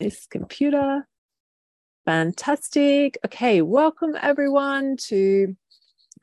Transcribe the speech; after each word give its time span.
this 0.00 0.26
computer. 0.26 1.06
Fantastic. 2.04 3.18
Okay, 3.24 3.62
welcome 3.62 4.14
everyone 4.20 4.96
to 5.08 5.56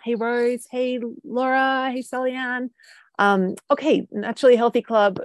Hey 0.04 0.16
Rose, 0.16 0.68
hey 0.70 1.00
Laura, 1.24 1.90
hey 1.92 2.02
Sally 2.02 2.34
Ann. 2.34 2.72
Um, 3.20 3.56
okay, 3.70 4.08
Naturally 4.12 4.56
Healthy 4.56 4.82
Club 4.82 5.20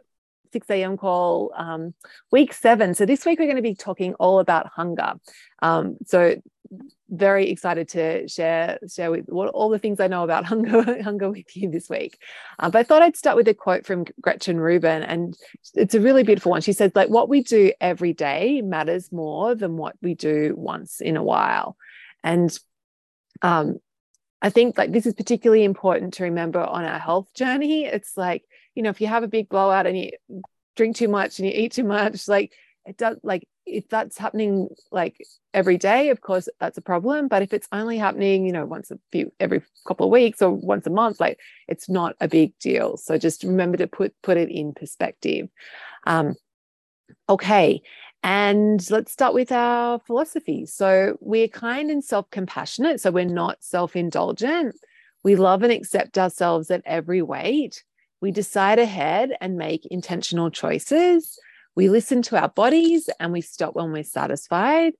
6 0.56 0.70
a.m. 0.70 0.96
call, 0.96 1.52
um, 1.54 1.92
week 2.32 2.54
seven. 2.54 2.94
So 2.94 3.04
this 3.04 3.26
week 3.26 3.38
we're 3.38 3.44
going 3.44 3.56
to 3.56 3.62
be 3.62 3.74
talking 3.74 4.14
all 4.14 4.38
about 4.38 4.68
hunger. 4.68 5.12
Um, 5.60 5.98
so 6.06 6.36
very 7.10 7.50
excited 7.50 7.88
to 7.90 8.26
share 8.26 8.78
share 8.90 9.10
with 9.10 9.26
what, 9.26 9.50
all 9.50 9.68
the 9.68 9.78
things 9.78 10.00
I 10.00 10.06
know 10.06 10.24
about 10.24 10.44
hunger 10.52 11.02
hunger 11.02 11.28
with 11.28 11.54
you 11.54 11.70
this 11.70 11.90
week. 11.90 12.18
Uh, 12.58 12.70
but 12.70 12.78
I 12.78 12.82
thought 12.84 13.02
I'd 13.02 13.18
start 13.18 13.36
with 13.36 13.48
a 13.48 13.54
quote 13.54 13.84
from 13.84 14.06
Gretchen 14.22 14.58
Rubin, 14.58 15.02
and 15.02 15.36
it's 15.74 15.94
a 15.94 16.00
really 16.00 16.22
beautiful 16.22 16.52
one. 16.52 16.62
She 16.62 16.72
says, 16.72 16.92
"Like 16.94 17.10
what 17.10 17.28
we 17.28 17.42
do 17.42 17.70
every 17.78 18.14
day 18.14 18.62
matters 18.62 19.12
more 19.12 19.54
than 19.54 19.76
what 19.76 19.96
we 20.00 20.14
do 20.14 20.54
once 20.56 21.02
in 21.02 21.18
a 21.18 21.22
while," 21.22 21.76
and 22.24 22.58
um, 23.42 23.76
I 24.40 24.48
think 24.48 24.78
like 24.78 24.90
this 24.90 25.04
is 25.04 25.12
particularly 25.12 25.64
important 25.64 26.14
to 26.14 26.24
remember 26.24 26.60
on 26.60 26.86
our 26.86 26.98
health 26.98 27.28
journey. 27.34 27.84
It's 27.84 28.16
like 28.16 28.44
you 28.76 28.82
know 28.82 28.90
if 28.90 29.00
you 29.00 29.08
have 29.08 29.24
a 29.24 29.28
big 29.28 29.48
blowout 29.48 29.86
and 29.86 29.98
you 29.98 30.10
drink 30.76 30.94
too 30.94 31.08
much 31.08 31.38
and 31.38 31.48
you 31.48 31.54
eat 31.54 31.72
too 31.72 31.84
much, 31.84 32.28
like 32.28 32.52
it 32.84 32.96
does 32.96 33.16
like 33.24 33.48
if 33.64 33.88
that's 33.88 34.16
happening 34.16 34.68
like 34.92 35.16
every 35.52 35.76
day 35.76 36.10
of 36.10 36.20
course 36.20 36.48
that's 36.60 36.78
a 36.78 36.82
problem. 36.82 37.26
But 37.26 37.42
if 37.42 37.52
it's 37.52 37.66
only 37.72 37.98
happening 37.98 38.46
you 38.46 38.52
know 38.52 38.66
once 38.66 38.90
a 38.92 38.98
few 39.10 39.32
every 39.40 39.62
couple 39.88 40.06
of 40.06 40.12
weeks 40.12 40.40
or 40.40 40.50
once 40.50 40.86
a 40.86 40.90
month 40.90 41.18
like 41.18 41.40
it's 41.66 41.88
not 41.88 42.14
a 42.20 42.28
big 42.28 42.56
deal. 42.60 42.96
So 42.96 43.18
just 43.18 43.42
remember 43.42 43.78
to 43.78 43.88
put 43.88 44.14
put 44.22 44.36
it 44.36 44.50
in 44.50 44.72
perspective. 44.72 45.48
Um 46.06 46.36
okay. 47.28 47.82
And 48.22 48.84
let's 48.90 49.12
start 49.12 49.34
with 49.34 49.52
our 49.52 50.00
philosophy. 50.00 50.66
So 50.66 51.16
we're 51.20 51.48
kind 51.48 51.90
and 51.90 52.02
self-compassionate. 52.02 53.00
So 53.00 53.12
we're 53.12 53.24
not 53.24 53.62
self-indulgent. 53.62 54.74
We 55.22 55.36
love 55.36 55.62
and 55.62 55.72
accept 55.72 56.18
ourselves 56.18 56.70
at 56.70 56.82
every 56.84 57.22
weight 57.22 57.84
we 58.20 58.30
decide 58.30 58.78
ahead 58.78 59.36
and 59.40 59.56
make 59.56 59.86
intentional 59.86 60.50
choices 60.50 61.38
we 61.76 61.90
listen 61.90 62.22
to 62.22 62.40
our 62.40 62.48
bodies 62.48 63.10
and 63.20 63.32
we 63.32 63.42
stop 63.42 63.74
when 63.74 63.92
we're 63.92 64.02
satisfied. 64.02 64.94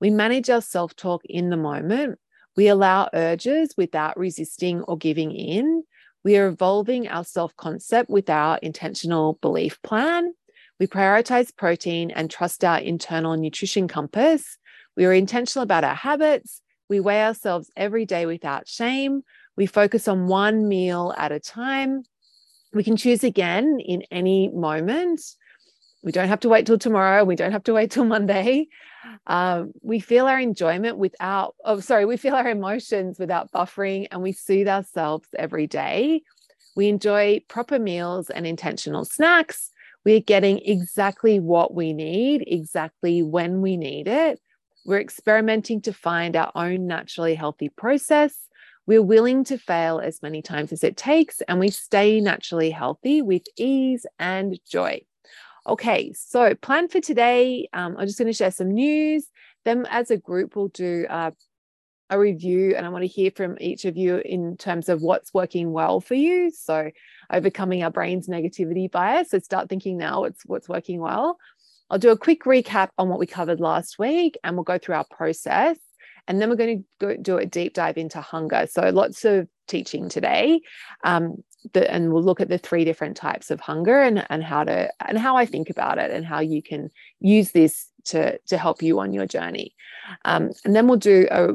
We 0.00 0.10
manage 0.10 0.48
our 0.48 0.62
self 0.62 0.94
talk 0.94 1.22
in 1.24 1.50
the 1.50 1.56
moment. 1.56 2.20
We 2.56 2.68
allow 2.68 3.10
urges 3.12 3.74
without 3.76 4.16
resisting 4.16 4.82
or 4.82 4.96
giving 4.96 5.32
in. 5.32 5.82
We 6.22 6.38
are 6.38 6.46
evolving 6.46 7.08
our 7.08 7.24
self 7.24 7.54
concept 7.56 8.08
with 8.08 8.30
our 8.30 8.58
intentional 8.58 9.38
belief 9.42 9.82
plan. 9.82 10.32
We 10.78 10.86
prioritize 10.86 11.54
protein 11.54 12.12
and 12.12 12.30
trust 12.30 12.64
our 12.64 12.78
internal 12.78 13.36
nutrition 13.36 13.88
compass. 13.88 14.56
We 14.96 15.06
are 15.06 15.12
intentional 15.12 15.64
about 15.64 15.84
our 15.84 15.96
habits. 15.96 16.62
We 16.88 17.00
weigh 17.00 17.24
ourselves 17.24 17.70
every 17.76 18.06
day 18.06 18.24
without 18.24 18.68
shame. 18.68 19.22
We 19.56 19.66
focus 19.66 20.06
on 20.06 20.28
one 20.28 20.68
meal 20.68 21.12
at 21.16 21.32
a 21.32 21.40
time. 21.40 22.04
We 22.72 22.84
can 22.84 22.96
choose 22.96 23.24
again 23.24 23.80
in 23.80 24.02
any 24.10 24.48
moment 24.48 25.20
we 26.02 26.12
don't 26.12 26.28
have 26.28 26.40
to 26.40 26.48
wait 26.48 26.66
till 26.66 26.78
tomorrow. 26.78 27.24
We 27.24 27.36
don't 27.36 27.52
have 27.52 27.64
to 27.64 27.74
wait 27.74 27.90
till 27.90 28.04
Monday. 28.04 28.68
Um, 29.26 29.72
we 29.82 30.00
feel 30.00 30.26
our 30.26 30.38
enjoyment 30.38 30.98
without, 30.98 31.54
oh, 31.64 31.80
sorry, 31.80 32.04
we 32.04 32.16
feel 32.16 32.34
our 32.34 32.48
emotions 32.48 33.18
without 33.18 33.52
buffering 33.52 34.06
and 34.10 34.22
we 34.22 34.32
soothe 34.32 34.68
ourselves 34.68 35.28
every 35.38 35.66
day. 35.66 36.22
We 36.76 36.88
enjoy 36.88 37.42
proper 37.48 37.78
meals 37.78 38.30
and 38.30 38.46
intentional 38.46 39.04
snacks. 39.04 39.70
We're 40.04 40.20
getting 40.20 40.60
exactly 40.60 41.38
what 41.40 41.74
we 41.74 41.92
need, 41.92 42.44
exactly 42.46 43.22
when 43.22 43.60
we 43.60 43.76
need 43.76 44.08
it. 44.08 44.40
We're 44.86 45.00
experimenting 45.00 45.82
to 45.82 45.92
find 45.92 46.36
our 46.36 46.50
own 46.54 46.86
naturally 46.86 47.34
healthy 47.34 47.68
process. 47.68 48.34
We're 48.90 49.02
willing 49.02 49.44
to 49.44 49.56
fail 49.56 50.00
as 50.00 50.20
many 50.20 50.42
times 50.42 50.72
as 50.72 50.82
it 50.82 50.96
takes, 50.96 51.42
and 51.42 51.60
we 51.60 51.70
stay 51.70 52.20
naturally 52.20 52.72
healthy 52.72 53.22
with 53.22 53.44
ease 53.56 54.04
and 54.18 54.58
joy. 54.68 55.02
Okay, 55.64 56.12
so 56.12 56.56
plan 56.56 56.88
for 56.88 57.00
today. 57.00 57.68
Um, 57.72 57.94
I'm 57.96 58.08
just 58.08 58.18
going 58.18 58.26
to 58.26 58.36
share 58.36 58.50
some 58.50 58.72
news. 58.72 59.28
Then, 59.64 59.86
as 59.88 60.10
a 60.10 60.16
group, 60.16 60.56
we'll 60.56 60.70
do 60.74 61.06
uh, 61.08 61.30
a 62.10 62.18
review, 62.18 62.74
and 62.74 62.84
I 62.84 62.88
want 62.88 63.02
to 63.02 63.06
hear 63.06 63.30
from 63.30 63.56
each 63.60 63.84
of 63.84 63.96
you 63.96 64.16
in 64.24 64.56
terms 64.56 64.88
of 64.88 65.02
what's 65.02 65.32
working 65.32 65.70
well 65.70 66.00
for 66.00 66.14
you. 66.14 66.50
So, 66.50 66.90
overcoming 67.32 67.84
our 67.84 67.92
brain's 67.92 68.26
negativity 68.26 68.90
bias. 68.90 69.30
So, 69.30 69.38
start 69.38 69.68
thinking 69.68 69.98
now 69.98 70.22
what's 70.22 70.44
what's 70.46 70.68
working 70.68 70.98
well. 70.98 71.38
I'll 71.90 71.98
do 72.00 72.10
a 72.10 72.18
quick 72.18 72.42
recap 72.42 72.88
on 72.98 73.08
what 73.08 73.20
we 73.20 73.28
covered 73.28 73.60
last 73.60 74.00
week, 74.00 74.36
and 74.42 74.56
we'll 74.56 74.64
go 74.64 74.78
through 74.78 74.96
our 74.96 75.06
process. 75.08 75.78
And 76.28 76.40
then 76.40 76.48
we're 76.48 76.56
going 76.56 76.78
to 76.78 77.06
go 77.06 77.16
do 77.16 77.38
a 77.38 77.46
deep 77.46 77.74
dive 77.74 77.98
into 77.98 78.20
hunger. 78.20 78.66
So, 78.70 78.88
lots 78.90 79.24
of 79.24 79.48
teaching 79.66 80.08
today. 80.08 80.60
Um, 81.04 81.42
the, 81.72 81.90
and 81.90 82.12
we'll 82.12 82.22
look 82.22 82.40
at 82.40 82.48
the 82.48 82.58
three 82.58 82.84
different 82.84 83.16
types 83.16 83.50
of 83.50 83.60
hunger 83.60 84.00
and, 84.00 84.24
and 84.30 84.42
how 84.42 84.64
to 84.64 84.90
and 85.06 85.18
how 85.18 85.36
I 85.36 85.44
think 85.44 85.68
about 85.68 85.98
it 85.98 86.10
and 86.10 86.24
how 86.24 86.40
you 86.40 86.62
can 86.62 86.90
use 87.20 87.52
this 87.52 87.86
to 88.06 88.38
to 88.46 88.56
help 88.56 88.82
you 88.82 88.98
on 88.98 89.12
your 89.12 89.26
journey. 89.26 89.74
Um, 90.24 90.50
and 90.64 90.74
then 90.74 90.88
we'll 90.88 90.96
do 90.96 91.28
a 91.30 91.48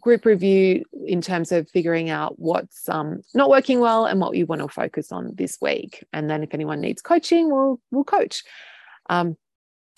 group 0.00 0.24
review 0.24 0.84
in 1.06 1.20
terms 1.20 1.52
of 1.52 1.68
figuring 1.70 2.08
out 2.08 2.38
what's 2.38 2.88
um, 2.88 3.22
not 3.34 3.50
working 3.50 3.80
well 3.80 4.06
and 4.06 4.20
what 4.20 4.36
you 4.36 4.46
want 4.46 4.62
to 4.62 4.68
focus 4.68 5.12
on 5.12 5.34
this 5.34 5.58
week. 5.60 6.04
And 6.12 6.30
then 6.30 6.42
if 6.42 6.54
anyone 6.54 6.80
needs 6.80 7.02
coaching, 7.02 7.50
we'll 7.50 7.80
we'll 7.90 8.04
coach. 8.04 8.44
Um, 9.10 9.36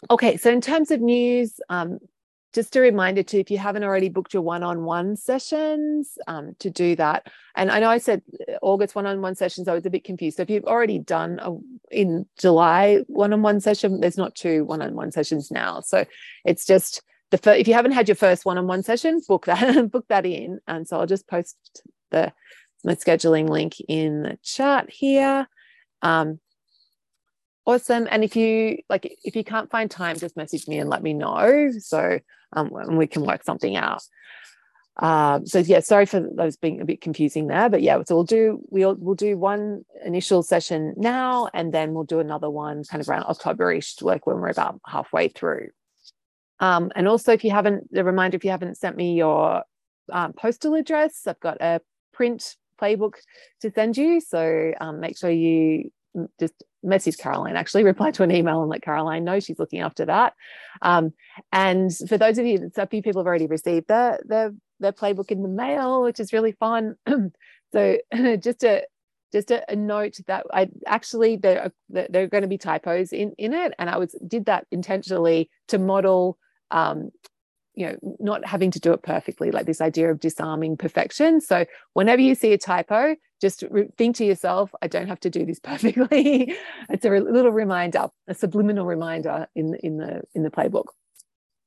okay, 0.08 0.36
so 0.36 0.50
in 0.50 0.60
terms 0.60 0.90
of 0.90 1.00
news, 1.00 1.60
um, 1.68 1.98
just 2.52 2.76
a 2.76 2.80
reminder 2.80 3.22
to 3.22 3.38
if 3.38 3.50
you 3.50 3.58
haven't 3.58 3.84
already 3.84 4.08
booked 4.08 4.34
your 4.34 4.42
one-on-one 4.42 5.16
sessions 5.16 6.18
um, 6.26 6.54
to 6.58 6.70
do 6.70 6.96
that. 6.96 7.28
And 7.54 7.70
i 7.70 7.80
know 7.80 7.88
i 7.88 7.98
said 7.98 8.22
uh, 8.48 8.54
august 8.62 8.94
one-on-one 8.94 9.34
sessions 9.34 9.68
i 9.68 9.74
was 9.74 9.86
a 9.86 9.90
bit 9.90 10.04
confused. 10.04 10.36
So 10.36 10.42
if 10.42 10.50
you've 10.50 10.64
already 10.64 10.98
done 10.98 11.38
a, 11.42 11.56
in 11.90 12.26
july 12.38 13.00
one-on-one 13.06 13.60
session 13.60 14.00
there's 14.00 14.18
not 14.18 14.34
two 14.34 14.64
one-on-one 14.64 15.12
sessions 15.12 15.50
now. 15.50 15.80
So 15.80 16.04
it's 16.44 16.66
just 16.66 17.02
the 17.30 17.38
first, 17.38 17.60
if 17.60 17.68
you 17.68 17.74
haven't 17.74 17.92
had 17.92 18.08
your 18.08 18.16
first 18.16 18.44
one-on-one 18.44 18.82
session 18.82 19.20
book 19.26 19.46
that 19.46 19.90
book 19.92 20.06
that 20.08 20.26
in. 20.26 20.60
And 20.66 20.86
so 20.86 20.98
i'll 20.98 21.06
just 21.06 21.28
post 21.28 21.56
the 22.10 22.32
my 22.84 22.94
scheduling 22.94 23.48
link 23.48 23.74
in 23.88 24.22
the 24.22 24.38
chat 24.42 24.90
here. 24.90 25.46
Um, 26.02 26.40
awesome 27.74 28.06
and 28.10 28.24
if 28.24 28.36
you 28.36 28.78
like 28.88 29.16
if 29.24 29.34
you 29.36 29.44
can't 29.44 29.70
find 29.70 29.90
time 29.90 30.16
just 30.18 30.36
message 30.36 30.66
me 30.68 30.78
and 30.78 30.90
let 30.90 31.02
me 31.02 31.12
know 31.12 31.70
so 31.78 32.18
um, 32.52 32.70
we 32.96 33.06
can 33.06 33.24
work 33.24 33.44
something 33.44 33.76
out. 33.76 34.02
Um, 34.96 35.46
so 35.46 35.60
yeah, 35.60 35.80
sorry 35.80 36.04
for 36.04 36.20
those 36.34 36.56
being 36.56 36.80
a 36.80 36.84
bit 36.84 37.00
confusing 37.00 37.46
there, 37.46 37.70
but 37.70 37.80
yeah, 37.80 38.02
so 38.06 38.14
we'll 38.14 38.24
do 38.24 38.60
we'll 38.68 38.96
we'll 38.96 39.14
do 39.14 39.38
one 39.38 39.84
initial 40.04 40.42
session 40.42 40.94
now, 40.96 41.48
and 41.54 41.72
then 41.72 41.94
we'll 41.94 42.04
do 42.04 42.20
another 42.20 42.50
one 42.50 42.84
kind 42.84 43.00
of 43.00 43.08
around 43.08 43.24
Octoberish, 43.24 44.02
like 44.02 44.26
when 44.26 44.36
we're 44.36 44.48
about 44.48 44.80
halfway 44.86 45.28
through. 45.28 45.68
Um, 46.58 46.92
and 46.94 47.08
also, 47.08 47.32
if 47.32 47.44
you 47.44 47.50
haven't, 47.50 47.88
a 47.94 48.04
reminder, 48.04 48.36
if 48.36 48.44
you 48.44 48.50
haven't 48.50 48.76
sent 48.76 48.96
me 48.96 49.14
your 49.14 49.62
um, 50.12 50.34
postal 50.34 50.74
address, 50.74 51.26
I've 51.26 51.40
got 51.40 51.58
a 51.62 51.80
print 52.12 52.56
playbook 52.78 53.14
to 53.62 53.70
send 53.70 53.96
you. 53.96 54.20
So 54.20 54.72
um, 54.80 55.00
make 55.00 55.16
sure 55.16 55.30
you 55.30 55.90
just 56.38 56.62
message 56.82 57.18
Caroline, 57.18 57.56
actually 57.56 57.84
reply 57.92 58.10
to 58.12 58.22
an 58.22 58.30
email 58.30 58.60
and 58.60 58.70
let 58.70 58.82
Caroline 58.82 59.24
know 59.24 59.40
she's 59.40 59.58
looking 59.58 59.80
after 59.80 60.06
that. 60.06 60.34
Um, 60.82 61.12
and 61.52 61.90
for 62.08 62.18
those 62.18 62.38
of 62.38 62.46
you, 62.46 62.70
so 62.74 62.82
a 62.82 62.86
few 62.86 63.02
people 63.02 63.20
have 63.20 63.26
already 63.26 63.46
received 63.46 63.88
their, 63.88 64.20
their, 64.24 64.52
their 64.78 64.92
playbook 64.92 65.30
in 65.30 65.42
the 65.42 65.48
mail, 65.48 66.02
which 66.02 66.20
is 66.20 66.32
really 66.32 66.52
fun. 66.52 66.96
so 67.72 67.98
just 68.40 68.64
a, 68.64 68.84
just 69.32 69.50
a, 69.50 69.70
a, 69.70 69.76
note 69.76 70.16
that 70.26 70.44
I 70.52 70.68
actually 70.86 71.36
there 71.36 71.62
are, 71.62 71.72
there 71.88 72.24
are 72.24 72.26
going 72.26 72.42
to 72.42 72.48
be 72.48 72.58
typos 72.58 73.12
in 73.12 73.32
in 73.38 73.52
it, 73.52 73.74
and 73.78 73.88
I 73.88 73.96
was 73.96 74.16
did 74.26 74.46
that 74.46 74.66
intentionally 74.72 75.48
to 75.68 75.78
model 75.78 76.36
um, 76.72 77.10
you 77.74 77.86
know 77.86 77.96
not 78.18 78.44
having 78.44 78.70
to 78.72 78.80
do 78.80 78.92
it 78.92 79.02
perfectly 79.02 79.50
like 79.50 79.66
this 79.66 79.80
idea 79.80 80.10
of 80.10 80.20
disarming 80.20 80.76
perfection 80.76 81.40
so 81.40 81.64
whenever 81.92 82.20
you 82.20 82.34
see 82.34 82.52
a 82.52 82.58
typo 82.58 83.14
just 83.40 83.64
re- 83.70 83.88
think 83.96 84.16
to 84.16 84.24
yourself 84.24 84.74
i 84.82 84.86
don't 84.86 85.08
have 85.08 85.20
to 85.20 85.30
do 85.30 85.44
this 85.44 85.58
perfectly 85.62 86.54
it's 86.88 87.04
a 87.04 87.10
little 87.10 87.52
reminder 87.52 88.08
a 88.28 88.34
subliminal 88.34 88.86
reminder 88.86 89.46
in 89.54 89.74
in 89.82 89.96
the 89.96 90.22
in 90.34 90.42
the 90.42 90.50
playbook 90.50 90.86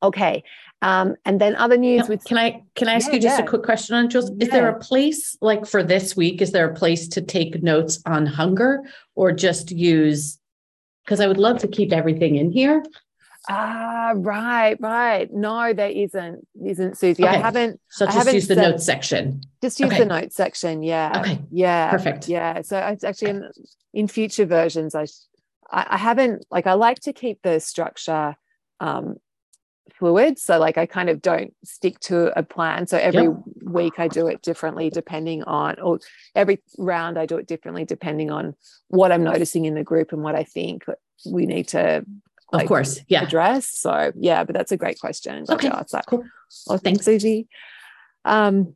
okay 0.01 0.43
um, 0.81 1.15
and 1.23 1.39
then 1.39 1.55
other 1.55 1.77
news 1.77 2.09
with 2.09 2.23
can 2.25 2.37
i 2.37 2.61
can 2.75 2.87
i 2.87 2.93
ask 2.93 3.07
yeah, 3.07 3.13
you 3.13 3.19
just 3.19 3.39
yeah. 3.39 3.45
a 3.45 3.47
quick 3.47 3.63
question 3.63 3.95
on 3.95 4.09
Jules? 4.09 4.29
is 4.39 4.49
there 4.49 4.67
a 4.67 4.79
place 4.79 5.37
like 5.41 5.65
for 5.65 5.81
this 5.81 6.15
week 6.15 6.41
is 6.41 6.51
there 6.51 6.69
a 6.69 6.75
place 6.75 7.07
to 7.07 7.21
take 7.21 7.63
notes 7.63 8.01
on 8.05 8.25
hunger 8.25 8.81
or 9.15 9.31
just 9.31 9.71
use 9.71 10.39
because 11.05 11.19
i 11.21 11.27
would 11.27 11.37
love 11.37 11.57
to 11.59 11.67
keep 11.67 11.93
everything 11.93 12.35
in 12.35 12.51
here 12.51 12.83
Ah, 13.49 14.13
right, 14.15 14.77
right. 14.79 15.31
No, 15.33 15.73
there 15.73 15.89
isn't, 15.89 16.47
isn't 16.65 16.97
Susie. 16.97 17.23
Okay. 17.23 17.35
I 17.35 17.37
haven't. 17.37 17.79
So 17.89 18.05
just 18.05 18.17
haven't 18.17 18.35
use 18.35 18.47
the 18.47 18.55
notes 18.55 18.85
section. 18.85 19.41
Just 19.61 19.79
use 19.79 19.89
okay. 19.89 19.99
the 19.99 20.05
notes 20.05 20.35
section. 20.35 20.81
Yeah. 20.81 21.19
Okay. 21.19 21.39
Yeah. 21.51 21.91
Perfect. 21.91 22.29
Yeah. 22.29 22.61
So 22.61 22.77
it's 22.77 23.03
actually 23.03 23.31
in, 23.31 23.51
in 23.93 24.07
future 24.07 24.45
versions, 24.45 24.95
I, 24.95 25.05
I 25.69 25.97
haven't 25.97 26.45
like 26.49 26.67
I 26.67 26.73
like 26.73 26.99
to 27.01 27.13
keep 27.13 27.41
the 27.41 27.59
structure 27.59 28.35
um, 28.79 29.17
fluid. 29.97 30.39
So 30.39 30.57
like 30.57 30.77
I 30.77 30.85
kind 30.85 31.09
of 31.09 31.21
don't 31.21 31.53
stick 31.65 31.99
to 32.01 32.37
a 32.37 32.43
plan. 32.43 32.87
So 32.87 32.97
every 32.97 33.23
yep. 33.23 33.33
week 33.63 33.99
I 33.99 34.07
do 34.07 34.27
it 34.27 34.41
differently 34.41 34.89
depending 34.89 35.43
on 35.43 35.79
or 35.79 35.99
every 36.35 36.61
round 36.77 37.17
I 37.17 37.25
do 37.25 37.37
it 37.37 37.47
differently 37.47 37.85
depending 37.85 38.31
on 38.31 38.55
what 38.87 39.11
I'm 39.11 39.23
noticing 39.23 39.65
in 39.65 39.75
the 39.75 39.83
group 39.83 40.13
and 40.13 40.21
what 40.23 40.35
I 40.35 40.43
think 40.43 40.85
we 41.25 41.45
need 41.45 41.67
to 41.69 42.05
like, 42.53 42.63
of 42.63 42.67
course 42.67 43.01
yeah 43.07 43.23
address. 43.23 43.67
So 43.67 44.11
yeah, 44.15 44.43
but 44.43 44.55
that's 44.55 44.71
a 44.71 44.77
great 44.77 44.99
question. 44.99 45.45
Okay. 45.49 45.69
that. 45.69 46.05
Cool. 46.07 46.25
Well, 46.67 46.77
thanks, 46.77 47.05
Susie. 47.05 47.47
Um 48.25 48.75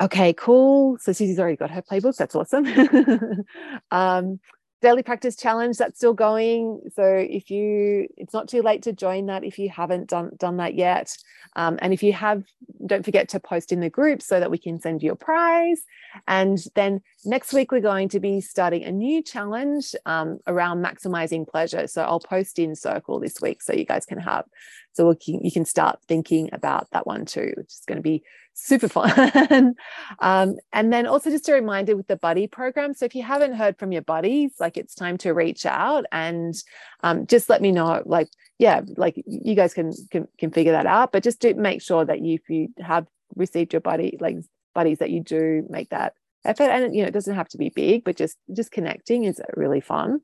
okay, 0.00 0.32
cool. 0.32 0.98
So 0.98 1.12
Susie's 1.12 1.38
already 1.38 1.56
got 1.56 1.70
her 1.70 1.82
playbook. 1.82 2.16
That's 2.16 2.34
awesome. 2.34 2.66
um 3.90 4.40
daily 4.86 5.02
practice 5.02 5.34
challenge 5.34 5.78
that's 5.78 5.98
still 5.98 6.14
going. 6.14 6.80
So 6.94 7.02
if 7.02 7.50
you 7.50 8.06
it's 8.16 8.32
not 8.32 8.46
too 8.48 8.62
late 8.62 8.82
to 8.84 8.92
join 8.92 9.26
that 9.26 9.42
if 9.42 9.58
you 9.58 9.68
haven't 9.68 10.08
done 10.08 10.30
done 10.38 10.58
that 10.58 10.76
yet. 10.76 11.16
Um, 11.56 11.76
and 11.82 11.92
if 11.92 12.04
you 12.04 12.12
have 12.12 12.44
don't 12.86 13.04
forget 13.04 13.28
to 13.30 13.40
post 13.40 13.72
in 13.72 13.80
the 13.80 13.90
group 13.90 14.22
so 14.22 14.38
that 14.38 14.48
we 14.48 14.58
can 14.58 14.80
send 14.80 15.02
you 15.02 15.10
a 15.10 15.16
prize. 15.16 15.82
And 16.28 16.58
then 16.76 17.00
next 17.24 17.52
week 17.52 17.72
we're 17.72 17.80
going 17.80 18.08
to 18.10 18.20
be 18.20 18.40
starting 18.40 18.84
a 18.84 18.92
new 18.92 19.24
challenge 19.24 19.96
um, 20.06 20.38
around 20.46 20.84
maximizing 20.84 21.48
pleasure. 21.48 21.88
So 21.88 22.02
i'll 22.02 22.20
post 22.20 22.60
in 22.60 22.76
circle 22.76 23.18
this 23.18 23.40
week 23.40 23.62
so 23.62 23.72
you 23.72 23.84
guys 23.84 24.06
can 24.06 24.20
have 24.20 24.44
so 24.92 25.08
we 25.08 25.16
can, 25.16 25.44
you 25.44 25.50
can 25.50 25.64
start 25.64 25.98
thinking 26.06 26.48
about 26.52 26.88
that 26.92 27.08
one 27.08 27.24
too 27.24 27.52
which 27.56 27.72
is 27.72 27.82
going 27.88 27.96
to 27.96 28.02
be 28.02 28.22
super 28.56 28.88
fun. 28.88 29.74
um, 30.20 30.56
and 30.72 30.92
then 30.92 31.06
also 31.06 31.30
just 31.30 31.48
a 31.48 31.52
reminder 31.52 31.94
with 31.94 32.06
the 32.06 32.16
buddy 32.16 32.46
program. 32.46 32.94
So 32.94 33.04
if 33.04 33.14
you 33.14 33.22
haven't 33.22 33.54
heard 33.54 33.78
from 33.78 33.92
your 33.92 34.02
buddies, 34.02 34.54
like 34.58 34.76
it's 34.76 34.94
time 34.94 35.18
to 35.18 35.34
reach 35.34 35.66
out 35.66 36.06
and 36.10 36.54
um, 37.02 37.26
just 37.26 37.48
let 37.50 37.60
me 37.60 37.70
know. 37.70 38.02
Like, 38.06 38.28
yeah, 38.58 38.80
like 38.96 39.22
you 39.26 39.54
guys 39.54 39.74
can 39.74 39.92
can, 40.10 40.26
can 40.38 40.50
figure 40.50 40.72
that 40.72 40.86
out. 40.86 41.12
But 41.12 41.22
just 41.22 41.40
to 41.42 41.54
make 41.54 41.82
sure 41.82 42.04
that 42.04 42.22
you, 42.22 42.34
if 42.34 42.48
you 42.48 42.68
have 42.80 43.06
received 43.34 43.74
your 43.74 43.80
buddy, 43.80 44.16
like 44.20 44.38
buddies, 44.74 44.98
that 44.98 45.10
you 45.10 45.22
do 45.22 45.66
make 45.68 45.90
that 45.90 46.14
effort. 46.44 46.70
And 46.70 46.94
you 46.94 47.02
know, 47.02 47.08
it 47.08 47.14
doesn't 47.14 47.34
have 47.34 47.48
to 47.48 47.58
be 47.58 47.68
big, 47.68 48.04
but 48.04 48.16
just 48.16 48.38
just 48.54 48.72
connecting 48.72 49.24
is 49.24 49.40
really 49.54 49.80
fun. 49.82 50.20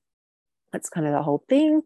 That's 0.72 0.88
kind 0.88 1.06
of 1.06 1.12
the 1.12 1.22
whole 1.22 1.44
thing. 1.50 1.82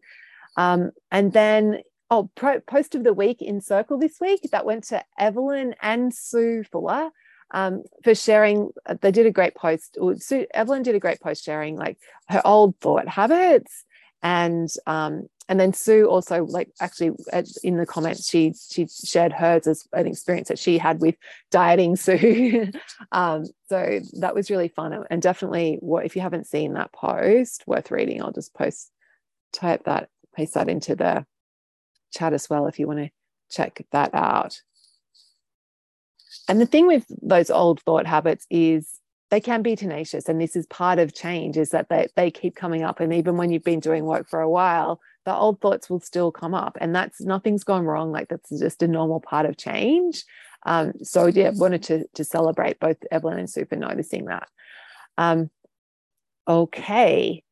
Um, 0.55 0.91
and 1.11 1.33
then 1.33 1.81
oh, 2.09 2.29
pro, 2.35 2.59
post 2.61 2.95
of 2.95 3.03
the 3.03 3.13
week 3.13 3.41
in 3.41 3.61
Circle 3.61 3.99
this 3.99 4.19
week 4.19 4.41
that 4.51 4.65
went 4.65 4.85
to 4.85 5.03
Evelyn 5.17 5.75
and 5.81 6.13
Sue 6.13 6.63
Fuller 6.71 7.09
um, 7.51 7.83
for 8.03 8.15
sharing. 8.15 8.69
Uh, 8.85 8.95
they 9.01 9.11
did 9.11 9.25
a 9.25 9.31
great 9.31 9.55
post. 9.55 9.97
Or 9.99 10.15
Sue, 10.15 10.47
Evelyn 10.53 10.83
did 10.83 10.95
a 10.95 10.99
great 10.99 11.19
post 11.19 11.43
sharing 11.43 11.75
like 11.75 11.97
her 12.29 12.41
old 12.45 12.77
thought 12.79 13.07
habits, 13.07 13.83
and 14.21 14.69
um, 14.85 15.27
and 15.49 15.59
then 15.59 15.73
Sue 15.73 16.05
also 16.05 16.45
like 16.45 16.69
actually 16.79 17.11
in 17.63 17.77
the 17.77 17.85
comments 17.85 18.29
she 18.29 18.53
she 18.69 18.87
shared 18.87 19.31
hers 19.31 19.67
as 19.67 19.87
an 19.93 20.07
experience 20.07 20.49
that 20.49 20.59
she 20.59 20.77
had 20.77 20.99
with 20.99 21.15
dieting 21.51 21.95
Sue. 21.97 22.71
um, 23.11 23.45
so 23.69 23.99
that 24.19 24.35
was 24.35 24.49
really 24.49 24.67
fun 24.67 25.05
and 25.09 25.21
definitely 25.21 25.77
what 25.81 26.05
if 26.05 26.15
you 26.15 26.21
haven't 26.21 26.47
seen 26.47 26.73
that 26.73 26.91
post 26.91 27.63
worth 27.67 27.91
reading. 27.91 28.21
I'll 28.21 28.31
just 28.31 28.53
post 28.53 28.91
type 29.53 29.85
that 29.85 30.09
paste 30.35 30.55
that 30.55 30.69
into 30.69 30.95
the 30.95 31.25
chat 32.11 32.33
as 32.33 32.49
well 32.49 32.67
if 32.67 32.79
you 32.79 32.87
want 32.87 32.99
to 32.99 33.09
check 33.49 33.85
that 33.91 34.13
out. 34.13 34.61
And 36.47 36.61
the 36.61 36.65
thing 36.65 36.87
with 36.87 37.05
those 37.21 37.49
old 37.49 37.81
thought 37.81 38.05
habits 38.05 38.45
is 38.49 38.99
they 39.29 39.41
can 39.41 39.61
be 39.61 39.75
tenacious. 39.75 40.29
And 40.29 40.39
this 40.39 40.55
is 40.55 40.65
part 40.67 40.99
of 40.99 41.13
change 41.13 41.57
is 41.57 41.71
that 41.71 41.89
they, 41.89 42.07
they 42.15 42.31
keep 42.31 42.55
coming 42.55 42.83
up. 42.83 42.99
And 42.99 43.13
even 43.13 43.37
when 43.37 43.51
you've 43.51 43.63
been 43.63 43.79
doing 43.79 44.05
work 44.05 44.29
for 44.29 44.39
a 44.39 44.49
while, 44.49 45.01
the 45.25 45.35
old 45.35 45.59
thoughts 45.59 45.89
will 45.89 45.99
still 45.99 46.31
come 46.31 46.53
up. 46.53 46.77
And 46.79 46.95
that's 46.95 47.19
nothing's 47.21 47.65
gone 47.65 47.85
wrong. 47.85 48.11
Like 48.11 48.29
that's 48.29 48.49
just 48.57 48.81
a 48.81 48.87
normal 48.87 49.19
part 49.19 49.45
of 49.45 49.57
change. 49.57 50.23
Um, 50.65 50.93
so 51.03 51.27
yeah, 51.27 51.51
wanted 51.53 51.83
to, 51.83 52.05
to 52.15 52.23
celebrate 52.23 52.79
both 52.79 52.97
Evelyn 53.11 53.39
and 53.39 53.49
Super 53.49 53.75
noticing 53.75 54.25
that. 54.25 54.47
Um, 55.17 55.49
okay. 56.47 57.43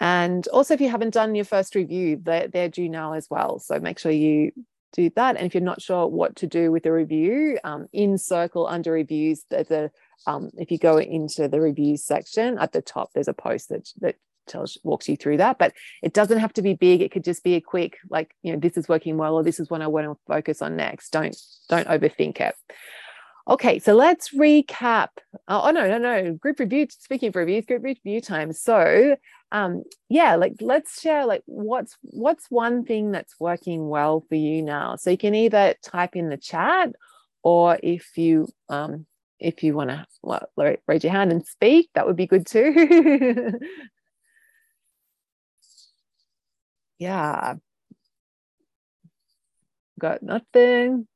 And 0.00 0.46
also, 0.48 0.74
if 0.74 0.80
you 0.80 0.90
haven't 0.90 1.14
done 1.14 1.34
your 1.34 1.44
first 1.44 1.74
review, 1.74 2.20
they're, 2.22 2.48
they're 2.48 2.68
due 2.68 2.88
now 2.88 3.14
as 3.14 3.28
well. 3.30 3.58
So 3.58 3.80
make 3.80 3.98
sure 3.98 4.12
you 4.12 4.52
do 4.92 5.10
that. 5.16 5.36
And 5.36 5.46
if 5.46 5.54
you're 5.54 5.62
not 5.62 5.80
sure 5.80 6.06
what 6.06 6.36
to 6.36 6.46
do 6.46 6.70
with 6.70 6.82
the 6.82 6.92
review, 6.92 7.58
um, 7.64 7.86
in 7.92 8.18
Circle 8.18 8.66
under 8.66 8.92
reviews, 8.92 9.44
there's 9.50 9.70
a 9.70 9.90
um, 10.26 10.50
if 10.56 10.70
you 10.70 10.78
go 10.78 10.98
into 10.98 11.46
the 11.48 11.60
reviews 11.60 12.04
section 12.04 12.58
at 12.58 12.72
the 12.72 12.82
top, 12.82 13.10
there's 13.14 13.28
a 13.28 13.34
post 13.34 13.68
that 13.68 13.88
that 14.00 14.16
tells 14.46 14.78
walks 14.82 15.08
you 15.08 15.16
through 15.16 15.36
that. 15.38 15.58
But 15.58 15.72
it 16.02 16.14
doesn't 16.14 16.38
have 16.38 16.52
to 16.54 16.62
be 16.62 16.74
big. 16.74 17.00
It 17.00 17.12
could 17.12 17.24
just 17.24 17.44
be 17.44 17.54
a 17.54 17.60
quick, 17.60 17.98
like 18.10 18.34
you 18.42 18.52
know, 18.52 18.58
this 18.58 18.76
is 18.76 18.88
working 18.88 19.16
well, 19.16 19.34
or 19.34 19.42
this 19.42 19.60
is 19.60 19.70
what 19.70 19.82
I 19.82 19.86
want 19.86 20.06
to 20.06 20.16
focus 20.26 20.62
on 20.62 20.76
next. 20.76 21.10
Don't 21.10 21.36
don't 21.68 21.88
overthink 21.88 22.40
it. 22.40 22.54
Okay, 23.48 23.78
so 23.78 23.94
let's 23.94 24.34
recap. 24.34 25.08
Oh, 25.46 25.70
no, 25.70 25.86
no, 25.86 25.98
no. 25.98 26.32
Group 26.32 26.58
review. 26.58 26.88
Speaking 26.90 27.28
of 27.28 27.36
reviews, 27.36 27.64
group 27.64 27.84
review 27.84 28.20
time. 28.20 28.52
So, 28.52 29.16
um, 29.52 29.84
yeah, 30.08 30.36
like 30.36 30.54
let's 30.60 31.00
share 31.00 31.26
like 31.26 31.42
what's 31.46 31.96
what's 32.02 32.46
one 32.50 32.84
thing 32.84 33.12
that's 33.12 33.34
working 33.38 33.88
well 33.88 34.24
for 34.28 34.34
you 34.34 34.62
now. 34.62 34.96
So 34.96 35.10
you 35.10 35.18
can 35.18 35.34
either 35.34 35.74
type 35.82 36.16
in 36.16 36.28
the 36.28 36.36
chat, 36.36 36.90
or 37.42 37.78
if 37.82 38.16
you 38.16 38.48
um, 38.68 39.06
if 39.38 39.62
you 39.62 39.74
want 39.74 39.90
to 39.90 40.06
well, 40.22 40.46
raise 40.56 41.04
your 41.04 41.12
hand 41.12 41.32
and 41.32 41.46
speak, 41.46 41.90
that 41.94 42.06
would 42.06 42.16
be 42.16 42.26
good 42.26 42.46
too. 42.46 43.52
yeah. 46.98 47.54
Got 49.98 50.22
nothing. 50.22 51.06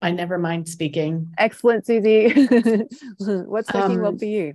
I 0.00 0.12
never 0.12 0.38
mind 0.38 0.68
speaking. 0.68 1.32
Excellent, 1.38 1.86
Susie. 1.86 2.28
What's 3.18 3.72
working 3.72 3.96
um, 3.96 4.00
well 4.00 4.16
for 4.16 4.24
you? 4.24 4.54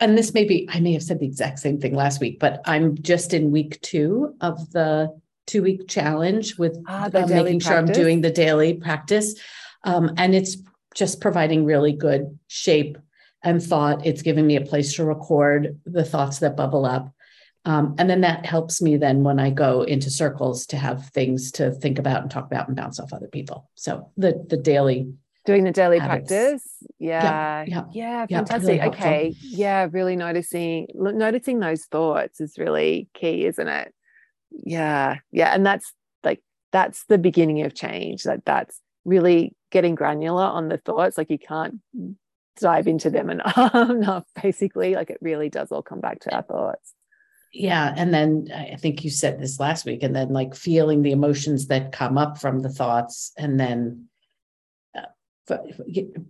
And 0.00 0.18
this 0.18 0.34
may 0.34 0.44
be, 0.44 0.68
I 0.70 0.80
may 0.80 0.92
have 0.92 1.02
said 1.02 1.20
the 1.20 1.26
exact 1.26 1.60
same 1.60 1.80
thing 1.80 1.94
last 1.94 2.20
week, 2.20 2.40
but 2.40 2.60
I'm 2.64 3.00
just 3.00 3.32
in 3.32 3.50
week 3.50 3.80
two 3.80 4.34
of 4.40 4.70
the 4.72 5.16
two 5.46 5.62
week 5.62 5.88
challenge 5.88 6.58
with 6.58 6.76
ah, 6.88 7.10
uh, 7.12 7.26
making 7.26 7.60
sure 7.60 7.76
I'm 7.76 7.86
doing 7.86 8.20
the 8.20 8.30
daily 8.30 8.74
practice. 8.74 9.34
Um, 9.84 10.12
and 10.16 10.34
it's 10.34 10.56
just 10.94 11.20
providing 11.20 11.64
really 11.64 11.92
good 11.92 12.38
shape 12.48 12.98
and 13.42 13.62
thought. 13.62 14.06
It's 14.06 14.22
giving 14.22 14.46
me 14.46 14.56
a 14.56 14.62
place 14.64 14.94
to 14.94 15.04
record 15.04 15.78
the 15.84 16.04
thoughts 16.04 16.38
that 16.38 16.56
bubble 16.56 16.86
up. 16.86 17.12
Um, 17.66 17.94
and 17.98 18.10
then 18.10 18.22
that 18.22 18.44
helps 18.44 18.82
me 18.82 18.96
then 18.96 19.22
when 19.22 19.38
I 19.38 19.50
go 19.50 19.82
into 19.82 20.10
circles 20.10 20.66
to 20.66 20.76
have 20.76 21.08
things 21.10 21.52
to 21.52 21.70
think 21.70 21.98
about 21.98 22.22
and 22.22 22.30
talk 22.30 22.46
about 22.46 22.68
and 22.68 22.76
bounce 22.76 23.00
off 23.00 23.12
other 23.12 23.28
people. 23.28 23.70
So 23.74 24.10
the 24.16 24.44
the 24.48 24.58
daily 24.58 25.12
doing 25.44 25.64
the 25.64 25.72
daily 25.72 25.98
habits. 25.98 26.28
practice. 26.28 26.64
Yeah. 26.98 27.64
Yeah. 27.66 27.84
Yeah. 27.92 28.26
yeah 28.28 28.38
fantastic. 28.38 28.80
Really 28.80 28.88
okay. 28.88 29.34
Yeah. 29.40 29.88
Really 29.90 30.16
noticing 30.16 30.88
noticing 30.94 31.60
those 31.60 31.84
thoughts 31.84 32.40
is 32.40 32.58
really 32.58 33.08
key, 33.14 33.46
isn't 33.46 33.68
it? 33.68 33.94
Yeah. 34.50 35.18
Yeah. 35.32 35.54
And 35.54 35.64
that's 35.64 35.92
like 36.22 36.42
that's 36.72 37.04
the 37.06 37.18
beginning 37.18 37.62
of 37.62 37.74
change. 37.74 38.22
That 38.24 38.44
that's 38.44 38.80
really 39.04 39.54
getting 39.70 39.94
granular 39.94 40.44
on 40.44 40.68
the 40.68 40.78
thoughts. 40.78 41.18
Like 41.18 41.30
you 41.30 41.38
can't 41.38 41.80
dive 42.60 42.86
into 42.86 43.10
them 43.10 43.30
enough, 43.74 44.24
basically. 44.42 44.94
Like 44.94 45.10
it 45.10 45.18
really 45.20 45.50
does 45.50 45.72
all 45.72 45.82
come 45.82 46.00
back 46.00 46.20
to 46.20 46.34
our 46.34 46.42
thoughts 46.42 46.94
yeah 47.56 47.94
and 47.96 48.12
then 48.12 48.48
i 48.52 48.74
think 48.74 49.04
you 49.04 49.10
said 49.10 49.40
this 49.40 49.60
last 49.60 49.86
week 49.86 50.02
and 50.02 50.14
then 50.14 50.28
like 50.30 50.56
feeling 50.56 51.02
the 51.02 51.12
emotions 51.12 51.68
that 51.68 51.92
come 51.92 52.18
up 52.18 52.36
from 52.36 52.58
the 52.60 52.68
thoughts 52.68 53.32
and 53.38 53.60
then 53.60 54.08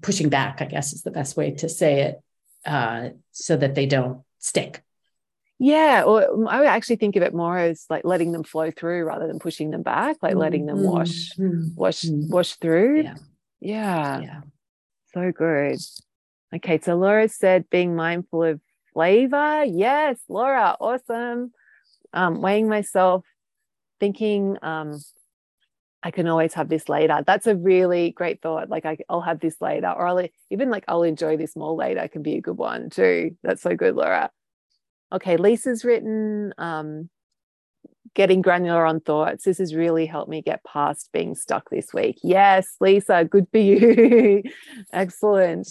pushing 0.02 0.28
back 0.28 0.61
i 0.61 0.64
guess 0.64 0.92
is 0.92 1.02
the 1.02 1.11
best 1.11 1.37
way 1.37 1.50
to 1.50 1.68
say 1.68 2.02
it 2.02 2.21
uh, 2.66 3.11
so 3.30 3.56
that 3.56 3.75
they 3.75 3.87
don't 3.87 4.23
stick 4.38 4.83
yeah 5.59 6.02
or 6.04 6.49
i 6.49 6.59
would 6.59 6.66
actually 6.66 6.97
think 6.97 7.14
of 7.14 7.23
it 7.23 7.35
more 7.35 7.59
as 7.59 7.85
like 7.90 8.04
letting 8.04 8.33
them 8.33 8.42
flow 8.42 8.71
through 8.71 9.04
rather 9.04 9.26
than 9.26 9.38
pushing 9.38 9.71
them 9.71 9.83
back 9.83 10.16
like 10.23 10.35
letting 10.35 10.66
them 10.66 10.83
wash 10.83 11.33
mm-hmm. 11.38 11.68
wash 11.75 12.02
mm-hmm. 12.02 12.33
wash 12.33 12.54
through 12.54 13.02
yeah. 13.02 13.14
yeah 13.61 14.21
yeah 14.21 14.40
so 15.12 15.30
good 15.30 15.78
okay 16.54 16.80
so 16.80 16.97
laura 16.97 17.28
said 17.28 17.68
being 17.71 17.94
mindful 17.94 18.42
of 18.42 18.61
flavor. 18.94 19.64
Yes, 19.64 20.18
Laura, 20.28 20.76
awesome. 20.80 21.52
Um, 22.12 22.40
weighing 22.40 22.68
myself, 22.68 23.25
thinking 24.00 24.56
um, 24.62 24.99
I 26.04 26.11
can 26.11 26.28
always 26.28 26.52
have 26.52 26.68
this 26.68 26.88
later. 26.90 27.25
That's 27.26 27.46
a 27.46 27.56
really 27.56 28.11
great 28.11 28.42
thought. 28.42 28.68
Like 28.68 28.84
I, 28.84 28.99
will 29.08 29.23
have 29.23 29.40
this 29.40 29.56
later, 29.61 29.88
or 29.90 30.06
I'll 30.06 30.28
even 30.50 30.68
like 30.70 30.84
I'll 30.87 31.02
enjoy 31.02 31.38
this 31.38 31.56
more 31.56 31.75
later. 31.75 32.06
Can 32.08 32.23
be 32.23 32.37
a 32.37 32.42
good 32.42 32.58
one 32.58 32.90
too. 32.90 33.37
That's 33.42 33.62
so 33.62 33.75
good, 33.75 33.96
Laura. 33.96 34.30
Okay, 35.12 35.38
Lisa's 35.38 35.84
written. 35.84 36.52
Um, 36.58 37.08
getting 38.14 38.42
granular 38.42 38.87
on 38.87 39.00
thoughts. 39.00 39.44
This 39.44 39.58
has 39.58 39.75
really 39.75 40.06
helped 40.06 40.30
me 40.30 40.40
get 40.40 40.62
past 40.64 41.11
being 41.12 41.34
stuck 41.34 41.68
this 41.70 41.92
week. 41.92 42.18
Yes, 42.23 42.64
Lisa, 42.80 43.25
good 43.25 43.46
for 43.50 43.58
you. 43.58 44.42
Excellent. 44.92 45.68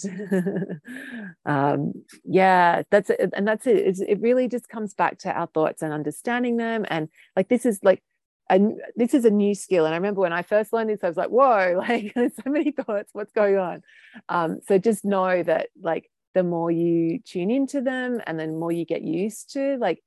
um, 1.46 1.92
yeah, 2.24 2.82
that's 2.90 3.10
it. 3.10 3.30
And 3.32 3.48
that's 3.48 3.66
it. 3.66 3.78
It's, 3.78 4.00
it 4.00 4.20
really 4.20 4.48
just 4.48 4.68
comes 4.68 4.94
back 4.94 5.18
to 5.20 5.32
our 5.32 5.46
thoughts 5.46 5.80
and 5.82 5.92
understanding 5.92 6.58
them. 6.58 6.84
And 6.88 7.08
like, 7.34 7.48
this 7.48 7.64
is 7.64 7.80
like, 7.82 8.02
and 8.50 8.78
this 8.94 9.14
is 9.14 9.24
a 9.24 9.30
new 9.30 9.54
skill. 9.54 9.86
And 9.86 9.94
I 9.94 9.96
remember 9.96 10.20
when 10.20 10.32
I 10.32 10.42
first 10.42 10.72
learned 10.72 10.90
this, 10.90 11.02
I 11.02 11.08
was 11.08 11.16
like, 11.16 11.30
whoa, 11.30 11.76
like 11.88 12.12
there's 12.14 12.36
so 12.36 12.50
many 12.50 12.72
thoughts, 12.72 13.10
what's 13.12 13.32
going 13.32 13.56
on? 13.56 13.82
Um, 14.28 14.60
so 14.66 14.78
just 14.78 15.04
know 15.04 15.42
that 15.42 15.68
like 15.80 16.10
the 16.34 16.42
more 16.42 16.70
you 16.70 17.20
tune 17.20 17.50
into 17.50 17.80
them 17.80 18.20
and 18.26 18.38
then 18.38 18.58
more 18.58 18.72
you 18.72 18.84
get 18.84 19.02
used 19.02 19.52
to 19.52 19.76
like 19.76 20.02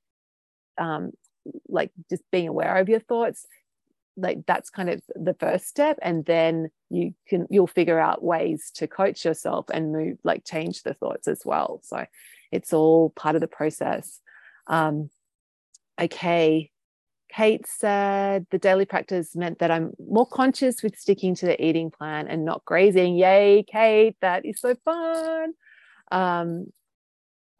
um 0.78 1.12
like 1.70 1.92
just 2.10 2.24
being 2.32 2.48
aware 2.48 2.78
of 2.78 2.90
your 2.90 3.00
thoughts, 3.00 3.48
like 4.18 4.46
that's 4.46 4.70
kind 4.70 4.90
of 4.90 5.02
the 5.16 5.34
first 5.34 5.68
step. 5.68 5.98
And 6.02 6.26
then 6.26 6.70
you 6.90 7.16
can 7.28 7.48
you'll 7.50 7.68
figure 7.68 8.00
out 8.00 8.24
ways 8.24 8.72
to 8.76 8.88
coach 8.88 9.26
yourself 9.26 9.66
and 9.74 9.94
move 9.94 10.18
like 10.24 10.46
change 10.46 10.84
the 10.84 10.94
thoughts 10.94 11.28
as 11.28 11.42
well. 11.44 11.80
So 11.84 12.06
it's 12.52 12.74
all 12.74 13.10
part 13.12 13.36
of 13.36 13.42
the 13.42 13.48
process. 13.48 14.20
Um, 14.68 15.10
okay 16.00 16.70
Kate 17.38 17.68
said 17.68 18.48
the 18.50 18.58
daily 18.58 18.86
practice 18.86 19.36
meant 19.36 19.60
that 19.60 19.70
I'm 19.70 19.94
more 20.10 20.26
conscious 20.26 20.82
with 20.82 20.98
sticking 20.98 21.36
to 21.36 21.46
the 21.46 21.64
eating 21.64 21.92
plan 21.92 22.28
and 22.28 22.44
not 22.44 22.66
grazing. 22.66 23.16
Yay, 23.16 23.64
Kate, 23.72 24.16
that 24.22 24.44
is 24.44 24.60
so 24.60 24.74
fun. 24.84 25.54
Um, 26.12 26.74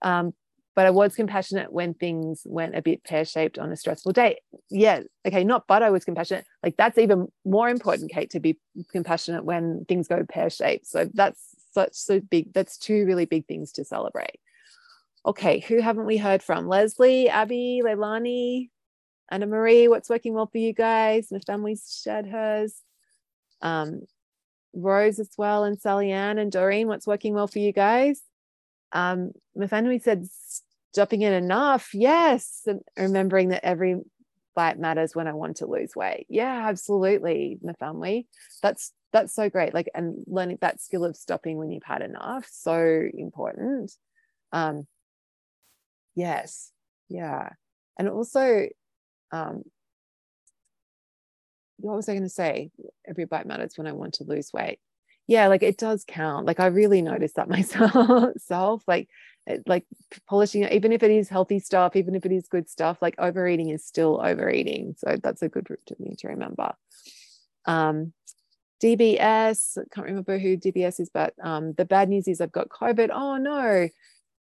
um, 0.02 0.34
but 0.76 0.88
I 0.88 0.90
was 0.90 1.16
compassionate 1.16 1.72
when 1.72 1.94
things 1.94 2.42
went 2.44 2.76
a 2.76 2.82
bit 2.82 3.04
pear 3.04 3.24
shaped 3.24 3.60
on 3.60 3.72
a 3.72 3.76
stressful 3.76 4.14
day. 4.14 4.40
Yeah, 4.72 5.02
okay, 5.28 5.44
not 5.44 5.66
but 5.68 5.84
I 5.84 5.92
was 5.92 6.06
compassionate. 6.06 6.46
Like 6.64 6.76
that's 6.76 6.98
even 6.98 7.28
more 7.46 7.70
important, 7.70 8.12
Kate, 8.12 8.32
to 8.32 8.40
be 8.40 8.58
compassionate 8.92 9.46
when 9.46 9.86
things 9.88 10.08
go 10.08 10.26
pear 10.28 10.50
shaped. 10.50 10.88
So 10.88 11.08
that's 11.14 11.40
such 11.72 11.94
so 11.94 12.20
big. 12.20 12.52
That's 12.52 12.80
two 12.80 13.06
really 13.06 13.26
big 13.26 13.46
things 13.46 13.72
to 13.74 13.86
celebrate. 13.86 14.40
Okay, 15.24 15.60
who 15.60 15.82
haven't 15.82 16.08
we 16.08 16.18
heard 16.18 16.42
from? 16.42 16.68
Leslie, 16.68 17.30
Abby, 17.30 17.82
Leilani, 17.86 18.70
Anna 19.30 19.46
Marie, 19.46 19.88
what's 19.88 20.10
working 20.10 20.34
well 20.34 20.48
for 20.48 20.58
you 20.58 20.74
guys? 20.74 21.28
My 21.32 21.40
family's 21.40 22.02
shared 22.04 22.28
hers. 22.28 22.76
Um, 23.62 24.02
Rose 24.74 25.20
as 25.20 25.30
well, 25.38 25.64
and 25.64 25.80
Sally 25.80 26.12
Ann 26.12 26.38
and 26.38 26.52
Doreen, 26.52 26.88
what's 26.88 27.08
working 27.08 27.34
well 27.34 27.48
for 27.48 27.60
you 27.60 27.74
guys? 27.74 28.22
Um, 28.92 29.32
my 29.56 29.68
family 29.68 30.00
said 30.00 30.28
stopping 30.92 31.22
in 31.22 31.34
enough. 31.34 31.94
Yes. 31.94 32.62
And 32.66 32.82
remembering 32.98 33.50
that 33.50 33.66
every 33.66 33.98
bite 34.56 34.80
matters 34.80 35.16
when 35.16 35.28
I 35.28 35.34
want 35.34 35.58
to 35.58 35.68
lose 35.68 35.96
weight. 35.96 36.26
Yeah, 36.30 36.68
absolutely. 36.68 37.60
My 37.62 37.74
family. 37.74 38.28
That's 38.64 38.94
that's 39.14 39.34
so 39.34 39.50
great. 39.50 39.74
Like 39.74 39.90
and 39.94 40.24
learning 40.26 40.58
that 40.62 40.82
skill 40.82 41.06
of 41.06 41.16
stopping 41.16 41.58
when 41.58 41.70
you've 41.70 41.84
had 41.84 42.02
enough. 42.02 42.48
So 42.52 43.04
important. 43.14 43.92
Um 44.52 44.88
yes. 46.16 46.72
Yeah. 47.10 47.50
And 48.00 48.10
also 48.10 48.68
um, 49.32 49.64
what 51.78 51.96
was 51.96 52.10
I 52.10 52.14
going 52.14 52.24
to 52.24 52.30
say? 52.30 52.72
Every 53.08 53.26
bite 53.26 53.46
matters 53.46 53.78
when 53.78 53.88
I 53.88 53.92
want 53.92 54.16
to 54.16 54.24
lose 54.24 54.52
weight. 54.54 54.80
Yeah, 55.28 55.48
like 55.48 55.64
it 55.64 55.78
does 55.78 56.06
count. 56.08 56.46
Like 56.46 56.60
I 56.60 56.68
really 56.68 57.02
noticed 57.02 57.36
that 57.36 57.50
myself. 57.50 58.34
Self, 58.38 58.84
like, 58.88 59.10
like 59.66 59.86
polishing, 60.28 60.64
even 60.66 60.92
if 60.92 61.04
it 61.04 61.12
is 61.12 61.30
healthy 61.30 61.60
stuff, 61.60 61.96
even 61.96 62.16
if 62.16 62.26
it 62.26 62.32
is 62.32 62.48
good 62.48 62.70
stuff, 62.70 62.98
like 63.02 63.16
overeating 63.18 63.70
is 63.70 63.86
still 63.86 64.20
overeating. 64.24 64.96
So 64.98 65.18
that's 65.22 65.42
a 65.42 65.50
good 65.50 65.68
thing 65.68 66.16
to 66.20 66.28
remember. 66.30 66.74
Um, 67.66 68.14
DBS, 68.82 69.78
can't 69.92 70.08
remember 70.08 70.38
who 70.38 70.56
DBS 70.56 71.00
is, 71.00 71.10
but 71.14 71.34
um, 71.42 71.74
the 71.74 71.86
bad 71.86 72.10
news 72.10 72.28
is 72.28 72.42
I've 72.42 72.52
got 72.52 72.70
COVID. 72.70 73.10
Oh 73.12 73.38
no, 73.38 73.90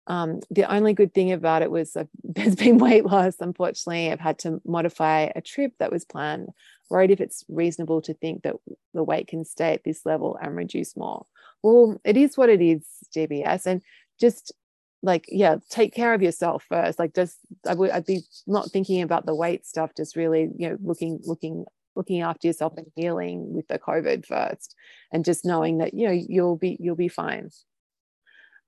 um, 0.07 0.41
the 0.51 0.73
only 0.73 0.93
good 0.93 1.13
thing 1.15 1.33
about 1.33 1.63
it 1.63 1.71
was 1.71 1.97
there's 2.25 2.55
been 2.55 2.79
weight 2.79 3.05
loss. 3.05 3.37
Unfortunately, 3.41 4.11
I've 4.11 4.21
had 4.21 4.39
to 4.41 4.61
modify 4.65 5.31
a 5.35 5.41
trip 5.41 5.73
that 5.79 5.93
was 5.93 6.05
planned. 6.05 6.49
Worried 6.89 7.11
if 7.11 7.21
it's 7.21 7.45
reasonable 7.49 8.01
to 8.03 8.15
think 8.15 8.43
that 8.43 8.55
the 8.95 9.03
weight 9.03 9.27
can 9.27 9.45
stay 9.45 9.73
at 9.73 9.83
this 9.85 10.07
level 10.07 10.39
and 10.41 10.55
reduce 10.55 10.97
more. 10.97 11.27
Well, 11.63 12.01
it 12.05 12.17
is 12.17 12.37
what 12.37 12.49
it 12.49 12.63
is, 12.63 12.87
DBS, 13.15 13.67
and 13.67 13.83
just 14.21 14.53
like 15.03 15.27
yeah, 15.29 15.57
take 15.69 15.93
care 15.93 16.15
of 16.15 16.23
yourself 16.23 16.65
first. 16.69 16.99
Like 16.99 17.15
just 17.15 17.39
I 17.67 17.75
would 17.75 17.91
I'd 17.91 18.07
be 18.07 18.23
not 18.47 18.71
thinking 18.71 19.03
about 19.03 19.27
the 19.27 19.35
weight 19.35 19.67
stuff. 19.67 19.91
Just 19.97 20.17
really 20.17 20.49
you 20.57 20.69
know 20.69 20.77
looking 20.83 21.21
looking 21.25 21.65
looking 21.97 22.21
after 22.21 22.47
yourself 22.47 22.75
and 22.77 22.87
healing 22.95 23.55
with 23.55 23.67
the 23.67 23.79
COVID 23.79 24.27
first, 24.27 24.77
and 25.13 25.25
just 25.25 25.45
knowing 25.45 25.79
that 25.79 25.95
you 25.95 26.07
know 26.07 26.13
you'll 26.13 26.57
be 26.57 26.77
you'll 26.79 26.95
be 26.95 27.09
fine. 27.09 27.51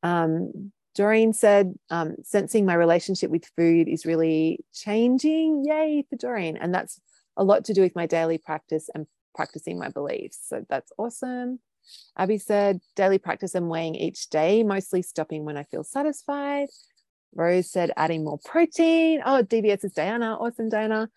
Um, 0.02 0.72
Doreen 0.98 1.32
said, 1.32 1.74
um, 1.90 2.16
sensing 2.24 2.66
my 2.66 2.74
relationship 2.74 3.30
with 3.30 3.48
food 3.56 3.86
is 3.86 4.04
really 4.04 4.64
changing. 4.74 5.64
Yay 5.64 6.04
for 6.10 6.16
Doreen. 6.16 6.56
And 6.56 6.74
that's 6.74 7.00
a 7.36 7.44
lot 7.44 7.66
to 7.66 7.72
do 7.72 7.82
with 7.82 7.94
my 7.94 8.06
daily 8.06 8.36
practice 8.36 8.90
and 8.92 9.06
practicing 9.32 9.78
my 9.78 9.90
beliefs. 9.90 10.40
So 10.44 10.66
that's 10.68 10.90
awesome. 10.98 11.60
Abby 12.16 12.36
said, 12.36 12.80
daily 12.96 13.18
practice 13.18 13.54
and 13.54 13.68
weighing 13.68 13.94
each 13.94 14.28
day, 14.28 14.64
mostly 14.64 15.02
stopping 15.02 15.44
when 15.44 15.56
I 15.56 15.62
feel 15.62 15.84
satisfied. 15.84 16.66
Rose 17.32 17.70
said, 17.70 17.92
adding 17.96 18.24
more 18.24 18.40
protein. 18.44 19.22
Oh, 19.24 19.44
DBS 19.44 19.84
is 19.84 19.92
Diana. 19.92 20.34
Awesome, 20.34 20.68
Diana. 20.68 21.08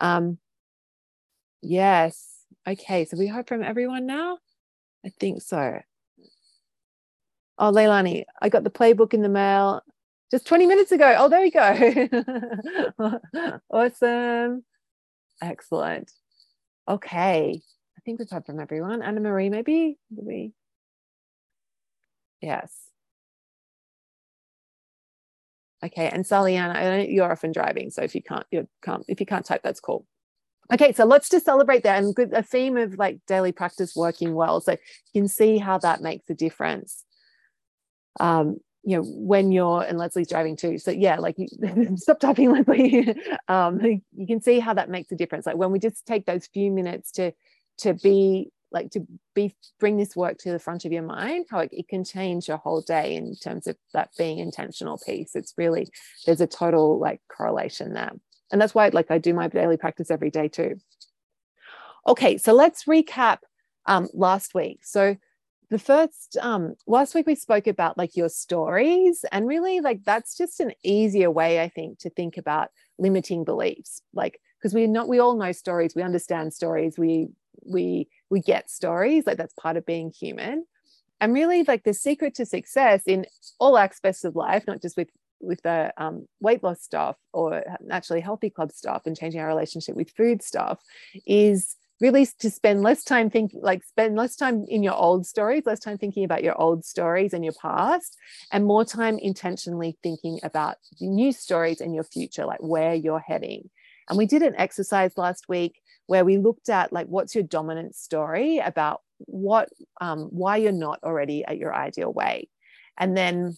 Um, 0.00 0.38
yes. 1.62 2.44
Okay. 2.66 3.04
So 3.04 3.16
we 3.16 3.28
heard 3.28 3.46
from 3.46 3.62
everyone 3.62 4.04
now. 4.04 4.38
I 5.06 5.10
think 5.10 5.42
so. 5.42 5.78
Oh, 7.58 7.72
Leilani, 7.72 8.24
I 8.40 8.48
got 8.48 8.62
the 8.64 8.70
playbook 8.70 9.14
in 9.14 9.22
the 9.22 9.28
mail 9.28 9.82
just 10.30 10.46
20 10.46 10.66
minutes 10.66 10.92
ago. 10.92 11.14
Oh, 11.18 11.28
there 11.28 11.44
you 11.44 11.50
go. 11.50 13.18
awesome. 13.70 14.64
Excellent. 15.42 16.12
Okay. 16.88 17.60
I 17.96 18.00
think 18.04 18.20
we've 18.20 18.30
heard 18.30 18.46
from 18.46 18.60
everyone. 18.60 19.02
Anna 19.02 19.20
Marie, 19.20 19.50
maybe? 19.50 19.98
Did 20.14 20.24
we? 20.24 20.52
Yes. 22.40 22.72
Okay, 25.84 26.08
and 26.08 26.26
Sally 26.26 26.56
Ann, 26.56 26.74
I 26.76 26.82
know 26.82 27.04
you're 27.08 27.30
often 27.30 27.52
driving, 27.52 27.90
so 27.90 28.02
if 28.02 28.14
you 28.14 28.22
can't, 28.22 28.44
you 28.50 28.66
can't 28.82 29.04
if 29.06 29.20
you 29.20 29.26
can't 29.26 29.44
type, 29.44 29.62
that's 29.62 29.78
cool. 29.80 30.04
Okay, 30.72 30.92
so 30.92 31.04
let's 31.04 31.28
just 31.30 31.44
celebrate 31.44 31.84
that 31.84 32.02
and 32.02 32.14
good 32.14 32.32
a 32.32 32.42
theme 32.42 32.76
of 32.76 32.98
like 32.98 33.20
daily 33.26 33.52
practice 33.52 33.94
working 33.96 34.34
well. 34.34 34.60
So 34.60 34.72
you 35.12 35.22
can 35.22 35.28
see 35.28 35.58
how 35.58 35.78
that 35.78 36.02
makes 36.02 36.28
a 36.30 36.34
difference 36.34 37.04
um, 38.20 38.58
you 38.84 38.96
know, 38.96 39.02
when 39.04 39.52
you're 39.52 39.82
and 39.82 39.98
Leslie's 39.98 40.28
driving 40.28 40.56
too. 40.56 40.78
So 40.78 40.90
yeah, 40.90 41.16
like 41.16 41.36
you, 41.38 41.48
stop 41.96 42.20
typing, 42.20 42.50
Leslie. 42.52 43.14
um, 43.48 43.80
you 43.80 44.26
can 44.26 44.40
see 44.40 44.60
how 44.60 44.74
that 44.74 44.88
makes 44.88 45.12
a 45.12 45.16
difference. 45.16 45.46
Like 45.46 45.56
when 45.56 45.72
we 45.72 45.78
just 45.78 46.06
take 46.06 46.26
those 46.26 46.46
few 46.46 46.70
minutes 46.70 47.12
to 47.12 47.32
to 47.78 47.94
be 47.94 48.50
like 48.70 48.90
to 48.90 49.06
be 49.34 49.54
bring 49.80 49.96
this 49.96 50.14
work 50.14 50.38
to 50.38 50.52
the 50.52 50.58
front 50.58 50.84
of 50.84 50.92
your 50.92 51.02
mind, 51.02 51.46
how 51.50 51.60
it, 51.60 51.70
it 51.72 51.88
can 51.88 52.04
change 52.04 52.48
your 52.48 52.58
whole 52.58 52.80
day 52.80 53.14
in 53.14 53.34
terms 53.36 53.66
of 53.66 53.76
that 53.94 54.10
being 54.16 54.38
intentional 54.38 54.98
piece. 54.98 55.34
It's 55.34 55.54
really 55.56 55.88
there's 56.26 56.40
a 56.40 56.46
total 56.46 56.98
like 56.98 57.20
correlation 57.28 57.94
there. 57.94 58.12
And 58.50 58.60
that's 58.60 58.74
why 58.74 58.88
like 58.88 59.10
I 59.10 59.18
do 59.18 59.34
my 59.34 59.48
daily 59.48 59.76
practice 59.76 60.10
every 60.10 60.30
day 60.30 60.48
too. 60.48 60.76
Okay, 62.06 62.38
so 62.38 62.52
let's 62.54 62.84
recap 62.84 63.38
um, 63.86 64.08
last 64.14 64.54
week. 64.54 64.80
So 64.84 65.16
the 65.70 65.78
first 65.78 66.36
um 66.40 66.74
last 66.86 67.14
week 67.14 67.26
we 67.26 67.34
spoke 67.34 67.66
about 67.66 67.98
like 67.98 68.16
your 68.16 68.28
stories 68.28 69.24
and 69.32 69.46
really 69.46 69.80
like 69.80 70.02
that's 70.04 70.36
just 70.36 70.60
an 70.60 70.72
easier 70.82 71.30
way 71.30 71.60
i 71.60 71.68
think 71.68 71.98
to 71.98 72.10
think 72.10 72.36
about 72.36 72.70
limiting 72.98 73.44
beliefs 73.44 74.02
like 74.14 74.40
because 74.58 74.74
we 74.74 74.86
not 74.86 75.08
we 75.08 75.18
all 75.18 75.36
know 75.36 75.52
stories 75.52 75.94
we 75.94 76.02
understand 76.02 76.52
stories 76.52 76.98
we 76.98 77.28
we 77.64 78.08
we 78.30 78.40
get 78.40 78.70
stories 78.70 79.26
like 79.26 79.36
that's 79.36 79.54
part 79.54 79.76
of 79.76 79.86
being 79.86 80.10
human. 80.10 80.64
And 81.20 81.34
really 81.34 81.64
like 81.64 81.82
the 81.82 81.94
secret 81.94 82.36
to 82.36 82.46
success 82.46 83.02
in 83.06 83.26
all 83.58 83.76
aspects 83.76 84.22
of 84.24 84.36
life 84.36 84.64
not 84.66 84.80
just 84.80 84.96
with 84.96 85.08
with 85.40 85.62
the 85.62 85.92
um, 85.96 86.26
weight 86.40 86.62
loss 86.64 86.82
stuff 86.82 87.16
or 87.32 87.62
naturally 87.80 88.20
healthy 88.20 88.50
club 88.50 88.72
stuff 88.72 89.02
and 89.06 89.16
changing 89.16 89.40
our 89.40 89.46
relationship 89.46 89.94
with 89.94 90.10
food 90.10 90.42
stuff 90.42 90.80
is 91.26 91.76
really 92.00 92.26
to 92.38 92.50
spend 92.50 92.82
less 92.82 93.02
time 93.02 93.30
thinking 93.30 93.60
like 93.62 93.84
spend 93.84 94.16
less 94.16 94.36
time 94.36 94.64
in 94.68 94.82
your 94.82 94.94
old 94.94 95.26
stories 95.26 95.64
less 95.66 95.80
time 95.80 95.98
thinking 95.98 96.24
about 96.24 96.44
your 96.44 96.58
old 96.60 96.84
stories 96.84 97.32
and 97.32 97.44
your 97.44 97.54
past 97.60 98.16
and 98.52 98.64
more 98.64 98.84
time 98.84 99.18
intentionally 99.18 99.96
thinking 100.02 100.38
about 100.42 100.76
new 101.00 101.32
stories 101.32 101.80
and 101.80 101.94
your 101.94 102.04
future 102.04 102.46
like 102.46 102.60
where 102.60 102.94
you're 102.94 103.18
heading. 103.20 103.68
And 104.08 104.16
we 104.16 104.26
did 104.26 104.42
an 104.42 104.54
exercise 104.56 105.18
last 105.18 105.48
week 105.48 105.80
where 106.06 106.24
we 106.24 106.38
looked 106.38 106.68
at 106.68 106.92
like 106.92 107.06
what's 107.06 107.34
your 107.34 107.44
dominant 107.44 107.94
story 107.94 108.58
about 108.58 109.02
what 109.18 109.68
um, 110.00 110.28
why 110.30 110.56
you're 110.56 110.72
not 110.72 111.00
already 111.02 111.44
at 111.44 111.58
your 111.58 111.74
ideal 111.74 112.12
weight 112.12 112.48
and 112.96 113.16
then 113.16 113.56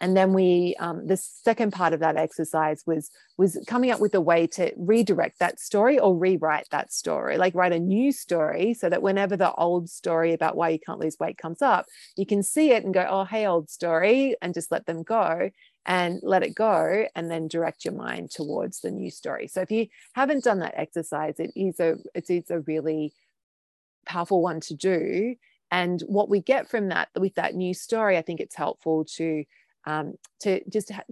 and 0.00 0.16
then 0.16 0.32
we 0.32 0.76
um, 0.78 1.06
the 1.06 1.16
second 1.16 1.72
part 1.72 1.92
of 1.92 2.00
that 2.00 2.16
exercise 2.16 2.82
was 2.86 3.10
was 3.36 3.58
coming 3.66 3.90
up 3.90 4.00
with 4.00 4.14
a 4.14 4.20
way 4.20 4.46
to 4.46 4.72
redirect 4.76 5.38
that 5.38 5.60
story 5.60 5.98
or 5.98 6.16
rewrite 6.16 6.68
that 6.70 6.92
story 6.92 7.36
like 7.36 7.54
write 7.54 7.72
a 7.72 7.78
new 7.78 8.12
story 8.12 8.74
so 8.74 8.88
that 8.88 9.02
whenever 9.02 9.36
the 9.36 9.52
old 9.54 9.88
story 9.88 10.32
about 10.32 10.56
why 10.56 10.68
you 10.68 10.78
can't 10.78 11.00
lose 11.00 11.16
weight 11.18 11.38
comes 11.38 11.62
up 11.62 11.86
you 12.16 12.26
can 12.26 12.42
see 12.42 12.72
it 12.72 12.84
and 12.84 12.94
go 12.94 13.06
oh 13.08 13.24
hey 13.24 13.46
old 13.46 13.68
story 13.70 14.34
and 14.40 14.54
just 14.54 14.70
let 14.70 14.86
them 14.86 15.02
go 15.02 15.50
and 15.88 16.20
let 16.22 16.42
it 16.42 16.54
go 16.54 17.06
and 17.14 17.30
then 17.30 17.48
direct 17.48 17.84
your 17.84 17.94
mind 17.94 18.30
towards 18.30 18.80
the 18.80 18.90
new 18.90 19.10
story. 19.10 19.48
So 19.48 19.62
if 19.62 19.70
you 19.70 19.86
haven't 20.12 20.44
done 20.44 20.58
that 20.58 20.74
exercise 20.76 21.36
it 21.38 21.50
is 21.56 21.80
a 21.80 21.96
it 22.14 22.28
is 22.28 22.50
a 22.50 22.60
really 22.60 23.14
powerful 24.06 24.42
one 24.42 24.60
to 24.60 24.74
do. 24.74 25.34
And 25.70 26.00
what 26.02 26.28
we 26.28 26.40
get 26.40 26.68
from 26.70 26.88
that 26.88 27.08
with 27.18 27.34
that 27.34 27.54
new 27.54 27.74
story 27.74 28.16
i 28.16 28.22
think 28.22 28.40
it's 28.40 28.56
helpful 28.56 29.04
to 29.04 29.44
um, 29.88 30.14
to 30.40 30.60
just 30.68 30.92
ha- 30.92 31.02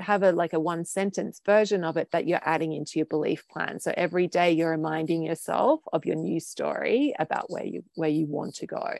have 0.00 0.24
a 0.24 0.32
like 0.32 0.52
a 0.52 0.60
one 0.60 0.84
sentence 0.84 1.40
version 1.46 1.84
of 1.84 1.96
it 1.96 2.10
that 2.10 2.26
you're 2.26 2.40
adding 2.42 2.72
into 2.72 2.98
your 2.98 3.06
belief 3.06 3.46
plan. 3.48 3.78
So 3.78 3.94
every 3.96 4.26
day 4.26 4.50
you're 4.50 4.72
reminding 4.72 5.22
yourself 5.22 5.80
of 5.92 6.04
your 6.04 6.16
new 6.16 6.40
story 6.40 7.14
about 7.20 7.50
where 7.50 7.64
you 7.64 7.84
where 7.94 8.10
you 8.10 8.26
want 8.26 8.56
to 8.56 8.66
go. 8.66 8.98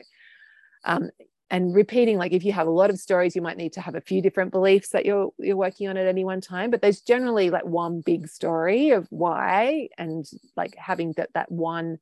Um, 0.85 1.09
and 1.49 1.75
repeating 1.75 2.17
like 2.17 2.31
if 2.31 2.43
you 2.43 2.53
have 2.53 2.67
a 2.67 2.71
lot 2.71 2.89
of 2.89 2.99
stories 2.99 3.35
you 3.35 3.41
might 3.41 3.57
need 3.57 3.73
to 3.73 3.81
have 3.81 3.95
a 3.95 4.01
few 4.01 4.21
different 4.21 4.51
beliefs 4.51 4.89
that 4.89 5.05
you're 5.05 5.29
you're 5.39 5.55
working 5.57 5.87
on 5.87 5.95
at 5.95 6.05
any 6.05 6.25
one 6.25 6.41
time 6.41 6.69
but 6.69 6.81
there's 6.81 6.99
generally 6.99 7.49
like 7.49 7.63
one 7.63 8.01
big 8.01 8.27
story 8.27 8.89
of 8.89 9.07
why 9.11 9.87
and 9.97 10.25
like 10.57 10.75
having 10.75 11.13
that 11.15 11.29
that 11.33 11.49
one 11.49 11.99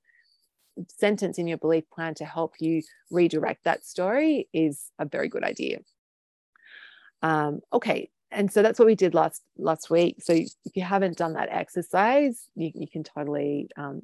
sentence 0.88 1.38
in 1.38 1.48
your 1.48 1.60
belief 1.60 1.84
plan 1.91 2.15
to 2.15 2.25
help 2.25 2.55
you 2.60 2.82
redirect 3.12 3.63
that 3.65 3.86
story 3.86 4.50
is 4.51 4.91
a 4.98 5.05
very 5.05 5.29
good 5.29 5.44
idea 5.44 5.77
um, 7.22 7.62
okay. 7.74 8.10
And 8.32 8.52
so 8.52 8.62
that's 8.62 8.80
what 8.80 8.86
we 8.86 8.96
did 8.96 9.14
last 9.14 9.42
last 9.58 9.90
week. 9.90 10.22
So 10.22 10.34
if 10.34 10.50
you 10.74 10.84
haven't 10.84 11.18
done 11.18 11.34
that 11.34 11.50
exercise 11.50 12.48
you, 12.56 12.72
you 12.74 12.88
can 12.88 13.04
totally 13.04 13.70
um, 13.78 14.02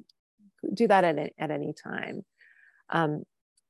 do 0.72 0.88
that 0.88 1.04
at, 1.04 1.18
at 1.38 1.50
any 1.50 1.72
time. 1.72 2.24
Um, 2.90 3.24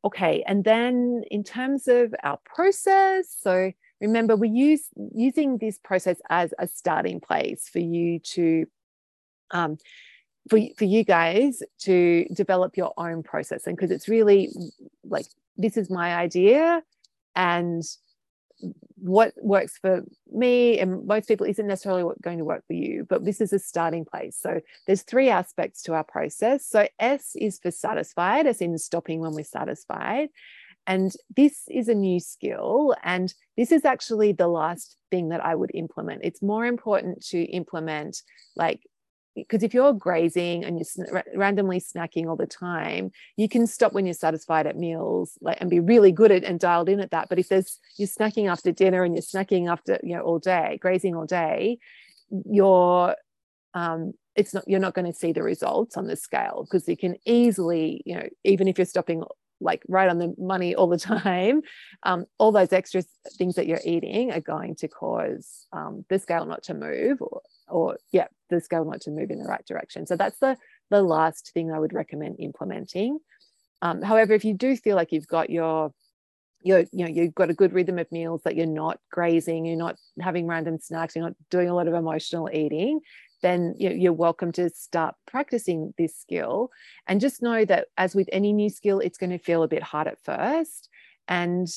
okay. 0.05 0.45
And 0.47 0.63
then 0.63 1.23
in 1.31 1.43
terms 1.43 1.89
of 1.89 2.15
our 2.23 2.39
process 2.45 3.35
so 3.41 3.73
remember 4.01 4.37
we 4.37 4.49
use 4.49 4.85
using 5.15 5.59
this 5.59 5.79
process 5.79 6.19
as 6.29 6.53
a 6.59 6.67
starting 6.67 7.21
place 7.21 7.69
for 7.69 7.79
you 7.79 8.19
to 8.21 8.67
um, 9.51 9.79
for, 10.49 10.59
for 10.77 10.85
you 10.85 11.05
guys 11.05 11.63
to 11.81 12.27
develop 12.35 12.77
your 12.77 12.93
own 12.97 13.23
process. 13.23 13.67
And 13.67 13.77
because 13.77 13.91
it's 13.91 14.09
really 14.09 14.51
like 15.05 15.27
this 15.57 15.77
is 15.77 15.91
my 15.91 16.15
idea 16.17 16.83
and 17.37 17.83
what 18.97 19.35
works 19.43 19.79
for 19.79 20.05
me 20.31 20.79
and 20.79 21.07
most 21.07 21.27
people 21.27 21.47
isn't 21.47 21.67
necessarily 21.67 22.15
going 22.23 22.39
to 22.39 22.45
work 22.45 22.65
for 22.67 22.75
you, 22.75 23.05
but 23.09 23.25
this 23.25 23.41
is 23.41 23.53
a 23.53 23.59
starting 23.59 24.05
place. 24.05 24.39
So 24.41 24.61
there's 24.87 25.03
three 25.03 25.29
aspects 25.29 25.83
to 25.83 25.95
our 25.95 26.05
process. 26.05 26.67
So 26.67 26.87
S 26.99 27.33
is 27.35 27.59
for 27.59 27.71
satisfied, 27.71 28.47
as 28.47 28.61
in 28.61 28.79
stopping 28.79 29.21
when 29.21 29.35
we're 29.35 29.45
satisfied. 29.45 30.29
And 30.87 31.13
this 31.37 31.63
is 31.69 31.89
a 31.89 31.95
new 31.95 32.21
skill. 32.21 32.95
And 33.03 33.33
this 33.57 33.73
is 33.73 33.85
actually 33.85 34.33
the 34.33 34.49
last 34.49 34.97
thing 35.11 35.29
that 35.29 35.45
I 35.45 35.55
would 35.55 35.71
implement. 35.75 36.23
It's 36.25 36.43
more 36.43 36.67
important 36.67 37.25
to 37.27 37.43
implement 37.43 38.23
like 38.57 38.81
because 39.35 39.63
if 39.63 39.73
you're 39.73 39.93
grazing 39.93 40.65
and 40.65 40.79
you're 40.79 41.25
randomly 41.35 41.81
snacking 41.81 42.27
all 42.27 42.37
the 42.37 42.47
time 42.47 43.11
you 43.37 43.49
can 43.49 43.67
stop 43.67 43.93
when 43.93 44.07
you're 44.07 44.15
satisfied 44.15 44.67
at 44.67 44.77
meals 44.77 45.39
like 45.41 45.59
and 45.61 45.71
be 45.71 45.81
really 45.81 46.13
good 46.13 46.31
at 46.31 46.45
and 46.45 46.61
dialed 46.61 46.89
in 46.89 47.01
at 47.01 47.11
that. 47.11 47.29
But 47.29 47.39
if 47.39 47.49
there's 47.49 47.79
you're 47.97 48.09
snacking 48.09 48.51
after 48.51 48.73
dinner 48.73 49.05
and 49.05 49.15
you're 49.15 49.23
snacking 49.23 49.71
after 49.71 49.99
you 50.03 50.17
know 50.17 50.23
all 50.23 50.39
day 50.39 50.79
grazing 50.81 51.15
all 51.15 51.27
day 51.27 51.79
you're 52.47 53.17
um 53.75 54.13
it's 54.35 54.55
not 54.55 54.65
you're 54.67 54.81
not 54.81 54.95
going 54.95 55.11
to 55.11 55.19
see 55.19 55.33
the 55.33 55.43
results 55.43 55.97
on 55.97 56.07
the 56.07 56.17
scale 56.17 56.67
because 56.67 56.89
you 56.89 56.97
can 56.97 57.17
easily 57.27 58.03
you 58.07 58.15
know 58.15 58.27
even 58.45 58.69
if 58.69 58.79
you're 58.79 58.85
stopping 58.85 59.23
like 59.61 59.83
right 59.89 60.09
on 60.09 60.19
the 60.19 60.35
money 60.39 60.75
all 60.75 60.89
the 60.89 60.99
time 60.99 61.63
um, 62.03 62.27
all 62.39 62.53
those 62.53 62.73
extra 62.73 63.03
things 63.39 63.55
that 63.55 63.67
you're 63.67 63.81
eating 63.85 64.33
are 64.33 64.41
going 64.41 64.75
to 64.75 64.89
cause 64.89 65.67
um, 65.73 66.05
the 66.09 66.19
scale 66.19 66.45
not 66.45 66.63
to 66.65 66.75
move 66.75 67.19
or, 67.21 67.41
or 67.73 67.99
yeah 68.13 68.27
the 68.51 68.61
scale 68.61 68.85
not 68.85 69.01
to 69.03 69.11
move 69.11 69.31
in 69.31 69.39
the 69.39 69.49
right 69.49 69.65
direction. 69.67 70.07
So 70.07 70.17
that's 70.17 70.39
the 70.39 70.57
the 70.91 71.03
last 71.03 71.53
thing 71.55 71.73
i 71.73 71.79
would 71.79 71.93
recommend 71.93 72.37
implementing. 72.39 73.19
Um, 73.81 74.03
however 74.03 74.35
if 74.35 74.45
you 74.45 74.55
do 74.55 74.77
feel 74.77 74.97
like 74.97 75.13
you've 75.13 75.27
got 75.27 75.51
your 75.51 75.93
you're, 76.65 76.85
you 76.93 77.05
know 77.05 77.11
you've 77.11 77.35
got 77.35 77.51
a 77.51 77.55
good 77.55 77.73
rhythm 77.73 77.99
of 77.99 78.13
meals 78.13 78.43
that 78.45 78.55
you're 78.55 78.67
not 78.67 79.01
grazing 79.11 79.67
you're 79.67 79.77
not 79.77 79.97
having 80.21 80.47
random 80.47 80.79
snacks 80.79 81.17
you're 81.17 81.25
not 81.25 81.35
doing 81.51 81.69
a 81.69 81.75
lot 81.75 81.89
of 81.89 81.95
emotional 81.95 82.49
eating 82.53 83.01
then 83.43 83.75
you're 83.77 84.13
welcome 84.13 84.53
to 84.53 84.71
start 84.71 85.17
practicing 85.27 85.93
this 85.99 86.17
skill. 86.17 86.71
And 87.07 87.21
just 87.21 87.43
know 87.43 87.65
that 87.65 87.89
as 87.99 88.15
with 88.15 88.29
any 88.33 88.53
new 88.53 88.71
skill 88.71 89.01
it's 89.01 89.19
going 89.19 89.31
to 89.31 89.39
feel 89.39 89.63
a 89.63 89.69
bit 89.69 89.83
hard 89.83 90.07
at 90.07 90.23
first. 90.25 90.89
And 91.29 91.69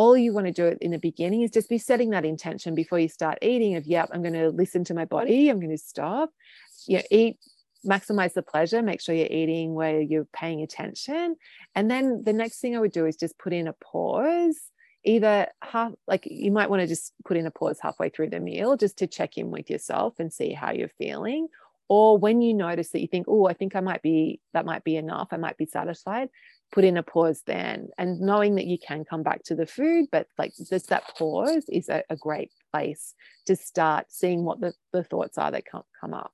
all 0.00 0.16
you 0.16 0.32
want 0.32 0.46
to 0.46 0.52
do 0.52 0.78
in 0.80 0.92
the 0.92 0.98
beginning 0.98 1.42
is 1.42 1.50
just 1.50 1.68
be 1.68 1.76
setting 1.76 2.08
that 2.08 2.24
intention 2.24 2.74
before 2.74 2.98
you 2.98 3.06
start 3.06 3.36
eating 3.42 3.76
of 3.76 3.86
yep 3.86 4.08
i'm 4.14 4.22
going 4.22 4.32
to 4.32 4.48
listen 4.48 4.82
to 4.82 4.94
my 4.94 5.04
body 5.04 5.50
i'm 5.50 5.60
going 5.60 5.68
to 5.70 5.76
stop. 5.92 6.30
You 6.86 6.96
know, 6.96 7.02
eat 7.10 7.38
maximize 7.86 8.32
the 8.32 8.40
pleasure 8.42 8.80
make 8.80 9.02
sure 9.02 9.14
you're 9.14 9.26
eating 9.26 9.74
where 9.74 10.00
you're 10.00 10.28
paying 10.32 10.62
attention. 10.62 11.36
And 11.74 11.90
then 11.90 12.22
the 12.24 12.32
next 12.32 12.60
thing 12.60 12.74
i 12.74 12.80
would 12.80 12.92
do 12.92 13.04
is 13.04 13.16
just 13.16 13.38
put 13.38 13.52
in 13.52 13.68
a 13.68 13.74
pause 13.74 14.58
either 15.04 15.48
half 15.62 15.92
like 16.06 16.26
you 16.26 16.50
might 16.50 16.70
want 16.70 16.80
to 16.80 16.86
just 16.86 17.12
put 17.26 17.36
in 17.36 17.46
a 17.46 17.50
pause 17.50 17.78
halfway 17.82 18.08
through 18.08 18.30
the 18.30 18.40
meal 18.40 18.78
just 18.78 18.96
to 18.98 19.06
check 19.06 19.36
in 19.36 19.50
with 19.50 19.68
yourself 19.68 20.14
and 20.18 20.32
see 20.32 20.52
how 20.52 20.72
you're 20.72 20.96
feeling. 21.02 21.46
Or 21.90 22.16
when 22.16 22.40
you 22.40 22.54
notice 22.54 22.90
that 22.90 23.00
you 23.00 23.08
think 23.08 23.26
oh 23.28 23.46
i 23.46 23.52
think 23.52 23.76
i 23.76 23.80
might 23.80 24.00
be 24.00 24.40
that 24.54 24.64
might 24.64 24.84
be 24.84 24.96
enough 24.96 25.28
i 25.32 25.36
might 25.36 25.58
be 25.58 25.66
satisfied 25.66 26.30
put 26.72 26.84
in 26.84 26.96
a 26.96 27.02
pause 27.02 27.42
then 27.46 27.88
and 27.98 28.20
knowing 28.20 28.54
that 28.54 28.66
you 28.66 28.78
can 28.78 29.04
come 29.04 29.22
back 29.22 29.42
to 29.42 29.54
the 29.54 29.66
food 29.66 30.06
but 30.12 30.26
like 30.38 30.52
just 30.68 30.88
that 30.88 31.02
pause 31.18 31.64
is 31.68 31.88
a, 31.88 32.02
a 32.08 32.16
great 32.16 32.50
place 32.72 33.14
to 33.46 33.56
start 33.56 34.06
seeing 34.08 34.44
what 34.44 34.60
the, 34.60 34.72
the 34.92 35.02
thoughts 35.02 35.36
are 35.38 35.50
that 35.50 35.64
come, 35.64 35.82
come 36.00 36.14
up. 36.14 36.32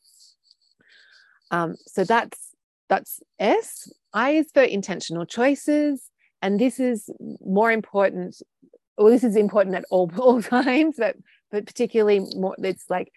Um, 1.50 1.76
so 1.86 2.04
that's 2.04 2.50
that's 2.88 3.20
s. 3.38 3.90
I 4.12 4.30
is 4.32 4.50
for 4.52 4.62
intentional 4.62 5.26
choices 5.26 6.10
and 6.42 6.60
this 6.60 6.78
is 6.78 7.08
more 7.44 7.72
important 7.72 8.40
well 8.98 9.10
this 9.10 9.24
is 9.24 9.36
important 9.36 9.74
at 9.74 9.84
all, 9.90 10.10
all 10.18 10.42
times 10.42 10.96
but 10.98 11.16
but 11.50 11.66
particularly 11.66 12.20
more 12.34 12.56
it's 12.58 12.90
like 12.90 13.12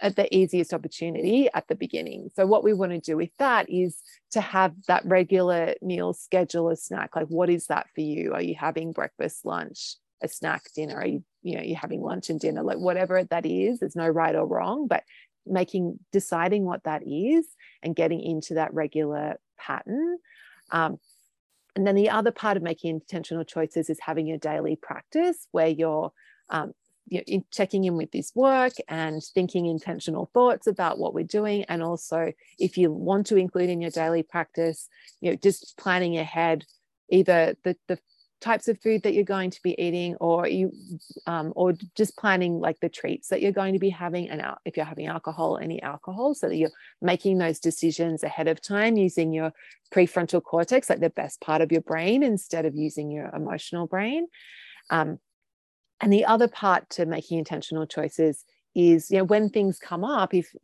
at 0.00 0.16
the 0.16 0.34
easiest 0.34 0.72
opportunity 0.72 1.48
at 1.54 1.68
the 1.68 1.74
beginning. 1.74 2.30
So 2.34 2.46
what 2.46 2.64
we 2.64 2.72
want 2.72 2.92
to 2.92 2.98
do 2.98 3.16
with 3.16 3.30
that 3.38 3.68
is 3.68 4.02
to 4.32 4.40
have 4.40 4.74
that 4.88 5.04
regular 5.04 5.74
meal 5.82 6.12
schedule 6.12 6.70
a 6.70 6.76
snack. 6.76 7.14
Like 7.14 7.28
what 7.28 7.50
is 7.50 7.66
that 7.66 7.86
for 7.94 8.00
you? 8.00 8.32
Are 8.32 8.42
you 8.42 8.54
having 8.58 8.92
breakfast, 8.92 9.44
lunch, 9.44 9.96
a 10.22 10.28
snack, 10.28 10.62
dinner? 10.74 10.96
Are 10.96 11.06
you, 11.06 11.24
you 11.42 11.56
know, 11.56 11.62
you're 11.62 11.78
having 11.78 12.00
lunch 12.00 12.30
and 12.30 12.40
dinner, 12.40 12.62
like 12.62 12.78
whatever 12.78 13.22
that 13.24 13.46
is, 13.46 13.80
there's 13.80 13.96
no 13.96 14.08
right 14.08 14.34
or 14.34 14.46
wrong, 14.46 14.86
but 14.86 15.04
making 15.46 15.98
deciding 16.12 16.64
what 16.64 16.84
that 16.84 17.02
is 17.06 17.46
and 17.82 17.96
getting 17.96 18.20
into 18.20 18.54
that 18.54 18.72
regular 18.72 19.36
pattern. 19.58 20.18
Um, 20.70 20.98
and 21.74 21.86
then 21.86 21.94
the 21.94 22.10
other 22.10 22.32
part 22.32 22.56
of 22.56 22.62
making 22.62 22.90
intentional 22.90 23.44
choices 23.44 23.88
is 23.88 23.98
having 24.00 24.26
your 24.26 24.38
daily 24.38 24.76
practice 24.76 25.48
where 25.52 25.68
you're 25.68 26.12
um, 26.50 26.72
you 27.12 27.18
know, 27.18 27.24
in 27.26 27.44
checking 27.50 27.84
in 27.84 27.96
with 27.96 28.10
this 28.10 28.32
work 28.34 28.72
and 28.88 29.22
thinking 29.22 29.66
intentional 29.66 30.30
thoughts 30.32 30.66
about 30.66 30.98
what 30.98 31.12
we're 31.12 31.24
doing. 31.24 31.64
And 31.64 31.82
also 31.82 32.32
if 32.58 32.78
you 32.78 32.90
want 32.90 33.26
to 33.26 33.36
include 33.36 33.68
in 33.68 33.80
your 33.80 33.90
daily 33.90 34.22
practice 34.22 34.88
you 35.20 35.30
know 35.30 35.36
just 35.36 35.76
planning 35.76 36.16
ahead 36.16 36.64
either 37.10 37.54
the, 37.64 37.76
the 37.88 37.98
types 38.40 38.66
of 38.66 38.80
food 38.82 39.04
that 39.04 39.14
you're 39.14 39.24
going 39.24 39.50
to 39.50 39.62
be 39.62 39.80
eating 39.80 40.16
or 40.16 40.48
you 40.48 40.72
um, 41.26 41.52
or 41.54 41.74
just 41.94 42.16
planning 42.18 42.58
like 42.58 42.78
the 42.80 42.88
treats 42.88 43.28
that 43.28 43.40
you're 43.40 43.52
going 43.52 43.72
to 43.72 43.78
be 43.78 43.88
having 43.88 44.28
and 44.28 44.42
if 44.64 44.76
you're 44.76 44.84
having 44.84 45.06
alcohol 45.06 45.58
any 45.58 45.80
alcohol 45.82 46.34
so 46.34 46.48
that 46.48 46.56
you're 46.56 46.70
making 47.00 47.38
those 47.38 47.60
decisions 47.60 48.24
ahead 48.24 48.48
of 48.48 48.60
time 48.60 48.96
using 48.96 49.32
your 49.32 49.52
prefrontal 49.94 50.42
cortex 50.42 50.90
like 50.90 51.00
the 51.00 51.10
best 51.10 51.40
part 51.40 51.62
of 51.62 51.70
your 51.70 51.82
brain 51.82 52.22
instead 52.22 52.66
of 52.66 52.74
using 52.74 53.10
your 53.10 53.28
emotional 53.28 53.86
brain. 53.86 54.26
Um, 54.90 55.18
and 56.00 56.12
the 56.12 56.24
other 56.24 56.48
part 56.48 56.88
to 56.90 57.06
making 57.06 57.38
intentional 57.38 57.86
choices 57.86 58.44
is 58.74 59.10
you 59.10 59.18
know 59.18 59.24
when 59.24 59.50
things 59.50 59.78
come 59.78 60.02
up 60.02 60.32
if 60.32 60.54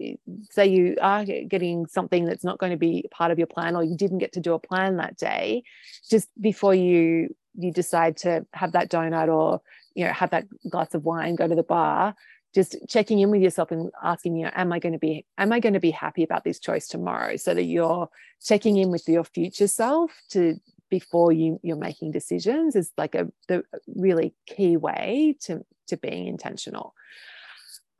say 0.50 0.66
you 0.66 0.96
are 1.00 1.24
getting 1.24 1.86
something 1.86 2.24
that's 2.24 2.44
not 2.44 2.58
going 2.58 2.72
to 2.72 2.78
be 2.78 3.04
part 3.10 3.30
of 3.30 3.38
your 3.38 3.46
plan 3.46 3.76
or 3.76 3.84
you 3.84 3.96
didn't 3.96 4.18
get 4.18 4.32
to 4.32 4.40
do 4.40 4.54
a 4.54 4.58
plan 4.58 4.96
that 4.96 5.16
day 5.16 5.62
just 6.08 6.28
before 6.40 6.74
you 6.74 7.34
you 7.54 7.70
decide 7.70 8.16
to 8.16 8.46
have 8.54 8.72
that 8.72 8.90
donut 8.90 9.28
or 9.28 9.60
you 9.94 10.04
know 10.04 10.12
have 10.12 10.30
that 10.30 10.46
glass 10.70 10.94
of 10.94 11.04
wine 11.04 11.34
go 11.34 11.46
to 11.46 11.54
the 11.54 11.62
bar 11.62 12.14
just 12.54 12.76
checking 12.88 13.20
in 13.20 13.30
with 13.30 13.42
yourself 13.42 13.70
and 13.70 13.90
asking 14.02 14.36
you 14.36 14.44
know 14.44 14.50
am 14.54 14.72
i 14.72 14.78
going 14.78 14.92
to 14.92 14.98
be 14.98 15.24
am 15.36 15.52
i 15.52 15.60
going 15.60 15.74
to 15.74 15.80
be 15.80 15.90
happy 15.90 16.22
about 16.22 16.44
this 16.44 16.58
choice 16.58 16.88
tomorrow? 16.88 17.36
So 17.36 17.54
that 17.54 17.64
you're 17.64 18.08
checking 18.42 18.76
in 18.76 18.90
with 18.90 19.08
your 19.08 19.24
future 19.24 19.68
self 19.68 20.12
to 20.30 20.58
before 20.90 21.32
you 21.32 21.58
you're 21.62 21.76
making 21.76 22.10
decisions 22.12 22.76
is 22.76 22.92
like 22.96 23.14
a 23.14 23.28
the 23.48 23.62
really 23.96 24.34
key 24.46 24.76
way 24.76 25.36
to 25.40 25.64
to 25.88 25.96
being 25.96 26.26
intentional. 26.26 26.94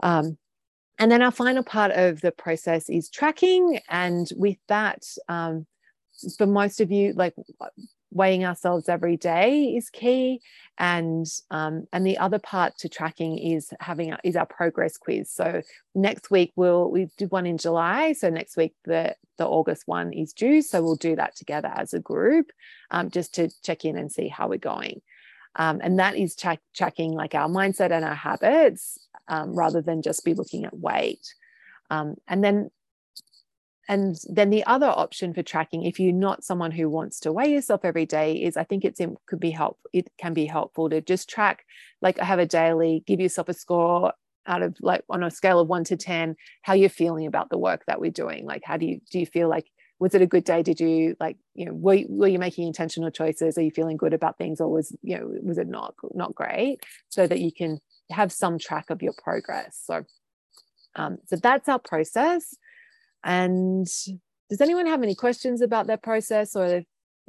Um, 0.02 0.38
and 0.98 1.10
then 1.10 1.22
our 1.22 1.30
final 1.30 1.62
part 1.62 1.92
of 1.92 2.20
the 2.20 2.32
process 2.32 2.88
is 2.88 3.08
tracking. 3.08 3.80
And 3.88 4.28
with 4.36 4.58
that 4.68 5.04
um, 5.28 5.66
for 6.36 6.46
most 6.46 6.80
of 6.80 6.90
you 6.90 7.12
like 7.12 7.34
weighing 8.10 8.44
ourselves 8.44 8.88
every 8.88 9.16
day 9.16 9.74
is 9.76 9.90
key. 9.90 10.40
And 10.78 11.26
um, 11.50 11.86
and 11.92 12.06
the 12.06 12.18
other 12.18 12.38
part 12.38 12.78
to 12.78 12.88
tracking 12.88 13.38
is 13.38 13.70
having 13.80 14.14
is 14.24 14.36
our 14.36 14.46
progress 14.46 14.96
quiz. 14.96 15.30
So 15.30 15.62
next 15.94 16.30
week 16.30 16.52
we'll 16.56 16.90
we 16.90 17.08
did 17.16 17.30
one 17.30 17.46
in 17.46 17.58
july. 17.58 18.12
So 18.12 18.30
next 18.30 18.56
week 18.56 18.74
the 18.84 19.14
the 19.36 19.46
august 19.46 19.84
one 19.86 20.12
is 20.12 20.32
due. 20.32 20.62
So 20.62 20.82
we'll 20.82 20.96
do 20.96 21.16
that 21.16 21.36
together 21.36 21.72
as 21.74 21.94
a 21.94 22.00
group 22.00 22.50
um, 22.90 23.10
just 23.10 23.34
to 23.34 23.50
check 23.62 23.84
in 23.84 23.96
and 23.96 24.10
see 24.10 24.28
how 24.28 24.48
we're 24.48 24.58
going. 24.58 25.00
Um, 25.56 25.80
and 25.82 25.98
that 25.98 26.16
is 26.16 26.36
track, 26.36 26.60
tracking 26.74 27.12
like 27.12 27.34
our 27.34 27.48
mindset 27.48 27.90
and 27.90 28.04
our 28.04 28.14
habits 28.14 28.98
um, 29.26 29.54
rather 29.54 29.82
than 29.82 30.02
just 30.02 30.24
be 30.24 30.34
looking 30.34 30.64
at 30.64 30.76
weight. 30.76 31.34
Um, 31.90 32.16
and 32.28 32.44
then 32.44 32.70
and 33.88 34.18
then 34.28 34.50
the 34.50 34.64
other 34.64 34.86
option 34.86 35.32
for 35.32 35.42
tracking 35.42 35.84
if 35.84 35.98
you're 35.98 36.12
not 36.12 36.44
someone 36.44 36.70
who 36.70 36.88
wants 36.88 37.20
to 37.20 37.32
weigh 37.32 37.52
yourself 37.52 37.80
every 37.84 38.06
day 38.06 38.34
is 38.34 38.56
i 38.56 38.64
think 38.64 38.84
it's 38.84 39.00
in, 39.00 39.16
could 39.26 39.40
be 39.40 39.50
helpful 39.50 39.90
it 39.92 40.10
can 40.18 40.34
be 40.34 40.46
helpful 40.46 40.90
to 40.90 41.00
just 41.00 41.28
track 41.28 41.64
like 42.02 42.18
i 42.20 42.24
have 42.24 42.38
a 42.38 42.46
daily 42.46 43.02
give 43.06 43.20
yourself 43.20 43.48
a 43.48 43.54
score 43.54 44.12
out 44.48 44.62
of 44.62 44.74
like 44.80 45.04
on 45.08 45.22
a 45.22 45.30
scale 45.30 45.60
of 45.60 45.68
1 45.68 45.84
to 45.84 45.96
10 45.96 46.34
how 46.62 46.72
you're 46.72 46.88
feeling 46.88 47.26
about 47.26 47.50
the 47.50 47.58
work 47.58 47.84
that 47.86 48.00
we're 48.00 48.10
doing. 48.10 48.44
Like 48.46 48.62
how 48.64 48.76
do 48.76 48.86
you 48.86 49.00
do 49.12 49.20
you 49.20 49.26
feel 49.26 49.48
like 49.48 49.70
was 50.00 50.14
it 50.14 50.22
a 50.22 50.26
good 50.26 50.44
day? 50.44 50.62
Did 50.62 50.80
you 50.80 51.16
like 51.20 51.36
you 51.54 51.66
know 51.66 51.74
were, 51.74 51.94
you, 51.94 52.06
were 52.08 52.28
you 52.28 52.38
making 52.38 52.66
intentional 52.66 53.10
choices? 53.10 53.58
Are 53.58 53.62
you 53.62 53.70
feeling 53.70 53.96
good 53.96 54.14
about 54.14 54.38
things 54.38 54.60
or 54.60 54.68
was 54.68 54.96
you 55.02 55.18
know 55.18 55.30
was 55.42 55.58
it 55.58 55.68
not 55.68 55.94
not 56.14 56.34
great? 56.34 56.84
So 57.10 57.26
that 57.26 57.40
you 57.40 57.52
can 57.52 57.78
have 58.10 58.32
some 58.32 58.58
track 58.58 58.90
of 58.90 59.02
your 59.02 59.14
progress. 59.22 59.80
So 59.84 60.04
um, 60.96 61.18
so 61.26 61.36
that's 61.36 61.68
our 61.68 61.78
process 61.78 62.56
and 63.28 63.86
does 64.48 64.60
anyone 64.62 64.86
have 64.86 65.02
any 65.02 65.14
questions 65.14 65.60
about 65.60 65.86
their 65.86 65.98
process 65.98 66.56
or 66.56 66.82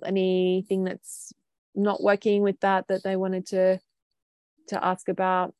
anything 0.05 0.85
that's 0.85 1.33
not 1.75 2.01
working 2.01 2.41
with 2.41 2.57
that 2.61 2.87
that 2.87 3.03
they 3.03 3.17
wanted 3.17 3.45
to 3.47 3.79
to 4.69 4.83
ask 4.83 5.09
about? 5.09 5.53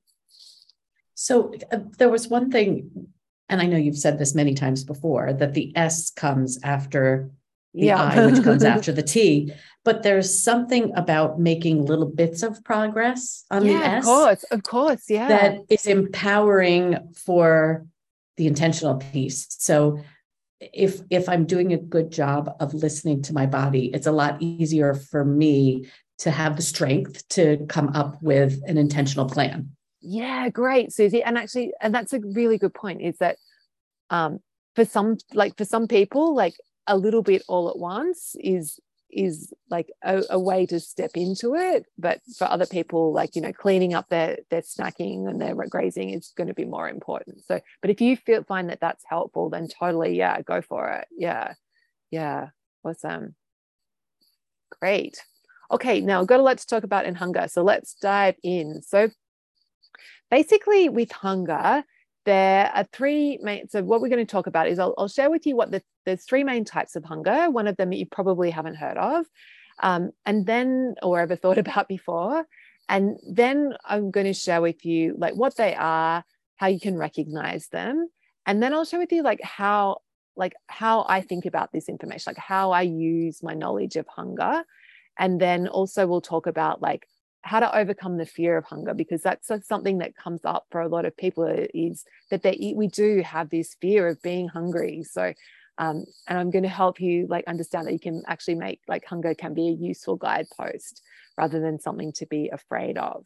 So 1.14 1.54
uh, 1.74 1.80
there 1.98 2.08
was 2.08 2.30
one 2.30 2.50
thing, 2.50 3.10
and 3.50 3.62
I 3.62 3.66
know 3.66 3.76
you've 3.76 3.98
said 3.98 4.18
this 4.18 4.34
many 4.34 4.54
times 4.54 4.86
before, 4.86 5.34
that 5.34 5.54
the 5.54 5.76
S 5.76 6.10
comes 6.10 6.58
after 6.64 7.30
the 7.74 7.88
yeah. 7.88 8.02
I, 8.02 8.26
which 8.26 8.42
comes 8.42 8.64
after 8.76 8.94
the 8.94 9.04
T. 9.04 9.52
But 9.84 10.04
there's 10.04 10.42
something 10.42 10.94
about 10.96 11.38
making 11.38 11.86
little 11.86 12.06
bits 12.06 12.44
of 12.44 12.64
progress 12.64 13.44
on 13.52 13.66
yeah, 13.66 13.80
the 13.80 13.86
S. 13.86 13.98
Of 13.98 14.06
course, 14.06 14.44
of 14.44 14.64
course, 14.64 15.10
yeah. 15.10 15.28
That 15.28 15.58
is 15.68 15.86
empowering 15.86 17.14
for 17.14 17.86
the 18.38 18.48
intentional 18.48 18.96
piece. 18.96 19.46
So 19.50 20.00
if 20.60 21.02
if 21.10 21.30
i'm 21.30 21.46
doing 21.46 21.74
a 21.74 21.78
good 21.78 22.12
job 22.12 22.54
of 22.60 22.74
listening 22.74 23.22
to 23.22 23.34
my 23.34 23.46
body 23.46 23.92
it's 23.94 24.08
a 24.08 24.12
lot 24.12 24.42
easier 24.42 24.94
for 24.94 25.24
me 25.24 25.86
to 26.20 26.32
have 26.32 26.58
the 26.58 26.62
strength 26.62 27.28
to 27.30 27.66
come 27.68 27.90
up 27.96 28.22
with 28.22 28.62
an 28.68 28.78
intentional 28.78 29.28
plan. 29.28 29.72
Yeah 30.02 30.50
great 30.50 30.94
susie. 30.94 31.24
And 31.24 31.38
actually 31.38 31.72
and 31.82 31.94
that's 31.96 32.14
a 32.14 32.20
really 32.20 32.58
good 32.58 32.74
point 32.74 33.02
is 33.02 33.18
that 33.18 33.38
um 34.10 34.40
for 34.76 34.86
some 34.86 35.18
like 35.34 35.58
for 35.58 35.66
some 35.66 35.88
people 35.88 36.36
like 36.36 36.54
a 36.88 36.98
little 36.98 37.22
bit 37.22 37.44
all 37.48 37.70
at 37.70 37.78
once 37.78 38.36
is 38.40 38.80
is 39.12 39.54
like 39.70 39.92
a, 40.04 40.24
a, 40.30 40.40
way 40.40 40.66
to 40.66 40.80
step 40.80 41.12
into 41.16 41.56
it 41.56 41.86
but 41.98 42.20
for 42.38 42.46
other 42.46 42.66
people 42.66 43.12
like 43.12 43.36
you 43.36 43.42
know 43.42 43.52
cleaning 43.52 43.94
up 43.94 44.08
their 44.10 44.38
their 44.50 44.62
snacking 44.62 45.28
and 45.28 45.42
their 45.42 45.56
grazing 45.68 46.12
is 46.12 46.34
going 46.38 46.48
to 46.48 46.54
be 46.54 46.66
more 46.66 46.90
important. 46.90 47.44
So 47.46 47.60
but 47.82 47.90
if 47.90 48.02
you 48.02 48.16
feel 48.18 48.44
find 48.44 48.70
that 48.70 48.80
that's 48.80 49.04
helpful 49.08 49.50
then 49.50 49.68
totally 49.68 50.18
yeah 50.18 50.42
go 50.42 50.62
for 50.62 50.90
it. 50.90 51.08
Yeah. 51.12 51.54
Yeah. 52.12 52.50
Awesome. 52.84 53.36
Great. 54.80 55.24
Okay 55.72 56.02
now 56.02 56.22
I've 56.22 56.28
got 56.28 56.40
a 56.40 56.44
lot 56.44 56.58
to 56.58 56.68
talk 56.68 56.84
about 56.84 57.06
in 57.06 57.16
hunger 57.16 57.48
so 57.48 57.64
let's 57.64 57.94
dive 57.96 58.36
in. 58.44 58.82
So 58.82 59.10
basically 60.30 60.90
with 60.90 61.12
hunger 61.12 61.84
there 62.30 62.72
are 62.76 62.86
three 62.94 63.40
main 63.42 63.68
so 63.68 63.82
what 63.82 64.02
we're 64.02 64.08
going 64.08 64.24
to 64.24 64.32
talk 64.32 64.46
about 64.46 64.68
is 64.68 64.78
I'll, 64.78 64.94
I'll 65.00 65.08
share 65.08 65.32
with 65.32 65.48
you 65.48 65.56
what 65.56 65.72
the 65.72 65.82
there's 66.06 66.26
three 66.26 66.44
main 66.44 66.64
types 66.64 66.96
of 66.96 67.04
hunger 67.04 67.50
one 67.50 67.68
of 67.68 67.76
them 67.76 67.92
you 67.92 68.06
probably 68.06 68.52
haven't 68.52 68.76
heard 68.76 68.98
of 68.98 69.26
um, 69.80 70.12
and 70.28 70.46
then 70.46 70.94
or 71.02 71.20
ever 71.20 71.36
thought 71.36 71.58
about 71.66 71.88
before 71.88 72.46
and 72.88 73.18
then 73.28 73.74
i'm 73.84 74.12
going 74.12 74.28
to 74.28 74.34
share 74.34 74.62
with 74.62 74.86
you 74.86 75.16
like 75.18 75.34
what 75.34 75.58
they 75.58 75.74
are 75.74 76.24
how 76.58 76.68
you 76.68 76.80
can 76.80 76.98
recognize 76.98 77.68
them 77.70 78.08
and 78.46 78.62
then 78.62 78.76
i'll 78.76 78.86
share 78.86 79.00
with 79.00 79.12
you 79.12 79.24
like 79.24 79.42
how 79.42 79.98
like 80.36 80.54
how 80.68 81.08
i 81.10 81.22
think 81.22 81.48
about 81.48 81.72
this 81.72 81.90
information 81.90 82.30
like 82.30 82.38
how 82.38 82.70
i 82.70 82.84
use 82.84 83.42
my 83.42 83.56
knowledge 83.56 83.96
of 83.96 84.06
hunger 84.06 84.64
and 85.18 85.42
then 85.42 85.68
also 85.68 86.06
we'll 86.06 86.22
talk 86.22 86.46
about 86.46 86.80
like 86.80 87.08
how 87.42 87.60
to 87.60 87.78
overcome 87.78 88.18
the 88.18 88.26
fear 88.26 88.58
of 88.58 88.66
hunger 88.66 88.94
because 88.94 89.22
that's 89.22 89.50
something 89.64 90.00
that 90.00 90.16
comes 90.16 90.42
up 90.44 90.66
for 90.72 90.82
a 90.82 90.88
lot 90.88 91.06
of 91.06 91.16
people 91.16 91.46
is 91.74 92.04
that 92.32 92.44
they 92.44 92.74
we 92.76 92.88
do 92.88 93.22
have 93.22 93.50
this 93.50 93.76
fear 93.82 94.08
of 94.08 94.22
being 94.22 94.48
hungry. 94.48 95.04
So 95.04 95.34
um, 95.78 96.04
and 96.28 96.38
i'm 96.38 96.52
going 96.52 96.64
to 96.64 96.70
help 96.70 97.00
you 97.00 97.26
like 97.30 97.46
understand 97.48 97.88
that 97.88 97.94
you 97.94 98.00
can 98.00 98.22
actually 98.28 98.56
make 98.56 98.82
like 98.88 99.06
hunger 99.06 99.34
can 99.34 99.54
be 99.54 99.70
a 99.70 99.72
useful 99.72 100.18
guidepost 100.18 101.02
rather 101.38 101.62
than 101.62 101.80
something 101.80 102.12
to 102.12 102.26
be 102.26 102.50
afraid 102.50 102.98
of. 102.98 103.26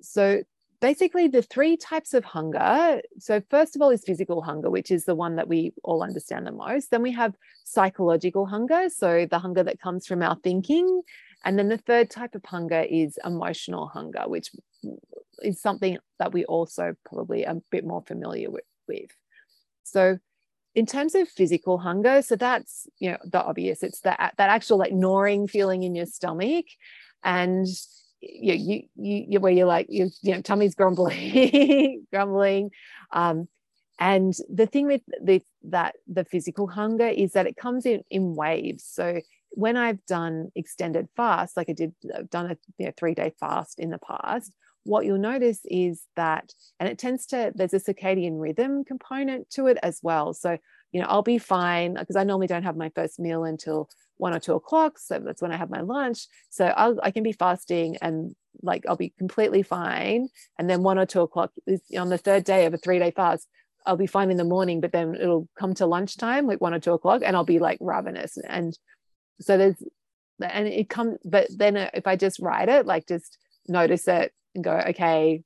So 0.00 0.42
basically 0.80 1.28
the 1.28 1.42
three 1.42 1.76
types 1.76 2.14
of 2.14 2.24
hunger 2.24 3.00
so 3.18 3.42
first 3.50 3.76
of 3.76 3.82
all 3.82 3.90
is 3.90 4.02
physical 4.04 4.42
hunger 4.42 4.70
which 4.70 4.90
is 4.90 5.04
the 5.04 5.14
one 5.14 5.36
that 5.36 5.48
we 5.48 5.72
all 5.84 6.02
understand 6.02 6.46
the 6.46 6.52
most. 6.52 6.90
Then 6.90 7.02
we 7.02 7.12
have 7.12 7.34
psychological 7.64 8.46
hunger 8.46 8.88
so 8.88 9.26
the 9.30 9.38
hunger 9.38 9.62
that 9.62 9.80
comes 9.80 10.06
from 10.06 10.22
our 10.22 10.36
thinking 10.42 11.02
and 11.44 11.58
then 11.58 11.68
the 11.68 11.78
third 11.78 12.10
type 12.10 12.34
of 12.34 12.44
hunger 12.44 12.80
is 12.80 13.18
emotional 13.24 13.86
hunger, 13.86 14.22
which 14.26 14.50
is 15.42 15.60
something 15.60 15.98
that 16.18 16.32
we 16.32 16.44
also 16.46 16.94
probably 17.04 17.44
a 17.44 17.60
bit 17.70 17.84
more 17.84 18.02
familiar 18.02 18.48
with. 18.50 19.10
So 19.82 20.18
in 20.74 20.86
terms 20.86 21.14
of 21.14 21.28
physical 21.28 21.78
hunger, 21.78 22.22
so 22.22 22.36
that's 22.36 22.86
you 22.98 23.12
know 23.12 23.18
the 23.24 23.42
obvious. 23.42 23.82
It's 23.82 24.00
that 24.00 24.34
that 24.36 24.50
actual 24.50 24.78
like 24.78 24.92
gnawing 24.92 25.46
feeling 25.46 25.82
in 25.82 25.94
your 25.94 26.06
stomach, 26.06 26.66
and 27.22 27.66
you 28.20 28.82
you 28.96 29.24
you 29.28 29.40
where 29.40 29.52
you're 29.52 29.66
like 29.66 29.86
you 29.88 30.10
know 30.24 30.40
tummy's 30.40 30.74
grumbling, 30.74 32.06
grumbling. 32.12 32.70
Um, 33.12 33.48
and 34.00 34.34
the 34.52 34.66
thing 34.66 34.86
with 34.86 35.02
the, 35.22 35.40
that 35.64 35.94
the 36.08 36.24
physical 36.24 36.66
hunger 36.66 37.06
is 37.06 37.32
that 37.32 37.46
it 37.46 37.56
comes 37.56 37.86
in 37.86 38.02
in 38.10 38.34
waves. 38.34 38.84
So 38.84 39.20
when 39.54 39.76
I've 39.76 40.04
done 40.06 40.50
extended 40.54 41.08
fast, 41.16 41.56
like 41.56 41.68
I 41.68 41.72
did, 41.72 41.94
I've 42.16 42.30
done 42.30 42.50
a 42.50 42.56
you 42.78 42.86
know, 42.86 42.92
three 42.96 43.14
day 43.14 43.32
fast 43.38 43.78
in 43.78 43.90
the 43.90 43.98
past, 43.98 44.52
what 44.84 45.06
you'll 45.06 45.18
notice 45.18 45.60
is 45.64 46.02
that, 46.16 46.52
and 46.78 46.88
it 46.88 46.98
tends 46.98 47.26
to, 47.26 47.52
there's 47.54 47.74
a 47.74 47.80
circadian 47.80 48.40
rhythm 48.40 48.84
component 48.84 49.48
to 49.50 49.66
it 49.66 49.78
as 49.82 49.98
well. 50.02 50.34
So, 50.34 50.58
you 50.92 51.00
know, 51.00 51.06
I'll 51.08 51.22
be 51.22 51.38
fine 51.38 51.96
uh, 51.96 52.00
because 52.00 52.16
I 52.16 52.24
normally 52.24 52.46
don't 52.46 52.62
have 52.62 52.76
my 52.76 52.90
first 52.94 53.18
meal 53.18 53.44
until 53.44 53.88
one 54.16 54.34
or 54.34 54.38
two 54.38 54.54
o'clock. 54.54 54.98
So 54.98 55.18
that's 55.18 55.42
when 55.42 55.52
I 55.52 55.56
have 55.56 55.70
my 55.70 55.80
lunch. 55.80 56.26
So 56.50 56.66
I'll, 56.66 56.98
I 57.02 57.10
can 57.10 57.22
be 57.22 57.32
fasting 57.32 57.96
and 58.02 58.34
like 58.62 58.84
I'll 58.88 58.96
be 58.96 59.12
completely 59.18 59.62
fine. 59.62 60.28
And 60.58 60.68
then 60.68 60.82
one 60.82 60.98
or 60.98 61.06
two 61.06 61.22
o'clock 61.22 61.50
is 61.66 61.80
on 61.98 62.10
the 62.10 62.18
third 62.18 62.44
day 62.44 62.66
of 62.66 62.74
a 62.74 62.78
three 62.78 62.98
day 62.98 63.10
fast. 63.10 63.48
I'll 63.86 63.96
be 63.96 64.06
fine 64.06 64.30
in 64.30 64.38
the 64.38 64.44
morning, 64.44 64.80
but 64.80 64.92
then 64.92 65.14
it'll 65.14 65.48
come 65.58 65.74
to 65.74 65.86
lunchtime, 65.86 66.46
like 66.46 66.60
one 66.60 66.72
or 66.72 66.80
two 66.80 66.92
o'clock, 66.92 67.20
and 67.24 67.36
I'll 67.36 67.44
be 67.44 67.58
like 67.58 67.78
ravenous. 67.80 68.38
And 68.48 68.78
so 69.40 69.56
there's 69.56 69.82
and 70.40 70.66
it 70.66 70.88
comes 70.88 71.18
but 71.24 71.46
then 71.56 71.76
if 71.76 72.06
i 72.06 72.16
just 72.16 72.40
write 72.40 72.68
it 72.68 72.86
like 72.86 73.06
just 73.06 73.38
notice 73.68 74.08
it 74.08 74.32
and 74.54 74.64
go 74.64 74.72
okay 74.88 75.42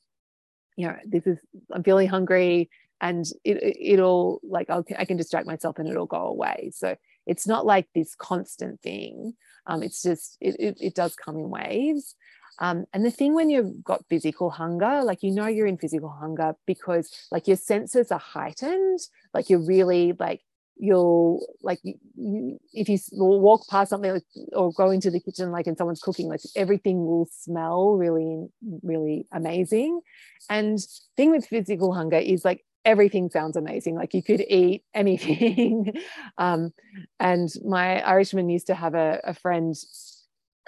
you 0.76 0.86
know 0.86 0.96
this 1.06 1.26
is 1.26 1.38
i'm 1.72 1.82
feeling 1.82 2.08
hungry 2.08 2.70
and 3.00 3.26
it, 3.44 3.76
it'll 3.80 4.40
like 4.42 4.68
I'll, 4.70 4.84
i 4.98 5.04
can 5.04 5.16
distract 5.16 5.46
myself 5.46 5.78
and 5.78 5.88
it'll 5.88 6.06
go 6.06 6.26
away. 6.26 6.70
So 6.74 6.96
it's 7.26 7.46
not 7.46 7.66
like 7.66 7.88
this 7.94 8.14
constant 8.14 8.80
thing. 8.80 9.34
Um, 9.66 9.82
it's 9.82 10.02
just 10.02 10.36
it, 10.40 10.56
it, 10.58 10.78
it 10.80 10.94
does 10.94 11.14
come 11.14 11.36
in 11.36 11.50
waves. 11.50 12.14
Um, 12.60 12.86
and 12.92 13.04
the 13.04 13.10
thing 13.10 13.34
when 13.34 13.50
you've 13.50 13.84
got 13.84 14.04
physical 14.08 14.50
hunger, 14.50 15.02
like 15.04 15.22
you 15.22 15.30
know 15.30 15.46
you're 15.46 15.66
in 15.66 15.78
physical 15.78 16.08
hunger 16.08 16.54
because 16.66 17.28
like 17.30 17.46
your 17.46 17.56
senses 17.56 18.10
are 18.10 18.18
heightened, 18.18 18.98
like 19.32 19.48
you're 19.48 19.64
really 19.64 20.12
like 20.18 20.40
you'll 20.78 21.44
like 21.62 21.80
you, 21.82 22.58
if 22.72 22.88
you 22.88 22.98
walk 23.12 23.66
past 23.68 23.90
something 23.90 24.12
like, 24.12 24.24
or 24.52 24.72
go 24.72 24.90
into 24.90 25.10
the 25.10 25.20
kitchen 25.20 25.50
like 25.50 25.66
and 25.66 25.76
someone's 25.76 26.00
cooking 26.00 26.28
like 26.28 26.40
everything 26.56 27.04
will 27.04 27.28
smell 27.30 27.92
really 27.92 28.46
really 28.82 29.26
amazing. 29.32 30.00
And 30.48 30.78
thing 31.16 31.30
with 31.30 31.46
physical 31.46 31.92
hunger 31.92 32.16
is 32.16 32.44
like 32.44 32.64
everything 32.84 33.28
sounds 33.28 33.56
amazing. 33.56 33.96
Like 33.96 34.14
you 34.14 34.22
could 34.22 34.40
eat 34.48 34.84
anything. 34.94 35.92
Um, 36.38 36.72
and 37.18 37.48
my 37.64 38.00
irishman 38.02 38.48
used 38.48 38.68
to 38.68 38.74
have 38.74 38.94
a, 38.94 39.20
a 39.24 39.34
friend 39.34 39.74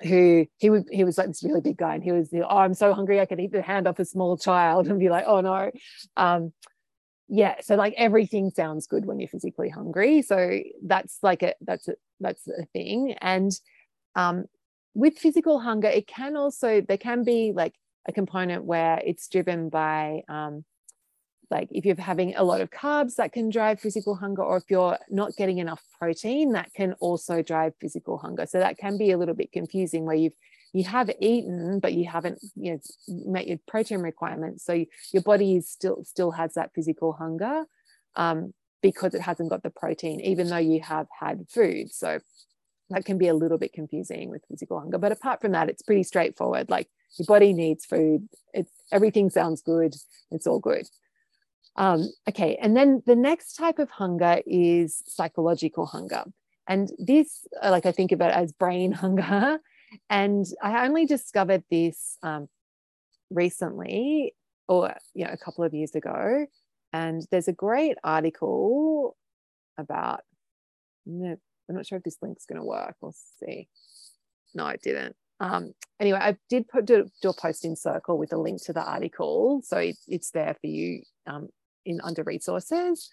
who 0.03 0.47
he 0.57 0.71
would 0.71 0.85
he 0.91 1.05
was 1.05 1.19
like 1.19 1.27
this 1.27 1.45
really 1.45 1.61
big 1.61 1.77
guy 1.77 1.95
and 1.95 2.03
he 2.03 2.11
was 2.11 2.31
oh 2.33 2.57
i'm 2.57 2.73
so 2.73 2.95
hungry 2.95 3.21
i 3.21 3.27
could 3.27 3.39
eat 3.39 3.53
the 3.53 3.61
hand 3.61 3.87
off 3.87 3.99
a 3.99 4.05
small 4.07 4.39
child 4.39 4.87
and 4.89 4.99
be 4.99 5.11
like 5.11 5.25
oh 5.27 5.43
no. 5.43 5.71
Um, 6.17 6.55
yeah 7.31 7.55
so 7.61 7.77
like 7.77 7.95
everything 7.97 8.51
sounds 8.51 8.87
good 8.87 9.07
when 9.07 9.19
you're 9.19 9.29
physically 9.29 9.69
hungry 9.69 10.21
so 10.21 10.59
that's 10.83 11.19
like 11.23 11.43
a 11.43 11.55
that's 11.63 11.89
a 11.89 11.95
that's 12.19 12.47
a 12.49 12.65
thing 12.75 13.15
and 13.21 13.53
um 14.17 14.45
with 14.95 15.19
physical 15.19 15.61
hunger, 15.61 15.89
it 15.89 16.07
can 16.07 16.37
also, 16.37 16.81
there 16.81 16.99
can 16.99 17.25
be 17.25 17.53
like 17.55 17.75
a 18.09 18.13
component 18.13 18.65
where 18.65 19.01
it's 19.05 19.29
driven 19.29 19.69
by, 19.69 20.23
um, 20.29 20.65
like 21.51 21.69
if 21.73 21.85
you're 21.85 21.97
having 21.97 22.35
a 22.37 22.45
lot 22.45 22.61
of 22.61 22.71
carbs, 22.71 23.17
that 23.17 23.33
can 23.33 23.51
drive 23.51 23.81
physical 23.81 24.15
hunger, 24.15 24.43
or 24.43 24.57
if 24.57 24.65
you're 24.69 24.99
not 25.09 25.35
getting 25.37 25.59
enough 25.59 25.83
protein, 25.99 26.53
that 26.53 26.73
can 26.75 26.93
also 27.01 27.43
drive 27.43 27.73
physical 27.81 28.19
hunger. 28.19 28.47
So 28.47 28.59
that 28.61 28.79
can 28.79 28.97
be 28.99 29.11
a 29.11 29.19
little 29.19 29.35
bit 29.35 29.51
confusing 29.53 30.05
where 30.05 30.17
you've 30.17 30.37
you 30.73 30.85
have 30.85 31.11
eaten 31.21 31.81
but 31.81 31.93
you 31.93 32.09
haven't 32.09 32.39
you 32.55 32.73
know 32.73 32.81
met 33.09 33.47
your 33.47 33.59
protein 33.67 34.01
requirements. 34.01 34.65
So 34.65 34.85
your 35.13 35.23
body 35.23 35.57
is 35.57 35.69
still 35.69 36.05
still 36.05 36.31
has 36.33 36.55
that 36.55 36.71
physical 36.75 37.13
hunger 37.13 37.65
um, 38.17 38.53
because 38.83 39.15
it 39.15 39.23
hasn't 39.23 39.51
got 39.51 39.63
the 39.63 39.71
protein 39.71 40.21
even 40.21 40.49
though 40.49 40.57
you 40.57 40.81
have 40.81 41.07
had 41.19 41.47
food. 41.49 41.93
So 41.93 42.21
that 42.91 43.05
can 43.05 43.19
be 43.19 43.29
a 43.29 43.35
little 43.35 43.59
bit 43.59 43.73
confusing 43.73 44.31
with 44.31 44.43
physical 44.49 44.81
hunger. 44.81 44.99
But 44.99 45.13
apart 45.13 45.41
from 45.41 45.53
that 45.53 45.69
it's 45.69 45.83
pretty 45.83 46.03
straightforward. 46.03 46.71
Like 46.71 46.89
your 47.19 47.27
body 47.27 47.53
needs 47.53 47.85
food. 47.85 48.29
It's 48.55 48.71
everything 48.93 49.31
sounds 49.31 49.63
good. 49.63 49.95
It's 50.31 50.47
all 50.47 50.61
good. 50.61 50.87
Um, 51.77 52.09
okay. 52.29 52.59
And 52.61 52.77
then 52.77 53.03
the 53.07 53.17
next 53.17 53.55
type 53.55 53.79
of 53.79 53.91
hunger 53.91 54.41
is 54.47 55.03
psychological 55.07 55.87
hunger. 55.87 56.25
And 56.67 56.89
this 56.99 57.49
like 57.65 57.85
i 57.85 57.91
think 57.91 58.13
about 58.13 58.31
as 58.31 58.53
brain 58.53 58.93
hunger 59.05 59.59
and 60.09 60.47
I 60.63 60.87
only 60.87 61.07
discovered 61.07 61.65
this 61.71 62.19
um, 62.23 62.49
recently, 63.31 64.35
or 64.69 64.95
you 65.15 65.25
know, 65.25 65.33
a 65.33 65.37
couple 65.37 65.65
of 65.65 65.75
years 65.75 65.95
ago. 65.95 66.47
And 66.93 67.23
there's 67.31 67.49
a 67.49 67.53
great 67.53 67.97
article 68.03 69.17
about. 69.79 70.21
I'm 71.07 71.39
not 71.69 71.87
sure 71.87 71.99
if 71.99 72.05
this 72.05 72.19
link's 72.21 72.47
going 72.47 72.61
to 72.61 72.67
work. 72.67 72.97
We'll 73.01 73.15
see. 73.39 73.69
No, 74.55 74.67
it 74.69 74.83
didn't. 74.83 75.17
Um, 75.39 75.73
anyway, 75.99 76.19
I 76.21 76.37
did 76.49 76.69
put 76.69 76.85
do, 76.85 77.09
do, 77.23 77.31
a 77.31 77.35
post 77.35 77.65
in 77.65 77.75
Circle 77.75 78.19
with 78.19 78.33
a 78.33 78.37
link 78.37 78.63
to 78.65 78.73
the 78.73 78.83
article, 78.83 79.63
so 79.65 79.79
it, 79.79 79.97
it's 80.07 80.31
there 80.33 80.55
for 80.61 80.67
you 80.67 81.03
um, 81.27 81.49
in 81.87 82.01
under 82.03 82.23
resources. 82.23 83.09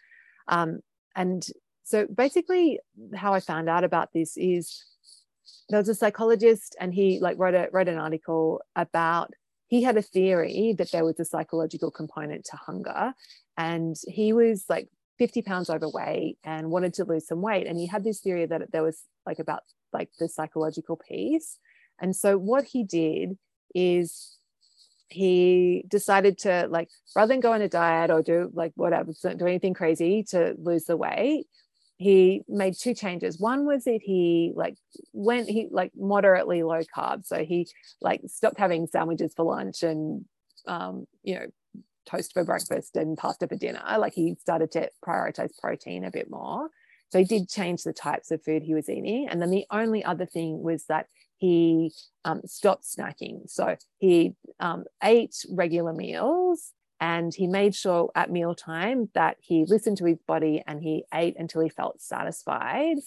Um, 0.49 0.79
and 1.15 1.45
so 1.83 2.05
basically, 2.13 2.79
how 3.15 3.33
I 3.33 3.39
found 3.39 3.69
out 3.69 3.85
about 3.85 4.09
this 4.13 4.35
is 4.35 4.83
there 5.69 5.79
was 5.79 5.89
a 5.89 5.95
psychologist 5.95 6.75
and 6.79 6.93
he 6.93 7.19
like 7.19 7.37
wrote 7.37 7.53
a 7.55 7.69
wrote 7.71 7.87
an 7.87 7.97
article 7.97 8.61
about 8.75 9.33
he 9.67 9.83
had 9.83 9.97
a 9.97 10.01
theory 10.01 10.73
that 10.77 10.91
there 10.91 11.03
was 11.03 11.19
a 11.19 11.25
psychological 11.25 11.91
component 11.91 12.45
to 12.45 12.55
hunger 12.55 13.13
and 13.57 13.97
he 14.07 14.31
was 14.31 14.65
like 14.69 14.89
50 15.17 15.41
pounds 15.41 15.69
overweight 15.69 16.37
and 16.43 16.69
wanted 16.69 16.93
to 16.95 17.05
lose 17.05 17.27
some 17.27 17.41
weight. 17.41 17.67
And 17.67 17.77
he 17.77 17.87
had 17.87 18.03
this 18.03 18.19
theory 18.19 18.45
that 18.45 18.71
there 18.71 18.83
was 18.83 19.03
like 19.25 19.39
about 19.39 19.63
like 19.91 20.09
the 20.19 20.29
psychological 20.29 20.95
piece. 20.95 21.57
And 21.99 22.15
so 22.15 22.37
what 22.37 22.65
he 22.65 22.83
did 22.83 23.37
is 23.73 24.37
he 25.09 25.85
decided 25.87 26.37
to 26.37 26.67
like 26.69 26.89
rather 27.15 27.33
than 27.33 27.39
go 27.39 27.53
on 27.53 27.61
a 27.61 27.69
diet 27.69 28.11
or 28.11 28.21
do 28.21 28.51
like 28.53 28.73
whatever 28.75 29.13
do 29.35 29.47
anything 29.47 29.73
crazy 29.73 30.21
to 30.21 30.53
lose 30.59 30.85
the 30.85 30.97
weight 30.97 31.47
he 31.97 32.43
made 32.47 32.75
two 32.75 32.93
changes. 32.93 33.39
One 33.39 33.65
was 33.65 33.85
that 33.85 34.01
he 34.03 34.53
like 34.55 34.77
went 35.13 35.49
he 35.49 35.67
like 35.71 35.91
moderately 35.97 36.63
low 36.63 36.81
carb, 36.95 37.25
so 37.25 37.43
he 37.43 37.67
like 38.01 38.21
stopped 38.27 38.59
having 38.59 38.87
sandwiches 38.87 39.33
for 39.35 39.45
lunch 39.45 39.83
and 39.83 40.25
um, 40.67 41.07
you 41.23 41.35
know 41.35 41.45
toast 42.05 42.33
for 42.33 42.43
breakfast 42.43 42.95
and 42.95 43.17
pasta 43.17 43.47
for 43.47 43.55
dinner. 43.55 43.81
Like 43.97 44.13
he 44.13 44.35
started 44.39 44.71
to 44.73 44.89
prioritize 45.05 45.49
protein 45.59 46.05
a 46.05 46.11
bit 46.11 46.29
more. 46.29 46.69
So 47.09 47.19
he 47.19 47.25
did 47.25 47.49
change 47.49 47.83
the 47.83 47.93
types 47.93 48.31
of 48.31 48.43
food 48.43 48.63
he 48.63 48.73
was 48.73 48.89
eating. 48.89 49.27
And 49.29 49.41
then 49.41 49.49
the 49.49 49.65
only 49.71 50.03
other 50.03 50.25
thing 50.25 50.61
was 50.61 50.85
that 50.85 51.07
he 51.37 51.93
um, 52.25 52.41
stopped 52.45 52.85
snacking. 52.85 53.49
So 53.49 53.75
he 53.99 54.35
um, 54.59 54.85
ate 55.03 55.35
regular 55.49 55.93
meals 55.93 56.73
and 56.99 57.33
he 57.33 57.47
made 57.47 57.75
sure 57.75 58.11
at 58.15 58.31
mealtime 58.31 59.09
that 59.13 59.37
he 59.39 59.65
listened 59.65 59.97
to 59.97 60.05
his 60.05 60.19
body 60.27 60.63
and 60.65 60.81
he 60.81 61.05
ate 61.13 61.35
until 61.37 61.61
he 61.61 61.69
felt 61.69 62.01
satisfied 62.01 62.97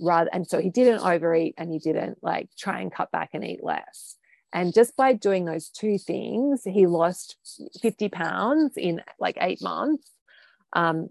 rather 0.00 0.28
and 0.32 0.46
so 0.46 0.60
he 0.60 0.70
didn't 0.70 1.00
overeat 1.00 1.54
and 1.56 1.70
he 1.70 1.78
didn't 1.78 2.18
like 2.22 2.48
try 2.58 2.80
and 2.80 2.92
cut 2.92 3.10
back 3.10 3.30
and 3.32 3.44
eat 3.44 3.62
less. 3.62 4.16
And 4.52 4.72
just 4.74 4.96
by 4.96 5.12
doing 5.12 5.44
those 5.44 5.68
two 5.68 5.98
things 5.98 6.62
he 6.64 6.86
lost 6.86 7.36
50 7.80 8.08
pounds 8.08 8.72
in 8.76 9.02
like 9.18 9.38
eight 9.40 9.62
months. 9.62 10.10
Um 10.72 11.10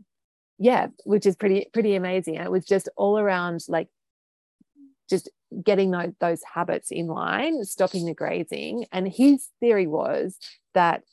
yeah 0.58 0.88
which 1.04 1.26
is 1.26 1.36
pretty 1.36 1.68
pretty 1.74 1.96
amazing. 1.96 2.38
And 2.38 2.46
it 2.46 2.52
was 2.52 2.66
just 2.66 2.90
all 2.96 3.18
around 3.18 3.62
like 3.68 3.88
just 5.10 5.30
getting 5.64 5.92
those, 5.92 6.12
those 6.20 6.42
habits 6.54 6.92
in 6.92 7.08
line 7.08 7.64
stopping 7.64 8.06
the 8.06 8.14
grazing. 8.14 8.86
And 8.92 9.08
his 9.08 9.48
theory 9.60 9.88
was 9.88 10.38
that 10.74 11.04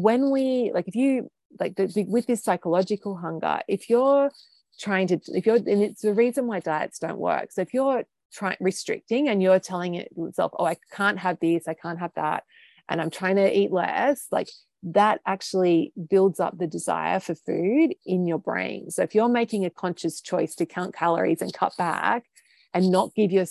when 0.00 0.30
we 0.30 0.70
like 0.74 0.88
if 0.88 0.94
you 0.94 1.30
like 1.58 1.74
the, 1.76 2.04
with 2.08 2.26
this 2.26 2.44
psychological 2.44 3.16
hunger 3.16 3.60
if 3.68 3.88
you're 3.88 4.30
trying 4.78 5.06
to 5.06 5.18
if 5.28 5.46
you're 5.46 5.56
and 5.56 5.82
it's 5.82 6.02
the 6.02 6.14
reason 6.14 6.46
why 6.46 6.60
diets 6.60 6.98
don't 6.98 7.18
work. 7.18 7.50
So 7.50 7.62
if 7.62 7.72
you're 7.72 8.04
trying 8.32 8.56
restricting 8.60 9.28
and 9.28 9.42
you're 9.42 9.60
telling 9.60 9.94
yourself 10.16 10.52
oh 10.58 10.66
i 10.66 10.76
can't 10.92 11.18
have 11.20 11.38
this 11.40 11.68
i 11.68 11.74
can't 11.74 12.00
have 12.00 12.10
that 12.16 12.42
and 12.88 13.00
i'm 13.00 13.08
trying 13.08 13.36
to 13.36 13.56
eat 13.56 13.70
less 13.70 14.26
like 14.32 14.48
that 14.82 15.20
actually 15.26 15.92
builds 16.08 16.38
up 16.38 16.56
the 16.58 16.66
desire 16.66 17.18
for 17.18 17.34
food 17.34 17.94
in 18.04 18.26
your 18.26 18.38
brain. 18.38 18.90
So 18.90 19.02
if 19.02 19.14
you're 19.14 19.28
making 19.28 19.64
a 19.64 19.70
conscious 19.70 20.20
choice 20.20 20.54
to 20.56 20.66
count 20.66 20.94
calories 20.94 21.42
and 21.42 21.52
cut 21.52 21.72
back 21.76 22.24
and 22.72 22.90
not 22.90 23.14
give 23.14 23.32
your 23.32 23.46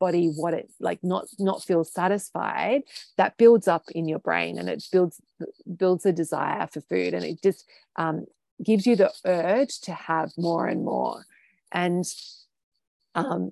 body 0.00 0.32
what 0.34 0.54
it 0.54 0.68
like 0.80 0.98
not 1.04 1.26
not 1.38 1.62
feel 1.62 1.84
satisfied 1.84 2.82
that 3.16 3.36
builds 3.36 3.68
up 3.68 3.84
in 3.92 4.08
your 4.08 4.18
brain 4.18 4.58
and 4.58 4.68
it 4.68 4.82
builds 4.90 5.20
builds 5.76 6.04
a 6.04 6.12
desire 6.12 6.66
for 6.66 6.80
food 6.80 7.14
and 7.14 7.24
it 7.24 7.40
just 7.42 7.64
um, 7.96 8.26
gives 8.62 8.86
you 8.86 8.96
the 8.96 9.12
urge 9.24 9.80
to 9.80 9.92
have 9.92 10.32
more 10.36 10.66
and 10.66 10.84
more. 10.84 11.24
And 11.72 12.04
um 13.14 13.50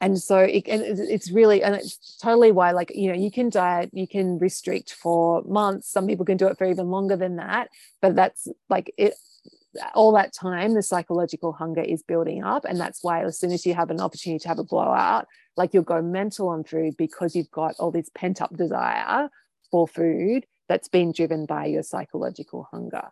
and 0.00 0.20
so 0.20 0.38
it, 0.38 0.68
and 0.68 0.82
it's 0.82 1.30
really 1.30 1.62
and 1.62 1.74
it's 1.74 2.18
totally 2.18 2.52
why 2.52 2.72
like 2.72 2.92
you 2.94 3.08
know 3.08 3.18
you 3.18 3.30
can 3.30 3.48
diet 3.48 3.90
you 3.92 4.06
can 4.06 4.38
restrict 4.38 4.92
for 4.92 5.42
months. 5.44 5.90
Some 5.90 6.06
people 6.06 6.26
can 6.26 6.36
do 6.36 6.46
it 6.48 6.58
for 6.58 6.66
even 6.66 6.90
longer 6.90 7.16
than 7.16 7.36
that 7.36 7.68
but 8.00 8.14
that's 8.14 8.48
like 8.68 8.92
it 8.96 9.14
all 9.94 10.12
that 10.12 10.32
time 10.32 10.74
the 10.74 10.82
psychological 10.82 11.52
hunger 11.52 11.82
is 11.82 12.02
building 12.02 12.42
up 12.44 12.64
and 12.64 12.80
that's 12.80 13.02
why 13.02 13.22
as 13.22 13.38
soon 13.38 13.52
as 13.52 13.64
you 13.66 13.74
have 13.74 13.90
an 13.90 14.00
opportunity 14.00 14.38
to 14.38 14.48
have 14.48 14.58
a 14.58 14.64
blowout 14.64 15.26
like 15.56 15.72
you'll 15.72 15.82
go 15.82 16.02
mental 16.02 16.48
on 16.48 16.64
food 16.64 16.96
because 16.96 17.34
you've 17.34 17.50
got 17.50 17.74
all 17.78 17.90
this 17.90 18.10
pent 18.14 18.42
up 18.42 18.54
desire 18.56 19.28
for 19.70 19.88
food 19.88 20.46
that's 20.68 20.88
been 20.88 21.12
driven 21.12 21.46
by 21.46 21.66
your 21.66 21.82
psychological 21.82 22.68
hunger. 22.70 23.08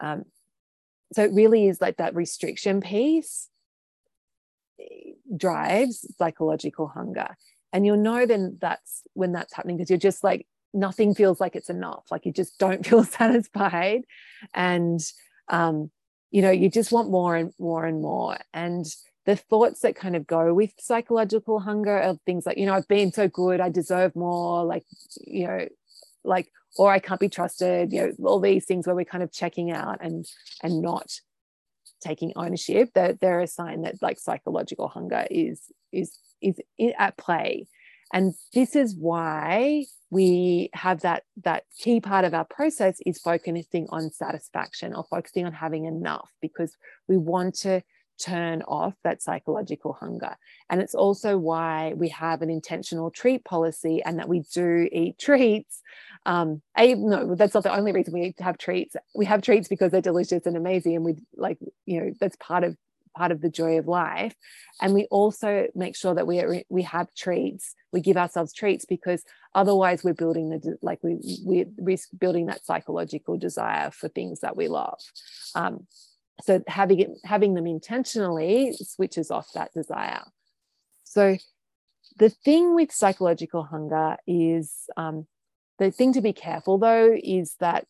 Um, 0.00 0.24
so 1.12 1.22
it 1.22 1.32
really 1.32 1.68
is 1.68 1.80
like 1.80 1.96
that 1.98 2.14
restriction 2.14 2.80
piece 2.80 3.48
eh, 4.80 5.12
drives 5.36 6.06
psychological 6.18 6.88
hunger. 6.88 7.36
And 7.72 7.84
you'll 7.84 7.96
know 7.96 8.26
then 8.26 8.58
that's 8.60 9.02
when 9.14 9.32
that's 9.32 9.54
happening 9.54 9.76
because 9.76 9.90
you're 9.90 9.98
just 9.98 10.22
like 10.22 10.46
nothing 10.72 11.14
feels 11.14 11.40
like 11.40 11.56
it's 11.56 11.70
enough. 11.70 12.04
Like 12.10 12.26
you 12.26 12.32
just 12.32 12.58
don't 12.58 12.86
feel 12.86 13.04
satisfied. 13.04 14.02
And 14.52 15.00
um, 15.48 15.90
you 16.30 16.42
know 16.42 16.50
you 16.50 16.68
just 16.68 16.92
want 16.92 17.10
more 17.10 17.36
and 17.36 17.52
more 17.58 17.84
and 17.84 18.00
more. 18.02 18.38
And 18.52 18.86
the 19.26 19.36
thoughts 19.36 19.80
that 19.80 19.96
kind 19.96 20.16
of 20.16 20.26
go 20.26 20.52
with 20.52 20.72
psychological 20.78 21.60
hunger 21.60 21.96
are 21.98 22.16
things 22.26 22.44
like 22.44 22.58
you 22.58 22.66
know 22.66 22.74
i've 22.74 22.86
been 22.88 23.10
so 23.10 23.26
good 23.26 23.58
i 23.58 23.70
deserve 23.70 24.14
more 24.14 24.62
like 24.64 24.84
you 25.18 25.46
know 25.46 25.66
like 26.24 26.52
or 26.76 26.92
i 26.92 26.98
can't 26.98 27.20
be 27.20 27.28
trusted 27.30 27.90
you 27.90 28.02
know 28.02 28.12
all 28.28 28.38
these 28.38 28.66
things 28.66 28.86
where 28.86 28.94
we're 28.94 29.02
kind 29.02 29.24
of 29.24 29.32
checking 29.32 29.72
out 29.72 29.96
and 30.02 30.26
and 30.62 30.82
not 30.82 31.10
taking 32.04 32.32
ownership 32.36 32.90
that 32.94 33.18
they're 33.20 33.40
a 33.40 33.46
sign 33.46 33.80
that 33.80 33.96
like 34.02 34.20
psychological 34.20 34.88
hunger 34.88 35.26
is 35.30 35.62
is 35.90 36.18
is 36.42 36.56
at 36.98 37.16
play. 37.16 37.66
And 38.12 38.34
this 38.52 38.76
is 38.76 38.94
why 38.94 39.86
we 40.14 40.70
have 40.74 41.00
that 41.00 41.24
that 41.42 41.64
key 41.76 42.00
part 42.00 42.24
of 42.24 42.34
our 42.34 42.44
process 42.44 42.98
is 43.04 43.18
focusing 43.18 43.88
on 43.88 44.12
satisfaction 44.12 44.94
or 44.94 45.04
focusing 45.10 45.44
on 45.44 45.52
having 45.52 45.86
enough 45.86 46.30
because 46.40 46.76
we 47.08 47.16
want 47.16 47.56
to 47.56 47.82
turn 48.20 48.62
off 48.62 48.94
that 49.02 49.20
psychological 49.20 49.92
hunger. 49.92 50.36
And 50.70 50.80
it's 50.80 50.94
also 50.94 51.36
why 51.36 51.94
we 51.96 52.10
have 52.10 52.42
an 52.42 52.50
intentional 52.50 53.10
treat 53.10 53.44
policy 53.44 54.04
and 54.04 54.20
that 54.20 54.28
we 54.28 54.44
do 54.54 54.88
eat 54.92 55.18
treats. 55.18 55.82
Um, 56.24 56.62
a, 56.78 56.94
no, 56.94 57.34
that's 57.34 57.54
not 57.54 57.64
the 57.64 57.74
only 57.74 57.90
reason 57.90 58.14
we 58.14 58.36
have 58.38 58.56
treats. 58.56 58.94
We 59.16 59.24
have 59.24 59.42
treats 59.42 59.66
because 59.66 59.90
they're 59.90 60.00
delicious 60.00 60.46
and 60.46 60.56
amazing. 60.56 60.94
And 60.94 61.04
we 61.04 61.16
like, 61.34 61.58
you 61.86 62.00
know, 62.00 62.12
that's 62.20 62.36
part 62.36 62.62
of 62.62 62.76
part 63.14 63.32
of 63.32 63.40
the 63.40 63.50
joy 63.50 63.78
of 63.78 63.86
life. 63.86 64.34
And 64.80 64.94
we 64.94 65.06
also 65.10 65.68
make 65.74 65.96
sure 65.96 66.14
that 66.14 66.26
we 66.26 66.40
are, 66.40 66.62
we 66.68 66.82
have 66.82 67.14
treats. 67.14 67.74
We 67.92 68.00
give 68.00 68.16
ourselves 68.16 68.52
treats 68.52 68.84
because 68.84 69.24
otherwise 69.54 70.02
we're 70.02 70.14
building 70.14 70.50
the 70.50 70.76
like 70.82 70.98
we 71.02 71.18
we 71.46 71.66
risk 71.78 72.08
building 72.18 72.46
that 72.46 72.64
psychological 72.64 73.38
desire 73.38 73.90
for 73.90 74.08
things 74.08 74.40
that 74.40 74.56
we 74.56 74.68
love. 74.68 75.00
Um, 75.54 75.86
so 76.42 76.62
having 76.66 77.00
it, 77.00 77.10
having 77.24 77.54
them 77.54 77.66
intentionally 77.66 78.72
switches 78.72 79.30
off 79.30 79.52
that 79.54 79.72
desire. 79.72 80.22
So 81.04 81.36
the 82.18 82.30
thing 82.30 82.74
with 82.74 82.92
psychological 82.92 83.62
hunger 83.62 84.16
is 84.26 84.72
um, 84.96 85.26
the 85.78 85.90
thing 85.90 86.12
to 86.12 86.20
be 86.20 86.32
careful 86.32 86.78
though 86.78 87.16
is 87.22 87.56
that 87.60 87.86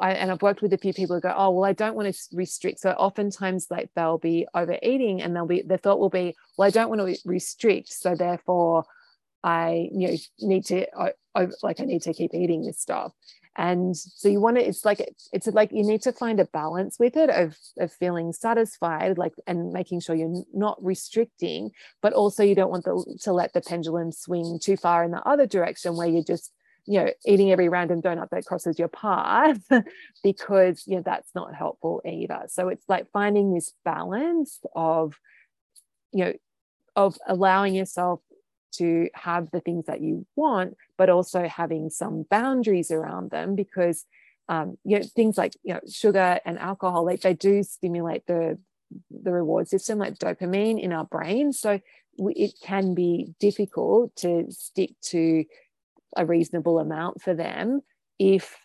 I, 0.00 0.12
and 0.12 0.30
I've 0.30 0.42
worked 0.42 0.62
with 0.62 0.72
a 0.72 0.78
few 0.78 0.92
people 0.92 1.16
who 1.16 1.20
go, 1.20 1.34
oh 1.36 1.50
well, 1.50 1.64
I 1.64 1.72
don't 1.72 1.94
want 1.94 2.12
to 2.12 2.20
restrict. 2.32 2.80
So 2.80 2.90
oftentimes 2.90 3.68
like 3.70 3.90
they'll 3.94 4.18
be 4.18 4.46
overeating 4.54 5.22
and 5.22 5.34
they'll 5.34 5.46
be 5.46 5.62
the 5.62 5.78
thought 5.78 5.98
will 5.98 6.10
be, 6.10 6.34
well, 6.58 6.66
I 6.66 6.70
don't 6.70 6.90
want 6.90 7.00
to 7.00 7.18
restrict, 7.24 7.92
so 7.92 8.14
therefore 8.14 8.84
I 9.42 9.88
you 9.92 10.08
know 10.08 10.16
need 10.40 10.66
to 10.66 10.86
I, 11.34 11.48
like 11.62 11.80
I 11.80 11.84
need 11.84 12.02
to 12.02 12.14
keep 12.14 12.34
eating 12.34 12.62
this 12.64 12.80
stuff. 12.80 13.12
And 13.56 13.96
so 13.96 14.28
you 14.28 14.40
want 14.40 14.56
to, 14.56 14.66
it's 14.66 14.84
like 14.84 15.00
it's 15.32 15.46
like 15.46 15.70
you 15.70 15.84
need 15.84 16.02
to 16.02 16.12
find 16.12 16.40
a 16.40 16.46
balance 16.46 16.98
with 16.98 17.16
it 17.16 17.30
of 17.30 17.56
of 17.78 17.92
feeling 17.92 18.32
satisfied, 18.32 19.16
like 19.16 19.32
and 19.46 19.72
making 19.72 20.00
sure 20.00 20.16
you're 20.16 20.42
not 20.52 20.82
restricting, 20.84 21.70
but 22.02 22.12
also 22.12 22.42
you 22.42 22.56
don't 22.56 22.70
want 22.70 22.84
the, 22.84 23.18
to 23.22 23.32
let 23.32 23.52
the 23.52 23.60
pendulum 23.60 24.10
swing 24.10 24.58
too 24.60 24.76
far 24.76 25.04
in 25.04 25.12
the 25.12 25.22
other 25.22 25.46
direction 25.46 25.96
where 25.96 26.08
you're 26.08 26.24
just 26.24 26.50
you 26.86 27.00
know 27.00 27.10
eating 27.26 27.50
every 27.52 27.68
random 27.68 28.02
donut 28.02 28.30
that 28.30 28.44
crosses 28.44 28.78
your 28.78 28.88
path 28.88 29.60
because 30.22 30.84
you 30.86 30.96
know 30.96 31.02
that's 31.04 31.30
not 31.34 31.54
helpful 31.54 32.02
either. 32.04 32.42
So 32.48 32.68
it's 32.68 32.84
like 32.88 33.10
finding 33.12 33.54
this 33.54 33.72
balance 33.84 34.60
of 34.74 35.14
you 36.12 36.24
know 36.24 36.32
of 36.96 37.16
allowing 37.26 37.74
yourself 37.74 38.20
to 38.72 39.08
have 39.14 39.50
the 39.52 39.60
things 39.60 39.86
that 39.86 40.00
you 40.00 40.26
want 40.36 40.76
but 40.98 41.08
also 41.08 41.46
having 41.46 41.90
some 41.90 42.24
boundaries 42.28 42.90
around 42.90 43.30
them 43.30 43.54
because 43.54 44.04
um, 44.48 44.76
you 44.84 44.98
know 44.98 45.04
things 45.14 45.38
like 45.38 45.54
you 45.62 45.74
know 45.74 45.80
sugar 45.90 46.40
and 46.44 46.58
alcohol 46.58 47.04
like 47.04 47.20
they 47.20 47.34
do 47.34 47.62
stimulate 47.62 48.26
the 48.26 48.58
the 49.10 49.32
reward 49.32 49.68
system 49.68 49.98
like 49.98 50.18
dopamine 50.18 50.80
in 50.80 50.92
our 50.92 51.04
brain. 51.04 51.52
So 51.52 51.80
it 52.18 52.54
can 52.62 52.94
be 52.94 53.34
difficult 53.40 54.14
to 54.16 54.46
stick 54.50 54.90
to 55.06 55.44
a 56.16 56.26
reasonable 56.26 56.78
amount 56.78 57.22
for 57.22 57.34
them 57.34 57.80
if 58.18 58.56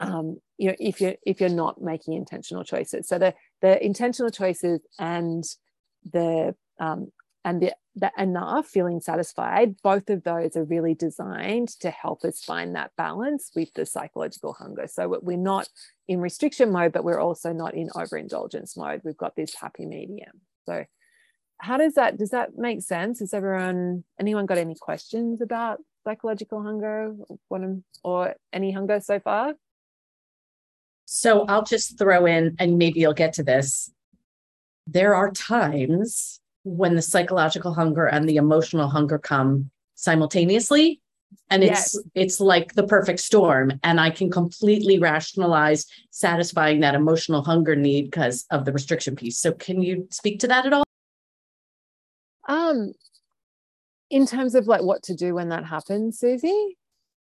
um, 0.00 0.38
you 0.58 0.68
know 0.68 0.76
if 0.78 1.00
you're 1.00 1.14
if 1.24 1.40
you're 1.40 1.48
not 1.48 1.80
making 1.80 2.14
intentional 2.14 2.64
choices. 2.64 3.08
So 3.08 3.18
the 3.18 3.34
the 3.62 3.84
intentional 3.84 4.30
choices 4.30 4.80
and 4.98 5.44
the 6.12 6.54
um, 6.80 7.12
and 7.44 7.60
the, 7.60 7.72
the 7.94 8.10
enough 8.18 8.66
feeling 8.66 9.00
satisfied 9.00 9.76
both 9.82 10.08
of 10.08 10.24
those 10.24 10.56
are 10.56 10.64
really 10.64 10.94
designed 10.94 11.68
to 11.80 11.90
help 11.90 12.24
us 12.24 12.42
find 12.42 12.74
that 12.74 12.90
balance 12.96 13.50
with 13.54 13.72
the 13.74 13.86
psychological 13.86 14.54
hunger. 14.54 14.86
So 14.86 15.20
we're 15.22 15.36
not 15.36 15.68
in 16.08 16.20
restriction 16.20 16.72
mode 16.72 16.92
but 16.92 17.04
we're 17.04 17.20
also 17.20 17.52
not 17.52 17.74
in 17.74 17.90
overindulgence 17.94 18.76
mode. 18.76 19.02
We've 19.04 19.16
got 19.16 19.36
this 19.36 19.54
happy 19.54 19.86
medium. 19.86 20.40
So 20.66 20.84
how 21.58 21.76
does 21.76 21.94
that 21.94 22.18
does 22.18 22.30
that 22.30 22.56
make 22.56 22.82
sense? 22.82 23.20
Has 23.20 23.32
everyone 23.32 24.04
anyone 24.18 24.46
got 24.46 24.58
any 24.58 24.74
questions 24.74 25.40
about 25.40 25.78
psychological 26.04 26.62
hunger 26.62 27.14
or 28.02 28.34
any 28.52 28.72
hunger 28.72 29.00
so 29.00 29.18
far? 29.18 29.54
So 31.06 31.44
I'll 31.46 31.64
just 31.64 31.98
throw 31.98 32.26
in, 32.26 32.56
and 32.58 32.78
maybe 32.78 33.00
you'll 33.00 33.12
get 33.14 33.34
to 33.34 33.42
this. 33.42 33.90
There 34.86 35.14
are 35.14 35.30
times 35.30 36.40
when 36.64 36.94
the 36.94 37.02
psychological 37.02 37.74
hunger 37.74 38.06
and 38.06 38.28
the 38.28 38.36
emotional 38.36 38.88
hunger 38.88 39.18
come 39.18 39.70
simultaneously 39.94 41.00
and 41.50 41.62
it's 41.62 41.94
yes. 41.94 41.98
it's 42.14 42.40
like 42.40 42.74
the 42.74 42.86
perfect 42.86 43.20
storm 43.20 43.72
and 43.82 44.00
i 44.00 44.10
can 44.10 44.30
completely 44.30 44.98
rationalize 44.98 45.86
satisfying 46.10 46.80
that 46.80 46.94
emotional 46.94 47.42
hunger 47.44 47.76
need 47.76 48.06
because 48.06 48.46
of 48.50 48.64
the 48.64 48.72
restriction 48.72 49.14
piece 49.14 49.38
so 49.38 49.52
can 49.52 49.82
you 49.82 50.06
speak 50.10 50.40
to 50.40 50.48
that 50.48 50.66
at 50.66 50.72
all 50.72 50.84
um 52.48 52.92
in 54.10 54.26
terms 54.26 54.54
of 54.54 54.66
like 54.66 54.82
what 54.82 55.02
to 55.04 55.14
do 55.14 55.34
when 55.34 55.48
that 55.48 55.64
happens, 55.64 56.18
Susie? 56.18 56.76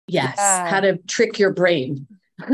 Yes, 0.07 0.35
yeah. 0.38 0.69
how 0.69 0.81
to 0.81 0.97
trick 1.07 1.38
your 1.38 1.53
brain. 1.53 2.07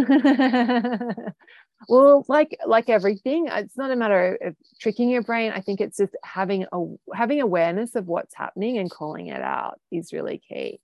well, 1.89 2.25
like 2.29 2.59
like 2.67 2.89
everything, 2.89 3.49
it's 3.51 3.77
not 3.77 3.91
a 3.91 3.97
matter 3.97 4.39
of 4.43 4.57
tricking 4.81 5.09
your 5.09 5.23
brain. 5.23 5.53
I 5.55 5.61
think 5.61 5.81
it's 5.81 5.97
just 5.97 6.15
having 6.23 6.67
a 6.73 6.85
having 7.15 7.41
awareness 7.41 7.95
of 7.95 8.07
what's 8.07 8.35
happening 8.35 8.79
and 8.79 8.91
calling 8.91 9.29
it 9.29 9.41
out 9.41 9.81
is 9.91 10.13
really 10.13 10.41
key. 10.49 10.81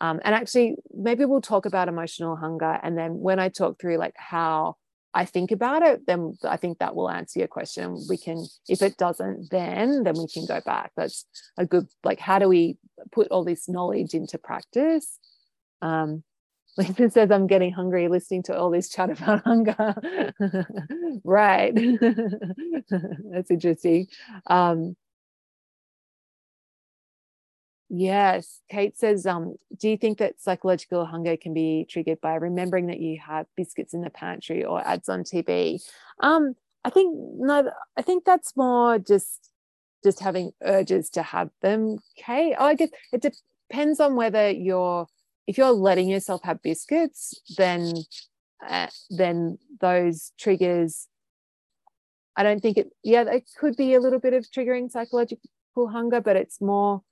Um, 0.00 0.20
and 0.24 0.34
actually, 0.34 0.76
maybe 0.92 1.24
we'll 1.24 1.40
talk 1.40 1.66
about 1.66 1.88
emotional 1.88 2.36
hunger, 2.36 2.78
and 2.82 2.96
then 2.96 3.20
when 3.20 3.38
I 3.38 3.48
talk 3.48 3.80
through 3.80 3.98
like 3.98 4.14
how 4.16 4.76
I 5.14 5.24
think 5.24 5.52
about 5.52 5.82
it, 5.82 6.06
then 6.06 6.36
I 6.42 6.56
think 6.56 6.78
that 6.78 6.96
will 6.96 7.08
answer 7.08 7.38
your 7.38 7.48
question. 7.48 8.04
We 8.08 8.16
can, 8.16 8.44
if 8.68 8.82
it 8.82 8.96
doesn't, 8.96 9.50
then 9.50 10.02
then 10.02 10.14
we 10.18 10.26
can 10.26 10.44
go 10.44 10.60
back. 10.60 10.90
That's 10.96 11.24
a 11.56 11.64
good 11.64 11.86
like. 12.02 12.18
How 12.18 12.40
do 12.40 12.48
we 12.48 12.78
put 13.12 13.28
all 13.28 13.44
this 13.44 13.68
knowledge 13.68 14.14
into 14.14 14.38
practice? 14.38 15.18
Um, 15.80 16.24
Lisa 16.76 17.08
says, 17.10 17.30
"I'm 17.30 17.46
getting 17.46 17.72
hungry 17.72 18.08
listening 18.08 18.42
to 18.44 18.58
all 18.58 18.70
this 18.70 18.88
chat 18.88 19.10
about 19.10 19.44
hunger." 19.44 19.94
right, 21.24 21.72
that's 23.30 23.50
interesting. 23.50 24.08
Um, 24.48 24.96
Yes. 27.96 28.60
Kate 28.68 28.98
says, 28.98 29.24
um, 29.24 29.54
do 29.78 29.88
you 29.88 29.96
think 29.96 30.18
that 30.18 30.40
psychological 30.40 31.06
hunger 31.06 31.36
can 31.36 31.54
be 31.54 31.86
triggered 31.88 32.20
by 32.20 32.34
remembering 32.34 32.88
that 32.88 32.98
you 32.98 33.20
have 33.24 33.46
biscuits 33.56 33.94
in 33.94 34.00
the 34.00 34.10
pantry 34.10 34.64
or 34.64 34.84
ads 34.84 35.08
on 35.08 35.22
TV? 35.22 35.80
Um, 36.18 36.56
I 36.84 36.90
think 36.90 37.16
no, 37.16 37.70
I 37.96 38.02
think 38.02 38.24
that's 38.24 38.56
more 38.56 38.98
just 38.98 39.48
just 40.02 40.18
having 40.18 40.50
urges 40.62 41.08
to 41.10 41.22
have 41.22 41.50
them. 41.62 41.98
Kate, 42.16 42.56
oh, 42.58 42.64
I 42.64 42.74
guess 42.74 42.90
it 43.12 43.22
depends 43.70 44.00
on 44.00 44.16
whether 44.16 44.50
you're 44.50 45.06
if 45.46 45.56
you're 45.56 45.70
letting 45.70 46.08
yourself 46.08 46.42
have 46.42 46.62
biscuits, 46.62 47.40
then 47.56 47.92
uh, 48.68 48.88
then 49.10 49.58
those 49.80 50.32
triggers. 50.36 51.06
I 52.36 52.42
don't 52.42 52.60
think 52.60 52.76
it. 52.76 52.90
Yeah, 53.04 53.22
it 53.22 53.48
could 53.56 53.76
be 53.76 53.94
a 53.94 54.00
little 54.00 54.18
bit 54.18 54.32
of 54.32 54.46
triggering 54.50 54.90
psychological 54.90 55.38
hunger, 55.88 56.20
but 56.20 56.34
it's 56.34 56.60
more 56.60 57.02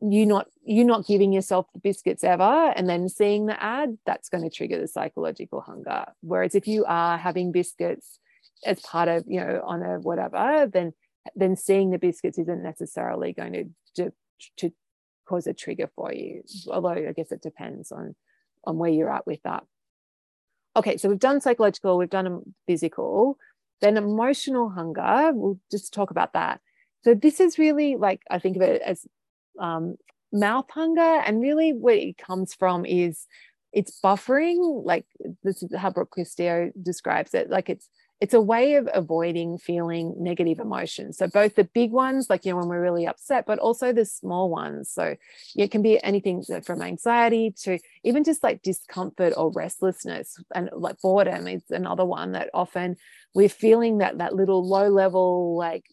you 0.00 0.24
not 0.24 0.46
you 0.62 0.84
not 0.84 1.06
giving 1.06 1.32
yourself 1.32 1.66
the 1.74 1.78
biscuits 1.80 2.24
ever 2.24 2.72
and 2.74 2.88
then 2.88 3.08
seeing 3.08 3.46
the 3.46 3.62
ad 3.62 3.98
that's 4.06 4.28
going 4.28 4.42
to 4.42 4.54
trigger 4.54 4.80
the 4.80 4.88
psychological 4.88 5.60
hunger. 5.60 6.06
Whereas 6.22 6.54
if 6.54 6.66
you 6.66 6.84
are 6.86 7.18
having 7.18 7.52
biscuits 7.52 8.18
as 8.64 8.80
part 8.80 9.08
of 9.08 9.24
you 9.26 9.40
know 9.40 9.62
on 9.64 9.82
a 9.82 9.98
whatever 10.00 10.68
then 10.72 10.92
then 11.34 11.56
seeing 11.56 11.90
the 11.90 11.98
biscuits 11.98 12.38
isn't 12.38 12.62
necessarily 12.62 13.32
going 13.32 13.52
to 13.52 13.64
to, 13.96 14.12
to 14.56 14.72
cause 15.28 15.46
a 15.46 15.52
trigger 15.52 15.90
for 15.94 16.12
you. 16.12 16.42
Although 16.68 16.88
i 16.88 17.12
guess 17.12 17.32
it 17.32 17.42
depends 17.42 17.92
on 17.92 18.14
on 18.64 18.78
where 18.78 18.90
you're 18.90 19.12
at 19.12 19.26
with 19.26 19.42
that. 19.42 19.64
Okay 20.76 20.96
so 20.96 21.10
we've 21.10 21.18
done 21.18 21.42
psychological 21.42 21.98
we've 21.98 22.08
done 22.08 22.54
physical 22.66 23.36
then 23.82 23.96
emotional 23.96 24.68
hunger 24.70 25.30
we'll 25.34 25.58
just 25.70 25.92
talk 25.92 26.10
about 26.10 26.32
that. 26.32 26.60
So 27.02 27.14
this 27.14 27.38
is 27.40 27.58
really 27.58 27.96
like 27.96 28.22
i 28.30 28.38
think 28.38 28.56
of 28.56 28.62
it 28.62 28.80
as 28.80 29.06
um, 29.58 29.96
mouth 30.32 30.66
hunger. 30.70 31.00
And 31.00 31.40
really, 31.40 31.72
where 31.72 31.96
it 31.96 32.18
comes 32.18 32.54
from 32.54 32.84
is 32.84 33.26
it's 33.72 34.00
buffering. 34.02 34.84
Like 34.84 35.06
this 35.42 35.62
is 35.62 35.74
how 35.76 35.90
Brooke 35.90 36.14
Castillo 36.14 36.70
describes 36.82 37.34
it. 37.34 37.50
Like 37.50 37.68
it's 37.68 37.88
it's 38.20 38.34
a 38.34 38.40
way 38.40 38.74
of 38.74 38.86
avoiding 38.92 39.56
feeling 39.56 40.14
negative 40.18 40.58
emotions. 40.58 41.16
So 41.16 41.26
both 41.26 41.54
the 41.54 41.64
big 41.64 41.90
ones, 41.90 42.28
like 42.28 42.44
you 42.44 42.52
know 42.52 42.58
when 42.58 42.68
we're 42.68 42.82
really 42.82 43.06
upset, 43.06 43.46
but 43.46 43.58
also 43.58 43.92
the 43.92 44.04
small 44.04 44.50
ones. 44.50 44.90
So 44.90 45.16
it 45.56 45.70
can 45.70 45.80
be 45.80 46.02
anything 46.04 46.44
from 46.64 46.82
anxiety 46.82 47.54
to 47.62 47.78
even 48.04 48.22
just 48.22 48.42
like 48.42 48.62
discomfort 48.62 49.32
or 49.36 49.50
restlessness, 49.52 50.36
and 50.54 50.68
like 50.72 51.00
boredom 51.00 51.48
is 51.48 51.62
another 51.70 52.04
one 52.04 52.32
that 52.32 52.50
often 52.52 52.96
we're 53.34 53.48
feeling 53.48 53.98
that 53.98 54.18
that 54.18 54.34
little 54.34 54.68
low 54.68 54.88
level 54.88 55.56
like 55.56 55.86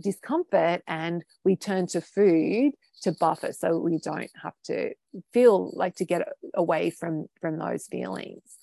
discomfort 0.00 0.82
and 0.86 1.24
we 1.44 1.56
turn 1.56 1.86
to 1.88 2.00
food 2.00 2.72
to 3.02 3.12
buffer 3.12 3.52
so 3.52 3.78
we 3.78 3.98
don't 3.98 4.30
have 4.42 4.54
to 4.64 4.94
feel 5.32 5.70
like 5.74 5.94
to 5.96 6.04
get 6.04 6.26
away 6.54 6.90
from 6.90 7.26
from 7.40 7.58
those 7.58 7.86
feelings. 7.86 8.58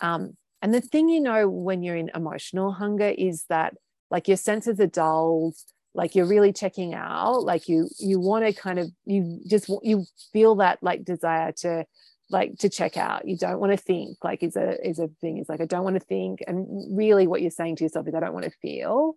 Um, 0.00 0.36
and 0.62 0.74
the 0.74 0.80
thing 0.80 1.08
you 1.08 1.20
know 1.20 1.48
when 1.48 1.82
you're 1.82 1.96
in 1.96 2.10
emotional 2.14 2.72
hunger 2.72 3.08
is 3.08 3.44
that 3.48 3.74
like 4.10 4.28
your 4.28 4.36
senses 4.36 4.80
are 4.80 4.86
dulled 4.86 5.54
like 5.94 6.14
you're 6.14 6.26
really 6.26 6.52
checking 6.52 6.94
out 6.94 7.42
like 7.42 7.68
you 7.68 7.88
you 7.98 8.20
want 8.20 8.44
to 8.44 8.52
kind 8.52 8.78
of 8.78 8.90
you 9.04 9.40
just 9.46 9.68
you 9.82 10.04
feel 10.32 10.56
that 10.56 10.78
like 10.82 11.04
desire 11.04 11.52
to 11.52 11.84
like 12.30 12.58
to 12.58 12.68
check 12.68 12.96
out. 12.96 13.26
You 13.26 13.36
don't 13.36 13.58
want 13.58 13.72
to 13.72 13.78
think 13.78 14.18
like 14.22 14.42
is 14.42 14.56
a 14.56 14.86
is 14.86 14.98
a 14.98 15.08
thing. 15.20 15.38
Is 15.38 15.48
like 15.48 15.60
i 15.60 15.66
don't 15.66 15.84
want 15.84 15.96
to 15.96 16.06
think. 16.06 16.40
And 16.46 16.96
really 16.96 17.26
what 17.26 17.42
you're 17.42 17.50
saying 17.50 17.76
to 17.76 17.84
yourself 17.84 18.06
is 18.06 18.14
i 18.14 18.20
don't 18.20 18.34
want 18.34 18.44
to 18.44 18.52
feel. 18.62 19.14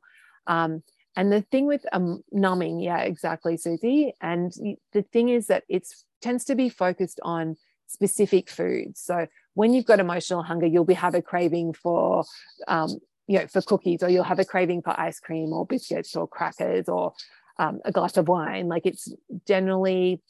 Um, 0.47 0.84
and 1.16 1.32
the 1.32 1.41
thing 1.41 1.66
with 1.66 1.86
um, 1.91 2.24
numbing, 2.32 2.80
yeah, 2.80 2.99
exactly, 2.99 3.57
Susie. 3.57 4.14
And 4.22 4.53
the 4.93 5.01
thing 5.01 5.30
is 5.30 5.47
that 5.47 5.64
it 5.68 5.88
tends 6.22 6.45
to 6.45 6.55
be 6.55 6.70
focused 6.70 7.20
on 7.24 7.57
specific 7.88 8.49
foods. 8.49 9.01
So 9.01 9.28
when 9.53 9.74
you've 9.74 9.86
got 9.86 9.99
emotional 9.99 10.43
hunger, 10.43 10.66
you'll 10.66 10.86
be 10.86 10.93
have 10.93 11.16
a 11.16 11.22
craving 11.22 11.74
for, 11.74 12.24
um, 12.68 12.97
you 13.28 13.39
know, 13.39 13.47
for 13.47 13.62
cookies, 13.62 14.03
or 14.03 14.09
you'll 14.09 14.24
have 14.24 14.39
a 14.39 14.45
craving 14.45 14.82
for 14.82 14.97
ice 14.99 15.20
cream 15.20 15.51
or 15.51 15.66
biscuits 15.66 16.16
or 16.16 16.28
crackers 16.28 16.88
or 16.88 17.14
um, 17.59 17.82
a 17.84 17.91
glass 17.91 18.16
of 18.16 18.28
wine. 18.28 18.68
Like 18.68 18.86
it's 18.86 19.14
generally, 19.45 20.22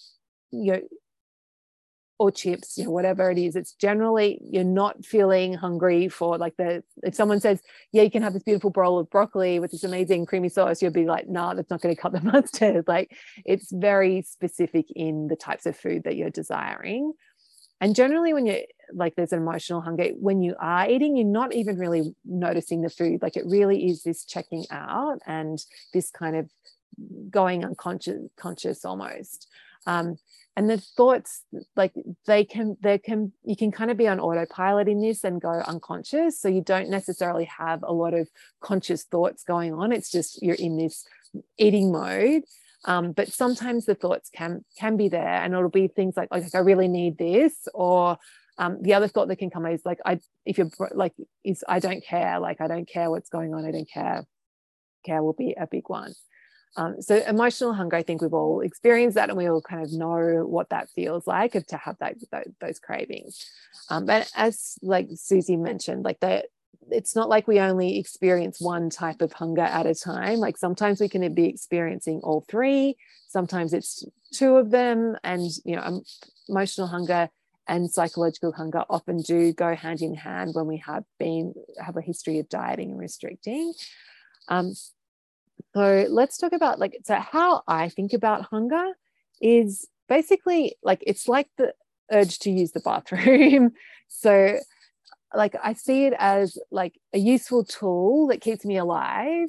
you 0.52 0.74
know, 0.74 0.82
or 2.22 2.30
chips, 2.30 2.78
you 2.78 2.84
know, 2.84 2.92
whatever 2.92 3.32
it 3.32 3.40
is. 3.40 3.56
It's 3.56 3.74
generally 3.74 4.40
you're 4.48 4.64
not 4.64 5.04
feeling 5.04 5.56
hungry 5.56 6.08
for 6.08 6.38
like 6.38 6.56
the 6.56 6.84
if 7.02 7.16
someone 7.16 7.40
says, 7.40 7.64
yeah, 7.92 8.04
you 8.04 8.12
can 8.12 8.22
have 8.22 8.34
this 8.34 8.44
beautiful 8.44 8.70
bowl 8.70 9.00
of 9.00 9.10
broccoli 9.10 9.58
with 9.60 9.72
this 9.72 9.84
amazing 9.84 10.28
creamy 10.28 10.50
sauce, 10.50 10.84
you'll 10.84 10.92
be 10.92 11.08
like, 11.08 11.28
no, 11.28 11.48
nah, 11.48 11.54
that's 11.56 11.72
not 11.72 11.82
going 11.82 11.96
to 11.96 12.00
cut 12.00 12.12
the 12.12 12.22
mustard. 12.32 12.88
Like 12.88 13.18
it's 13.44 13.72
very 13.72 14.22
specific 14.22 14.86
in 14.96 15.30
the 15.30 15.36
types 15.36 15.66
of 15.66 15.76
food 15.76 16.04
that 16.04 16.16
you're 16.16 16.30
desiring. 16.30 17.14
And 17.80 17.96
generally, 17.96 18.36
when 18.36 18.46
you're 18.46 18.66
like 18.94 19.16
there's 19.16 19.34
an 19.34 19.40
emotional 19.40 19.82
hunger, 19.82 20.10
when 20.14 20.44
you 20.44 20.56
are 20.60 20.88
eating, 20.88 21.18
you're 21.18 21.26
not 21.26 21.56
even 21.56 21.80
really 21.80 22.14
noticing 22.24 22.84
the 22.84 22.92
food. 22.92 23.24
Like 23.24 23.36
it 23.36 23.46
really 23.48 23.90
is 23.90 24.04
this 24.04 24.26
checking 24.26 24.66
out 24.70 25.18
and 25.26 25.58
this 25.92 26.12
kind 26.12 26.36
of 26.36 26.52
going 27.32 27.66
unconscious 27.66 28.30
conscious 28.38 28.86
almost. 28.86 29.48
Um, 29.88 30.18
and 30.58 30.70
the 30.70 30.78
thoughts 30.78 31.44
like 31.76 31.94
they 32.28 32.44
can 32.44 32.78
they 32.82 32.98
can 32.98 33.32
you 33.44 33.56
can 33.56 33.72
kind 33.72 33.90
of 33.90 33.98
be 33.98 34.08
on 34.08 34.20
autopilot 34.20 34.88
in 34.88 35.02
this 35.02 35.24
and 35.24 35.42
go 35.42 35.50
unconscious. 35.66 36.40
So 36.40 36.50
you 36.50 36.62
don't 36.62 36.90
necessarily 36.90 37.46
have 37.46 37.84
a 37.84 37.94
lot 37.94 38.14
of 38.14 38.30
conscious 38.60 39.04
thoughts 39.04 39.44
going 39.44 39.74
on. 39.74 39.92
It's 39.92 40.12
just 40.12 40.42
you're 40.42 40.56
in 40.56 40.78
this 40.78 41.06
eating 41.58 41.92
mode. 41.92 42.44
Um, 42.84 43.12
but 43.12 43.32
sometimes 43.32 43.86
the 43.86 43.96
thoughts 43.96 44.30
can 44.36 44.66
can 44.78 44.98
be 44.98 45.08
there 45.08 45.22
and 45.42 45.54
it'll 45.54 45.70
be 45.70 45.88
things 45.88 46.18
like 46.18 46.30
like 46.32 46.44
i 46.56 46.58
really 46.58 46.88
need 46.88 47.18
this 47.18 47.68
or 47.76 48.18
um, 48.58 48.82
the 48.82 48.96
other 48.96 49.08
thought 49.08 49.28
that 49.28 49.38
can 49.38 49.52
come 49.52 49.68
is 49.68 49.86
like 49.86 50.00
i 50.04 50.20
if 50.46 50.58
you're 50.58 50.70
like 50.92 51.14
is 51.44 51.64
i 51.68 51.80
don't 51.80 52.04
care. 52.04 52.40
Like 52.40 52.60
i 52.60 52.68
don't 52.68 52.88
care 52.88 53.10
what's 53.10 53.30
going 53.30 53.54
on. 53.54 53.66
I 53.66 53.72
don't 53.72 53.90
care. 53.90 54.26
Care 55.06 55.24
will 55.24 55.34
be 55.34 55.56
a 55.60 55.66
big 55.66 55.88
one 55.88 56.14
um, 56.78 57.02
so 57.02 57.16
emotional 57.28 57.74
hunger, 57.74 57.98
I 57.98 58.04
think 58.04 58.22
we've 58.22 58.34
all 58.34 58.62
experienced 58.62 59.16
that, 59.16 59.30
and 59.30 59.38
we 59.38 59.48
all 59.48 59.62
kind 59.62 59.84
of 59.84 59.92
know 59.92 60.46
what 60.46 60.70
that 60.70 60.90
feels 60.92 61.28
like 61.28 61.52
to 61.52 61.78
have 61.78 61.98
that, 62.00 62.16
that 62.32 62.48
those 62.62 62.80
cravings. 62.80 63.46
Um, 63.90 64.06
but 64.06 64.32
as 64.36 64.78
like 64.82 65.10
Susie 65.16 65.58
mentioned, 65.58 66.06
like 66.06 66.20
that, 66.22 66.46
it's 66.90 67.16
not 67.16 67.30
like 67.30 67.48
we 67.48 67.60
only 67.60 68.00
experience 68.00 68.62
one 68.62 68.90
type 68.90 69.22
of 69.22 69.34
hunger 69.34 69.62
at 69.62 69.86
a 69.86 69.94
time. 69.94 70.40
Like 70.40 70.58
sometimes 70.58 71.02
we 71.02 71.10
can 71.10 71.34
be 71.34 71.46
experiencing 71.46 72.22
all 72.24 72.46
three. 72.50 72.96
Sometimes 73.28 73.74
it's 73.74 74.06
two 74.34 74.56
of 74.56 74.72
them, 74.72 75.18
and 75.24 75.50
you 75.66 75.76
know, 75.76 76.04
emotional 76.48 76.88
hunger 76.88 77.30
and 77.68 77.92
psychological 77.92 78.52
hunger 78.54 78.84
often 78.90 79.22
do 79.22 79.54
go 79.54 79.76
hand 79.76 80.02
in 80.02 80.16
hand 80.16 80.52
when 80.54 80.68
we 80.68 80.78
have 80.78 81.04
been 81.20 81.54
have 81.80 81.98
a 81.98 82.02
history 82.02 82.40
of 82.40 82.48
dieting 82.48 82.92
and 82.92 83.00
restricting. 83.00 83.74
Um, 84.48 84.74
so 85.74 86.06
let's 86.10 86.38
talk 86.38 86.54
about 86.54 86.80
like 86.80 86.98
so 87.06 87.16
how 87.16 87.64
I 87.68 87.90
think 87.90 88.14
about 88.14 88.44
hunger 88.44 88.92
is 89.42 89.88
basically 90.10 90.76
like 90.84 91.04
it's 91.06 91.28
like 91.28 91.48
the 91.58 91.74
urge 92.12 92.40
to 92.40 92.52
use 92.52 92.72
the 92.72 92.82
bathroom. 92.82 93.72
so 94.08 94.60
like 95.34 95.56
I 95.64 95.74
see 95.74 96.06
it 96.06 96.14
as 96.20 96.58
like 96.72 97.00
a 97.14 97.18
useful 97.18 97.64
tool 97.64 98.28
that 98.28 98.42
keeps 98.42 98.66
me 98.66 98.78
alive. 98.78 99.48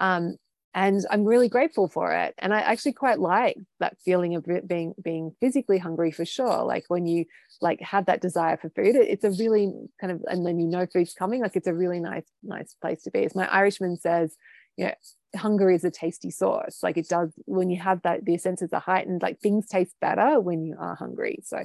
Um, 0.00 0.36
and 0.74 1.04
I'm 1.10 1.24
really 1.24 1.48
grateful 1.48 1.88
for 1.88 2.12
it. 2.12 2.34
And 2.38 2.54
I 2.54 2.60
actually 2.60 2.92
quite 2.92 3.18
like 3.18 3.56
that 3.80 3.98
feeling 4.04 4.36
of 4.36 4.46
being 4.66 4.94
being 5.02 5.32
physically 5.40 5.78
hungry 5.78 6.12
for 6.12 6.24
sure. 6.24 6.62
Like 6.62 6.84
when 6.88 7.06
you 7.06 7.24
like 7.60 7.80
have 7.80 8.06
that 8.06 8.20
desire 8.20 8.56
for 8.56 8.70
food, 8.70 8.94
it's 8.94 9.24
a 9.24 9.30
really 9.30 9.72
kind 10.00 10.12
of 10.12 10.22
and 10.28 10.46
then 10.46 10.58
you 10.58 10.66
know 10.66 10.86
food's 10.86 11.14
coming. 11.14 11.42
Like 11.42 11.56
it's 11.56 11.66
a 11.66 11.74
really 11.74 12.00
nice 12.00 12.26
nice 12.42 12.74
place 12.80 13.02
to 13.02 13.10
be. 13.10 13.24
As 13.24 13.34
my 13.34 13.46
Irishman 13.48 13.96
says, 13.96 14.36
you 14.76 14.86
know, 14.86 14.94
hunger 15.36 15.70
is 15.70 15.84
a 15.84 15.90
tasty 15.90 16.30
sauce. 16.30 16.80
Like 16.82 16.96
it 16.96 17.08
does 17.08 17.32
when 17.44 17.70
you 17.70 17.80
have 17.80 18.02
that, 18.02 18.24
the 18.24 18.38
senses 18.38 18.72
are 18.72 18.80
heightened, 18.80 19.22
like 19.22 19.40
things 19.40 19.66
taste 19.66 19.94
better 20.00 20.40
when 20.40 20.64
you 20.64 20.76
are 20.78 20.94
hungry. 20.94 21.40
So 21.44 21.58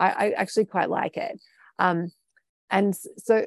I, 0.00 0.10
I 0.10 0.30
actually 0.30 0.66
quite 0.66 0.90
like 0.90 1.16
it. 1.16 1.40
Um, 1.78 2.12
and 2.70 2.96
so, 3.18 3.44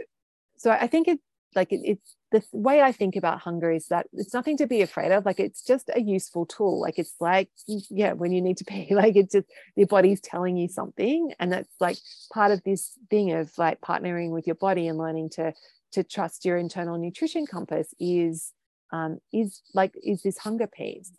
so 0.57 0.71
I 0.71 0.87
think 0.87 1.07
it 1.07 1.19
like 1.55 1.71
it, 1.71 1.81
it's 1.83 2.15
the 2.31 2.43
way 2.51 2.81
I 2.81 2.91
think 2.91 3.15
about 3.15 3.39
hunger 3.39 3.71
is 3.71 3.87
that 3.87 4.07
it's 4.11 4.33
nothing 4.33 4.57
to 4.57 4.67
be 4.67 4.81
afraid 4.81 5.11
of. 5.11 5.25
Like 5.25 5.39
it's 5.39 5.63
just 5.63 5.89
a 5.93 6.01
useful 6.01 6.45
tool. 6.45 6.81
Like 6.81 6.99
it's 6.99 7.15
like, 7.19 7.49
yeah, 7.65 8.13
when 8.13 8.31
you 8.31 8.41
need 8.41 8.57
to 8.57 8.65
pee, 8.65 8.89
like 8.93 9.15
it's 9.15 9.33
just 9.33 9.47
your 9.75 9.87
body's 9.87 10.21
telling 10.21 10.57
you 10.57 10.67
something. 10.67 11.33
And 11.39 11.51
that's 11.51 11.73
like 11.79 11.97
part 12.33 12.51
of 12.51 12.61
this 12.63 12.91
thing 13.09 13.31
of 13.31 13.51
like 13.57 13.79
partnering 13.81 14.31
with 14.31 14.47
your 14.47 14.55
body 14.55 14.87
and 14.87 14.97
learning 14.97 15.29
to 15.31 15.53
to 15.93 16.03
trust 16.03 16.43
your 16.43 16.57
internal 16.57 16.97
nutrition 16.97 17.45
compass 17.45 17.93
is 17.99 18.51
um, 18.95 19.19
is 19.33 19.61
like 19.73 19.93
is 20.03 20.21
this 20.21 20.37
hunger 20.37 20.67
piece 20.67 21.11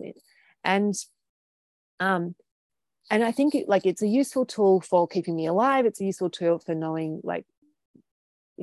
and 0.64 0.95
um, 2.01 2.35
and 3.11 3.22
I 3.22 3.33
think 3.33 3.55
it, 3.55 3.68
like 3.68 3.87
it's 3.87 4.03
a 4.03 4.09
useful 4.09 4.47
tool 4.47 4.81
for 4.81 5.07
keeping 5.07 5.37
me 5.37 5.47
alive. 5.47 5.87
It's 5.87 6.01
a 6.01 6.05
useful 6.05 6.31
tool 6.31 6.59
for 6.59 6.74
knowing 6.74 7.20
like 7.22 7.47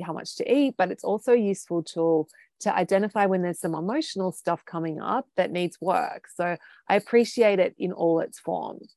how 0.04 0.12
much 0.12 0.36
to 0.36 0.52
eat, 0.52 0.74
but 0.76 0.90
it's 0.90 1.04
also 1.04 1.32
a 1.32 1.48
useful 1.52 1.82
tool 1.82 2.28
to 2.60 2.74
identify 2.74 3.26
when 3.26 3.42
there's 3.42 3.60
some 3.60 3.74
emotional 3.74 4.32
stuff 4.32 4.64
coming 4.64 5.00
up 5.00 5.26
that 5.36 5.50
needs 5.50 5.80
work. 5.80 6.26
So 6.34 6.56
I 6.88 6.96
appreciate 6.96 7.58
it 7.58 7.74
in 7.78 7.92
all 7.92 8.20
its 8.20 8.38
forms. 8.38 8.94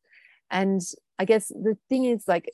And 0.50 0.82
I 1.20 1.26
guess 1.26 1.48
the 1.50 1.78
thing 1.90 2.06
is 2.06 2.28
like 2.28 2.50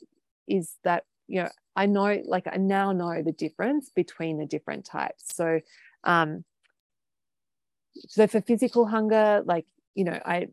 is 0.46 0.74
that 0.84 1.04
you 1.26 1.42
know 1.42 1.50
I 1.74 1.86
know 1.86 2.22
like 2.26 2.46
I 2.46 2.56
now 2.56 2.92
know 2.92 3.22
the 3.22 3.32
difference 3.32 3.90
between 3.94 4.38
the 4.38 4.46
different 4.46 4.84
types. 4.84 5.34
So 5.34 5.60
um 6.04 6.44
so 8.08 8.26
for 8.26 8.40
physical 8.40 8.86
hunger 8.86 9.42
like 9.44 9.66
you 9.94 10.04
know 10.04 10.18
i 10.24 10.48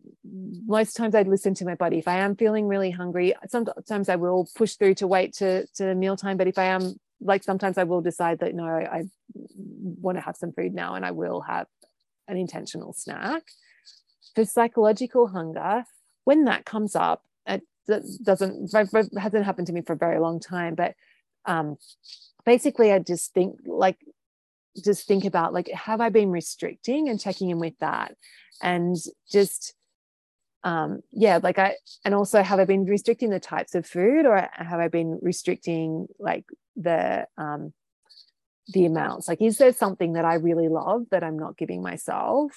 most 0.66 0.96
times 0.96 1.16
i 1.16 1.22
listen 1.24 1.54
to 1.54 1.66
my 1.66 1.76
body. 1.76 1.98
If 1.98 2.08
i 2.08 2.20
am 2.20 2.36
feeling 2.36 2.68
really 2.68 2.92
hungry 2.92 3.34
sometimes 3.48 4.10
i 4.10 4.16
will 4.16 4.48
push 4.56 4.76
through 4.76 4.96
to 4.96 5.08
wait 5.08 5.34
to 5.36 5.66
to 5.76 5.96
mealtime 5.96 6.38
but 6.38 6.48
if 6.48 6.58
i 6.58 6.66
am 6.66 6.96
like 7.20 7.44
sometimes 7.44 7.78
i 7.78 7.84
will 7.84 8.02
decide 8.02 8.40
that 8.40 8.54
no 8.54 8.66
i, 8.66 8.98
I 8.98 9.04
want 9.34 10.18
to 10.18 10.22
have 10.22 10.38
some 10.38 10.52
food 10.54 10.74
now 10.74 10.96
and 10.96 11.06
i 11.06 11.12
will 11.12 11.42
have 11.42 11.68
an 12.28 12.38
intentional 12.38 12.94
snack. 12.94 13.44
For 14.36 14.46
psychological 14.46 15.28
hunger 15.28 15.84
when 16.24 16.46
that 16.46 16.66
comes 16.66 16.96
up 16.96 17.24
it 17.46 17.64
doesn't 18.24 18.72
hasn't 18.74 19.46
happened 19.46 19.68
to 19.68 19.74
me 19.74 19.82
for 19.82 19.94
a 19.94 19.98
very 19.98 20.20
long 20.20 20.40
time 20.40 20.76
but 20.76 20.94
um 21.46 21.78
basically 22.46 22.92
i 22.92 23.00
just 23.00 23.34
think 23.34 23.60
like 23.66 23.98
just 24.84 25.08
think 25.08 25.26
about 25.26 25.54
like 25.54 25.70
have 25.70 26.02
i 26.02 26.10
been 26.10 26.32
restricting 26.32 27.10
and 27.10 27.20
checking 27.20 27.50
in 27.50 27.60
with 27.60 27.78
that? 27.80 28.16
And 28.62 28.96
just 29.32 29.74
um 30.64 31.02
yeah 31.12 31.40
like 31.42 31.58
i 31.58 31.76
and 32.06 32.14
also 32.14 32.44
have 32.44 32.60
i 32.60 32.66
been 32.66 32.86
restricting 32.86 33.32
the 33.32 33.40
types 33.40 33.74
of 33.74 33.86
food 33.86 34.28
or 34.28 34.48
have 34.54 34.80
i 34.80 34.88
been 34.88 35.18
restricting 35.22 36.08
like 36.20 36.46
the 36.76 37.26
um 37.38 37.74
the 38.74 38.86
amounts? 38.86 39.28
Like 39.28 39.42
is 39.42 39.58
there 39.58 39.74
something 39.74 40.14
that 40.14 40.26
i 40.26 40.36
really 40.36 40.70
love 40.70 41.04
that 41.12 41.24
i'm 41.24 41.38
not 41.38 41.58
giving 41.58 41.82
myself? 41.82 42.52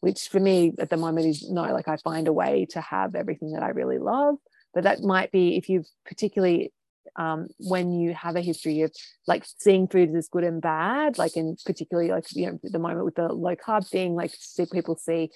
Which 0.00 0.28
for 0.28 0.40
me 0.40 0.72
at 0.78 0.90
the 0.90 0.96
moment 0.96 1.26
is 1.26 1.48
no 1.50 1.62
like 1.72 1.88
i 1.88 1.96
find 1.98 2.28
a 2.28 2.32
way 2.32 2.66
to 2.70 2.80
have 2.80 3.14
everything 3.14 3.52
that 3.52 3.62
i 3.62 3.68
really 3.68 3.98
love. 3.98 4.36
But 4.74 4.84
that 4.84 5.02
might 5.02 5.30
be 5.30 5.56
if 5.56 5.68
you've 5.68 5.86
particularly 6.06 6.72
um, 7.16 7.48
when 7.58 7.92
you 7.92 8.14
have 8.14 8.36
a 8.36 8.40
history 8.40 8.82
of 8.82 8.92
like 9.26 9.44
seeing 9.58 9.88
food 9.88 10.14
as 10.14 10.28
good 10.28 10.44
and 10.44 10.62
bad, 10.62 11.18
like 11.18 11.36
in 11.36 11.56
particularly 11.64 12.10
like 12.10 12.24
you 12.34 12.46
know 12.46 12.60
the 12.62 12.78
moment 12.78 13.04
with 13.04 13.16
the 13.16 13.32
low 13.32 13.56
carb 13.56 13.86
thing, 13.86 14.14
like 14.14 14.32
see 14.38 14.66
people 14.70 14.96
see 14.96 15.30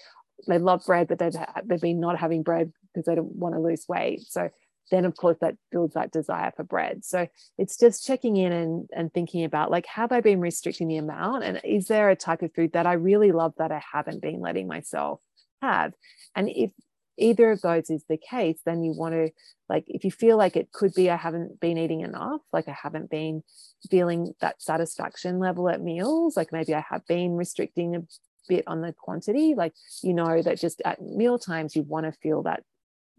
they 0.47 0.59
love 0.59 0.85
bread, 0.87 1.09
but 1.09 1.19
they've 1.19 1.35
they've 1.65 1.81
been 1.81 2.01
not 2.01 2.19
having 2.19 2.43
bread 2.43 2.73
because 2.93 3.07
they 3.07 3.15
don't 3.15 3.35
want 3.35 3.55
to 3.55 3.61
lose 3.61 3.87
weight. 3.89 4.23
So 4.23 4.51
then 4.91 5.05
of 5.05 5.17
course 5.17 5.37
that 5.41 5.57
builds 5.71 5.95
that 5.95 6.13
desire 6.13 6.53
for 6.55 6.65
bread. 6.65 7.05
So 7.05 7.27
it's 7.59 7.79
just 7.79 8.07
checking 8.07 8.37
in 8.37 8.53
and, 8.53 8.89
and 8.95 9.13
thinking 9.13 9.45
about 9.45 9.71
like 9.71 9.87
have 9.87 10.13
I 10.13 10.21
been 10.21 10.41
restricting 10.41 10.89
the 10.89 10.99
amount 10.99 11.45
and 11.45 11.61
is 11.65 11.87
there 11.87 12.11
a 12.11 12.17
type 12.17 12.43
of 12.43 12.53
food 12.55 12.73
that 12.73 12.87
I 12.87 12.95
really 12.95 13.33
love 13.33 13.55
that 13.59 13.73
I 13.73 13.83
haven't 13.93 14.23
been 14.23 14.41
letting 14.41 14.69
myself 14.69 15.21
have? 15.63 15.93
And 16.35 16.49
if 16.51 16.71
either 17.19 17.51
of 17.51 17.61
those 17.61 17.91
is 17.91 18.05
the 18.09 18.19
case, 18.19 18.59
then 18.65 18.83
you 18.83 18.93
want 18.93 19.15
to, 19.15 19.31
like, 19.69 19.85
if 19.87 20.05
you 20.05 20.11
feel 20.11 20.37
like 20.37 20.57
it 20.57 20.73
could 20.73 20.95
be, 20.95 21.11
I 21.11 21.17
haven't 21.17 21.61
been 21.61 21.79
eating 21.79 22.01
enough, 22.01 22.41
like, 22.53 22.69
I 22.69 22.77
haven't 22.81 23.11
been 23.11 23.43
feeling 23.91 24.35
that 24.41 24.61
satisfaction 24.61 25.39
level 25.39 25.69
at 25.69 25.81
meals, 25.81 26.37
like, 26.37 26.53
maybe 26.53 26.75
I 26.75 26.85
have 26.89 27.07
been 27.07 27.37
restricting 27.37 27.97
a 27.97 28.03
bit 28.49 28.65
on 28.67 28.81
the 28.81 28.93
quantity, 28.93 29.55
like, 29.55 29.75
you 30.03 30.15
know, 30.15 30.43
that 30.43 30.59
just 30.59 30.83
at 30.85 31.01
meal 31.01 31.39
times, 31.39 31.77
you 31.77 31.83
want 31.83 32.07
to 32.07 32.13
feel 32.13 32.43
that, 32.43 32.63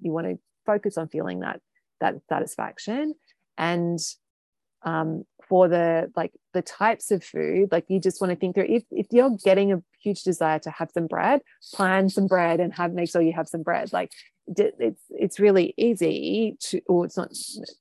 you 0.01 0.11
want 0.11 0.27
to 0.27 0.39
focus 0.65 0.97
on 0.97 1.07
feeling 1.07 1.39
that, 1.39 1.61
that 2.01 2.15
satisfaction. 2.27 3.15
And 3.57 3.99
um, 4.83 5.23
for 5.47 5.67
the 5.67 6.11
like 6.15 6.31
the 6.53 6.61
types 6.61 7.11
of 7.11 7.23
food 7.23 7.69
like 7.71 7.85
you 7.87 7.99
just 7.99 8.21
want 8.21 8.31
to 8.31 8.35
think 8.35 8.55
through 8.55 8.65
if, 8.67 8.83
if 8.91 9.07
you're 9.11 9.35
getting 9.43 9.71
a 9.71 9.81
huge 10.01 10.23
desire 10.23 10.59
to 10.59 10.69
have 10.69 10.89
some 10.93 11.07
bread 11.07 11.41
plan 11.73 12.09
some 12.09 12.27
bread 12.27 12.59
and 12.59 12.73
have 12.73 12.93
make 12.93 13.09
sure 13.09 13.21
you 13.21 13.33
have 13.33 13.47
some 13.47 13.63
bread 13.63 13.91
like 13.93 14.11
it's 14.47 15.01
it's 15.09 15.39
really 15.39 15.73
easy 15.77 16.55
to 16.59 16.79
or 16.87 17.05
it's 17.05 17.17
not 17.17 17.29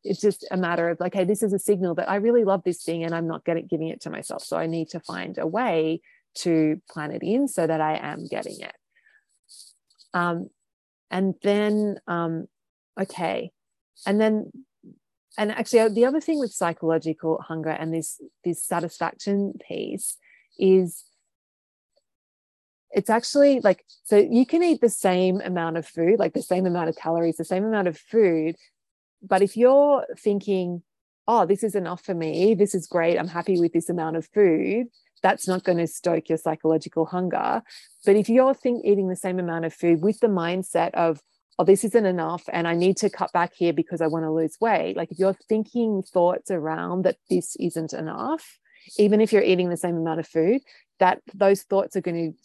it's 0.03 0.21
just 0.21 0.47
a 0.51 0.57
matter 0.57 0.89
of 0.89 0.99
like 0.99 1.15
hey 1.15 1.25
this 1.25 1.43
is 1.43 1.53
a 1.53 1.59
signal 1.59 1.95
that 1.95 2.09
i 2.09 2.17
really 2.17 2.45
love 2.45 2.63
this 2.65 2.83
thing 2.83 3.05
and 3.05 3.15
i'm 3.15 3.27
not 3.27 3.45
getting 3.45 3.67
giving 3.67 3.89
it 3.89 4.01
to 4.01 4.11
myself 4.11 4.43
so 4.43 4.57
i 4.57 4.67
need 4.67 4.89
to 4.89 5.01
find 5.01 5.37
a 5.39 5.47
way 5.47 6.01
to 6.35 6.81
plan 6.91 7.11
it 7.11 7.23
in 7.23 7.47
so 7.49 7.67
that 7.67 7.81
i 7.81 7.97
am 7.97 8.27
getting 8.27 8.59
it 8.61 8.75
Um, 10.15 10.49
and 11.11 11.35
then, 11.43 11.99
um, 12.07 12.47
okay. 12.99 13.51
And 14.07 14.21
then, 14.21 14.51
and 15.37 15.51
actually, 15.51 15.81
uh, 15.81 15.89
the 15.89 16.05
other 16.05 16.21
thing 16.21 16.39
with 16.39 16.53
psychological 16.53 17.41
hunger 17.47 17.71
and 17.71 17.93
this 17.93 18.21
this 18.45 18.65
satisfaction 18.65 19.55
piece 19.67 20.17
is 20.59 21.05
it's 22.91 23.11
actually 23.11 23.61
like 23.61 23.85
so 24.05 24.17
you 24.17 24.47
can 24.47 24.63
eat 24.63 24.81
the 24.81 24.89
same 24.89 25.41
amount 25.41 25.77
of 25.77 25.85
food 25.85 26.21
like 26.21 26.33
the 26.33 26.43
same 26.43 26.65
amount 26.65 26.89
of 26.89 26.95
calories 26.95 27.37
the 27.37 27.45
same 27.45 27.65
amount 27.65 27.89
of 27.89 27.99
food 27.99 28.55
but 29.21 29.43
if 29.43 29.57
you're 29.57 30.07
thinking 30.17 30.81
oh 31.27 31.45
this 31.45 31.65
is 31.65 31.75
enough 31.75 32.05
for 32.05 32.15
me 32.15 32.55
this 32.55 32.73
is 32.73 32.87
great 32.87 33.19
i'm 33.19 33.27
happy 33.27 33.59
with 33.59 33.73
this 33.73 33.91
amount 33.91 34.15
of 34.15 34.25
food 34.33 34.87
that's 35.25 35.49
not 35.49 35.65
going 35.65 35.79
to 35.79 35.87
stoke 35.87 36.29
your 36.29 36.37
psychological 36.37 37.07
hunger. 37.07 37.63
But 38.05 38.15
if 38.15 38.29
you're 38.29 38.53
think, 38.53 38.85
eating 38.85 39.09
the 39.09 39.17
same 39.17 39.39
amount 39.39 39.65
of 39.65 39.73
food 39.73 40.03
with 40.03 40.21
the 40.21 40.27
mindset 40.27 40.91
of 40.93 41.23
oh 41.59 41.65
this 41.65 41.85
isn't 41.85 42.07
enough 42.07 42.43
and 42.53 42.67
i 42.67 42.75
need 42.75 42.97
to 42.97 43.11
cut 43.11 43.33
back 43.33 43.53
here 43.55 43.73
because 43.73 44.01
i 44.01 44.07
want 44.07 44.25
to 44.25 44.31
lose 44.31 44.57
weight 44.61 44.97
like 44.97 45.11
if 45.11 45.19
you're 45.19 45.37
thinking 45.49 46.03
thoughts 46.03 46.51
around 46.51 47.05
that 47.05 47.17
this 47.31 47.57
isn't 47.61 47.93
enough 47.93 48.59
even 48.99 49.21
if 49.21 49.33
you're 49.33 49.43
eating 49.43 49.71
the 49.71 49.77
same 49.77 49.97
amount 49.97 50.21
of 50.21 50.27
food 50.27 50.61
that 50.99 51.21
those 51.35 51.63
thoughts 51.63 51.97
are 51.97 52.01
going 52.01 52.35
to 52.35 52.39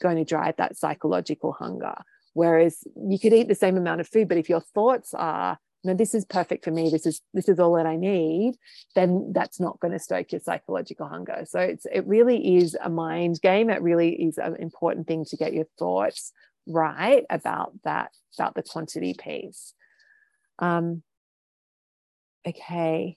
going 0.00 0.16
to 0.16 0.24
drive 0.24 0.56
that 0.56 0.76
psychological 0.76 1.52
hunger. 1.52 1.94
Whereas 2.34 2.78
you 2.96 3.18
could 3.18 3.32
eat 3.32 3.48
the 3.48 3.54
same 3.54 3.76
amount 3.76 4.00
of 4.00 4.08
food, 4.08 4.28
but 4.28 4.38
if 4.38 4.48
your 4.48 4.60
thoughts 4.60 5.12
are, 5.14 5.58
no, 5.84 5.94
this 5.94 6.14
is 6.14 6.24
perfect 6.24 6.64
for 6.64 6.70
me, 6.70 6.88
this 6.90 7.06
is 7.06 7.20
this 7.34 7.48
is 7.48 7.58
all 7.58 7.74
that 7.74 7.86
I 7.86 7.96
need, 7.96 8.54
then 8.94 9.32
that's 9.34 9.60
not 9.60 9.80
going 9.80 9.92
to 9.92 9.98
stoke 9.98 10.32
your 10.32 10.40
psychological 10.40 11.08
hunger. 11.08 11.44
So 11.44 11.58
it's 11.58 11.86
it 11.92 12.06
really 12.06 12.56
is 12.56 12.76
a 12.82 12.88
mind 12.88 13.40
game. 13.42 13.68
It 13.68 13.82
really 13.82 14.10
is 14.10 14.38
an 14.38 14.56
important 14.56 15.06
thing 15.06 15.24
to 15.26 15.36
get 15.36 15.52
your 15.52 15.66
thoughts 15.78 16.32
right 16.66 17.24
about 17.30 17.72
that, 17.84 18.10
about 18.38 18.54
the 18.54 18.62
quantity 18.62 19.14
piece. 19.14 19.74
Um, 20.58 21.02
okay. 22.46 23.16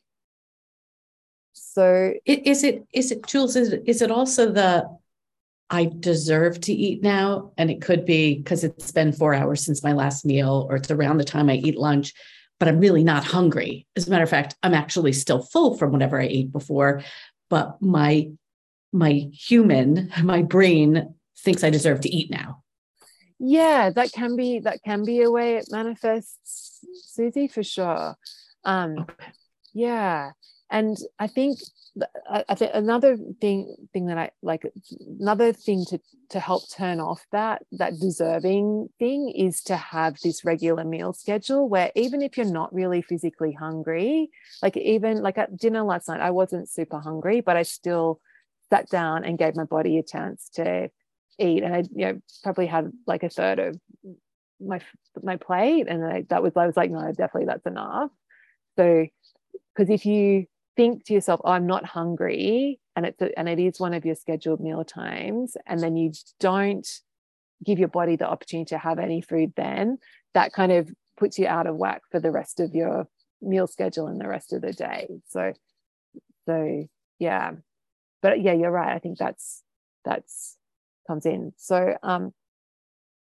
So 1.53 2.13
is 2.25 2.63
it 2.63 2.85
is 2.93 3.11
it 3.11 3.25
Jules, 3.27 3.55
is 3.55 3.73
it, 3.73 3.83
is 3.85 4.01
it 4.01 4.11
also 4.11 4.51
the 4.51 4.87
I 5.69 5.91
deserve 5.99 6.59
to 6.61 6.73
eat 6.73 7.01
now. 7.01 7.51
And 7.57 7.71
it 7.71 7.81
could 7.81 8.05
be 8.05 8.35
because 8.35 8.63
it's 8.63 8.91
been 8.91 9.11
four 9.11 9.33
hours 9.33 9.65
since 9.65 9.83
my 9.83 9.93
last 9.93 10.25
meal, 10.25 10.67
or 10.69 10.75
it's 10.75 10.91
around 10.91 11.17
the 11.17 11.23
time 11.23 11.49
I 11.49 11.55
eat 11.55 11.77
lunch, 11.77 12.13
but 12.59 12.67
I'm 12.67 12.79
really 12.79 13.03
not 13.03 13.23
hungry. 13.23 13.87
As 13.95 14.07
a 14.07 14.09
matter 14.09 14.23
of 14.23 14.29
fact, 14.29 14.55
I'm 14.63 14.73
actually 14.73 15.13
still 15.13 15.41
full 15.41 15.77
from 15.77 15.91
whatever 15.91 16.21
I 16.21 16.25
ate 16.25 16.51
before, 16.51 17.03
but 17.49 17.81
my 17.81 18.29
my 18.91 19.27
human, 19.33 20.11
my 20.23 20.41
brain 20.41 21.15
thinks 21.39 21.63
I 21.63 21.69
deserve 21.69 22.01
to 22.01 22.09
eat 22.09 22.31
now. 22.31 22.63
Yeah, 23.39 23.89
that 23.89 24.11
can 24.13 24.35
be 24.35 24.59
that 24.59 24.81
can 24.83 25.03
be 25.03 25.21
a 25.21 25.29
way 25.31 25.55
it 25.57 25.67
manifests, 25.71 26.79
Susie, 27.05 27.47
for 27.47 27.63
sure. 27.63 28.15
Um. 28.63 29.05
Yeah, 29.73 30.31
and 30.71 30.97
I 31.19 31.27
think 31.27 31.59
I 32.29 32.55
think 32.55 32.71
another 32.73 33.17
thing 33.41 33.75
thing 33.93 34.07
that 34.07 34.17
I 34.17 34.31
like 34.41 34.63
another 35.19 35.53
thing 35.53 35.85
to 35.89 35.99
to 36.29 36.39
help 36.39 36.63
turn 36.71 36.99
off 36.99 37.25
that 37.31 37.63
that 37.73 37.99
deserving 37.99 38.89
thing 38.99 39.29
is 39.35 39.61
to 39.63 39.75
have 39.77 40.17
this 40.23 40.45
regular 40.45 40.83
meal 40.85 41.13
schedule 41.13 41.69
where 41.69 41.91
even 41.95 42.21
if 42.21 42.37
you're 42.37 42.45
not 42.45 42.73
really 42.73 43.01
physically 43.01 43.53
hungry, 43.53 44.29
like 44.63 44.77
even 44.77 45.21
like 45.21 45.37
at 45.37 45.57
dinner 45.57 45.83
last 45.83 46.07
night, 46.07 46.21
I 46.21 46.31
wasn't 46.31 46.69
super 46.69 46.99
hungry, 46.99 47.41
but 47.41 47.57
I 47.57 47.63
still 47.63 48.19
sat 48.69 48.89
down 48.89 49.23
and 49.25 49.37
gave 49.37 49.55
my 49.55 49.65
body 49.65 49.97
a 49.99 50.03
chance 50.03 50.49
to 50.55 50.89
eat, 51.39 51.63
and 51.63 51.75
I 51.75 51.83
you 51.93 52.05
know 52.05 52.21
probably 52.43 52.67
had 52.67 52.91
like 53.07 53.23
a 53.23 53.29
third 53.29 53.59
of 53.59 53.79
my 54.59 54.79
my 55.21 55.37
plate, 55.37 55.87
and 55.87 56.05
I, 56.05 56.25
that 56.29 56.43
was 56.43 56.53
I 56.55 56.65
was 56.65 56.77
like 56.77 56.91
no, 56.91 57.11
definitely 57.11 57.45
that's 57.45 57.65
enough. 57.65 58.11
So 58.77 59.07
because 59.75 59.89
if 59.89 60.05
you 60.05 60.45
think 60.75 61.05
to 61.05 61.13
yourself, 61.13 61.41
oh, 61.43 61.51
I'm 61.51 61.67
not 61.67 61.85
hungry, 61.85 62.79
and 62.95 63.05
it's 63.05 63.21
a, 63.21 63.37
and 63.37 63.47
it 63.47 63.59
is 63.59 63.79
one 63.79 63.93
of 63.93 64.05
your 64.05 64.15
scheduled 64.15 64.59
meal 64.59 64.83
times, 64.83 65.55
and 65.65 65.81
then 65.81 65.95
you 65.95 66.11
don't 66.39 66.87
give 67.63 67.79
your 67.79 67.87
body 67.87 68.15
the 68.15 68.27
opportunity 68.27 68.69
to 68.69 68.77
have 68.77 68.99
any 68.99 69.21
food, 69.21 69.53
then 69.55 69.97
that 70.33 70.53
kind 70.53 70.71
of 70.71 70.89
puts 71.17 71.39
you 71.39 71.47
out 71.47 71.67
of 71.67 71.75
whack 71.75 72.01
for 72.11 72.19
the 72.19 72.31
rest 72.31 72.59
of 72.59 72.75
your 72.75 73.07
meal 73.41 73.67
schedule 73.67 74.07
and 74.07 74.19
the 74.19 74.27
rest 74.27 74.53
of 74.53 74.61
the 74.61 74.73
day. 74.73 75.07
So, 75.29 75.53
so 76.45 76.87
yeah, 77.19 77.51
but 78.21 78.41
yeah, 78.41 78.53
you're 78.53 78.71
right. 78.71 78.93
I 78.93 78.99
think 78.99 79.17
that's 79.17 79.63
that's 80.03 80.57
comes 81.07 81.25
in. 81.25 81.53
So, 81.57 81.97
um, 82.03 82.33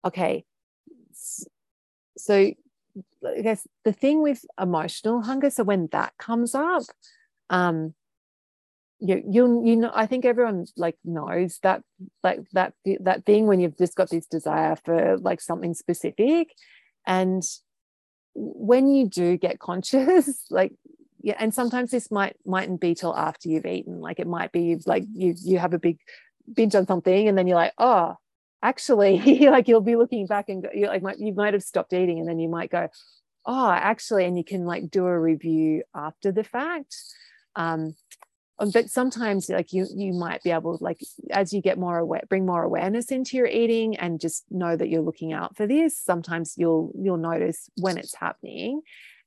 okay, 0.05 0.45
so 2.16 2.35
I 3.26 3.41
guess 3.43 3.66
the 3.85 3.93
thing 3.93 4.22
with 4.22 4.45
emotional 4.61 5.22
hunger, 5.22 5.51
so 5.51 5.64
when 5.64 5.89
that 5.93 6.14
comes 6.18 6.55
up, 6.55 6.83
um 7.51 7.95
you 9.01 9.22
you 9.31 9.62
you 9.64 9.76
know 9.76 9.91
I 9.95 10.07
think 10.07 10.24
everyone 10.24 10.66
like 10.76 10.97
knows 11.05 11.59
that 11.62 11.83
like 12.22 12.41
that 12.53 12.74
that 13.01 13.24
thing 13.24 13.47
when 13.47 13.61
you've 13.61 13.79
just 13.79 13.95
got 13.95 14.11
this 14.11 14.26
desire 14.26 14.76
for 14.85 15.18
like 15.18 15.41
something 15.41 15.74
specific 15.74 16.49
and 17.07 17.43
when 18.35 18.89
you 18.89 19.09
do 19.09 19.37
get 19.37 19.59
conscious 19.61 20.45
like 20.51 20.72
yeah 21.22 21.37
and 21.39 21.55
sometimes 21.55 21.91
this 21.91 22.11
might 22.11 22.37
mightn't 22.45 22.81
be 22.81 22.95
till 22.95 23.14
after 23.16 23.49
you've 23.49 23.66
eaten 23.66 24.01
like 24.01 24.18
it 24.18 24.26
might 24.26 24.51
be 24.53 24.76
like 24.85 25.05
you 25.12 25.35
you 25.45 25.59
have 25.59 25.74
a 25.74 25.79
big 25.79 25.99
binge 26.55 26.75
on 26.75 26.87
something 26.87 27.29
and 27.29 27.37
then 27.37 27.47
you're 27.47 27.57
like 27.57 27.75
oh 27.79 28.15
actually 28.63 29.19
like 29.49 29.69
you'll 29.69 29.81
be 29.81 29.97
looking 29.97 30.27
back 30.27 30.49
and 30.49 30.63
go, 30.63 30.69
you 30.73 30.87
like 30.87 31.03
might, 31.03 31.19
you 31.19 31.33
might 31.33 31.55
have 31.55 31.63
stopped 31.63 31.93
eating 31.93 32.19
and 32.19 32.29
then 32.29 32.39
you 32.39 32.49
might 32.49 32.71
go 32.71 32.89
oh 33.47 33.71
actually 33.71 34.25
and 34.25 34.37
you 34.37 34.45
can 34.45 34.65
like 34.65 34.91
do 34.91 35.07
a 35.07 35.19
review 35.19 35.83
after 35.95 36.33
the 36.33 36.45
fact. 36.45 36.97
Um, 37.57 37.95
but 38.59 38.91
sometimes 38.91 39.49
like 39.49 39.73
you 39.73 39.87
you 39.95 40.13
might 40.13 40.43
be 40.43 40.51
able 40.51 40.79
like 40.81 41.01
as 41.31 41.53
you 41.53 41.63
get 41.63 41.79
more 41.79 41.99
aware 41.99 42.23
bring 42.29 42.45
more 42.45 42.63
awareness 42.63 43.11
into 43.11 43.37
your 43.37 43.47
eating 43.47 43.97
and 43.97 44.21
just 44.21 44.45
know 44.51 44.77
that 44.77 44.89
you're 44.89 45.03
looking 45.03 45.33
out 45.33 45.57
for 45.57 45.67
this 45.67 45.97
sometimes 45.97 46.55
you'll 46.57 46.93
you'll 46.99 47.17
notice 47.17 47.71
when 47.77 47.97
it's 47.97 48.17
happening 48.17 48.81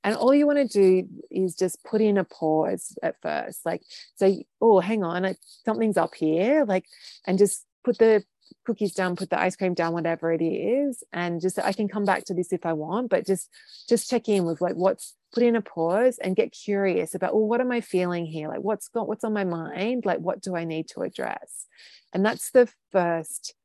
and 0.03 0.15
all 0.15 0.33
you 0.33 0.47
want 0.47 0.57
to 0.57 0.67
do 0.67 1.07
is 1.29 1.55
just 1.55 1.83
put 1.83 2.01
in 2.01 2.17
a 2.17 2.23
pause 2.23 2.97
at 3.03 3.15
first 3.21 3.65
like 3.65 3.81
say 4.15 4.45
oh 4.61 4.79
hang 4.79 5.03
on 5.03 5.35
something's 5.65 5.97
up 5.97 6.15
here 6.15 6.65
like 6.65 6.85
and 7.25 7.37
just 7.37 7.65
put 7.83 7.97
the 7.97 8.23
cookies 8.65 8.93
down 8.93 9.15
put 9.15 9.29
the 9.29 9.39
ice 9.39 9.55
cream 9.55 9.73
down 9.73 9.93
whatever 9.93 10.31
it 10.31 10.43
is 10.43 11.03
and 11.13 11.41
just 11.41 11.57
i 11.59 11.71
can 11.71 11.87
come 11.87 12.05
back 12.05 12.25
to 12.25 12.33
this 12.33 12.51
if 12.51 12.65
i 12.65 12.73
want 12.73 13.09
but 13.09 13.25
just 13.25 13.49
just 13.87 14.09
check 14.09 14.27
in 14.27 14.43
with 14.45 14.61
like 14.61 14.75
what's 14.75 15.15
put 15.33 15.43
in 15.43 15.55
a 15.55 15.61
pause 15.61 16.17
and 16.17 16.35
get 16.35 16.51
curious 16.51 17.15
about 17.15 17.33
well 17.33 17.47
what 17.47 17.61
am 17.61 17.71
i 17.71 17.81
feeling 17.81 18.25
here? 18.25 18.49
Like 18.49 18.61
what's 18.61 18.89
got 18.89 19.07
what's 19.07 19.23
on 19.23 19.33
my 19.33 19.43
mind? 19.43 20.05
Like 20.05 20.19
what 20.19 20.41
do 20.41 20.55
i 20.55 20.63
need 20.63 20.87
to 20.89 21.01
address? 21.01 21.67
And 22.13 22.25
that's 22.25 22.51
the 22.51 22.69
first 22.91 23.55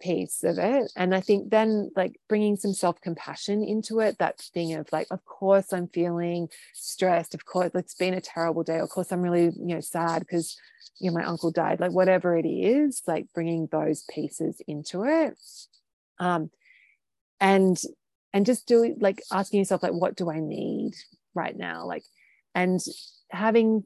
piece 0.00 0.42
of 0.44 0.58
it 0.58 0.90
and 0.96 1.14
i 1.14 1.20
think 1.20 1.50
then 1.50 1.90
like 1.96 2.20
bringing 2.28 2.56
some 2.56 2.74
self-compassion 2.74 3.62
into 3.62 4.00
it 4.00 4.18
that 4.18 4.38
thing 4.38 4.74
of 4.74 4.86
like 4.92 5.06
of 5.10 5.24
course 5.24 5.72
i'm 5.72 5.88
feeling 5.88 6.48
stressed 6.74 7.34
of 7.34 7.44
course 7.44 7.70
it's 7.74 7.94
been 7.94 8.14
a 8.14 8.20
terrible 8.20 8.62
day 8.62 8.78
of 8.78 8.88
course 8.88 9.12
i'm 9.12 9.22
really 9.22 9.44
you 9.44 9.74
know 9.74 9.80
sad 9.80 10.20
because 10.20 10.56
you 10.98 11.10
know 11.10 11.16
my 11.16 11.24
uncle 11.24 11.50
died 11.50 11.80
like 11.80 11.92
whatever 11.92 12.36
it 12.36 12.46
is 12.46 13.02
like 13.06 13.26
bringing 13.34 13.68
those 13.72 14.04
pieces 14.10 14.60
into 14.66 15.04
it 15.04 15.38
um 16.18 16.50
and 17.40 17.78
and 18.32 18.44
just 18.44 18.66
do 18.66 18.94
like 18.98 19.22
asking 19.32 19.60
yourself 19.60 19.82
like 19.82 19.92
what 19.92 20.16
do 20.16 20.30
i 20.30 20.40
need 20.40 20.92
right 21.34 21.56
now? 21.56 21.84
Like 21.86 22.04
and 22.54 22.80
having 23.34 23.84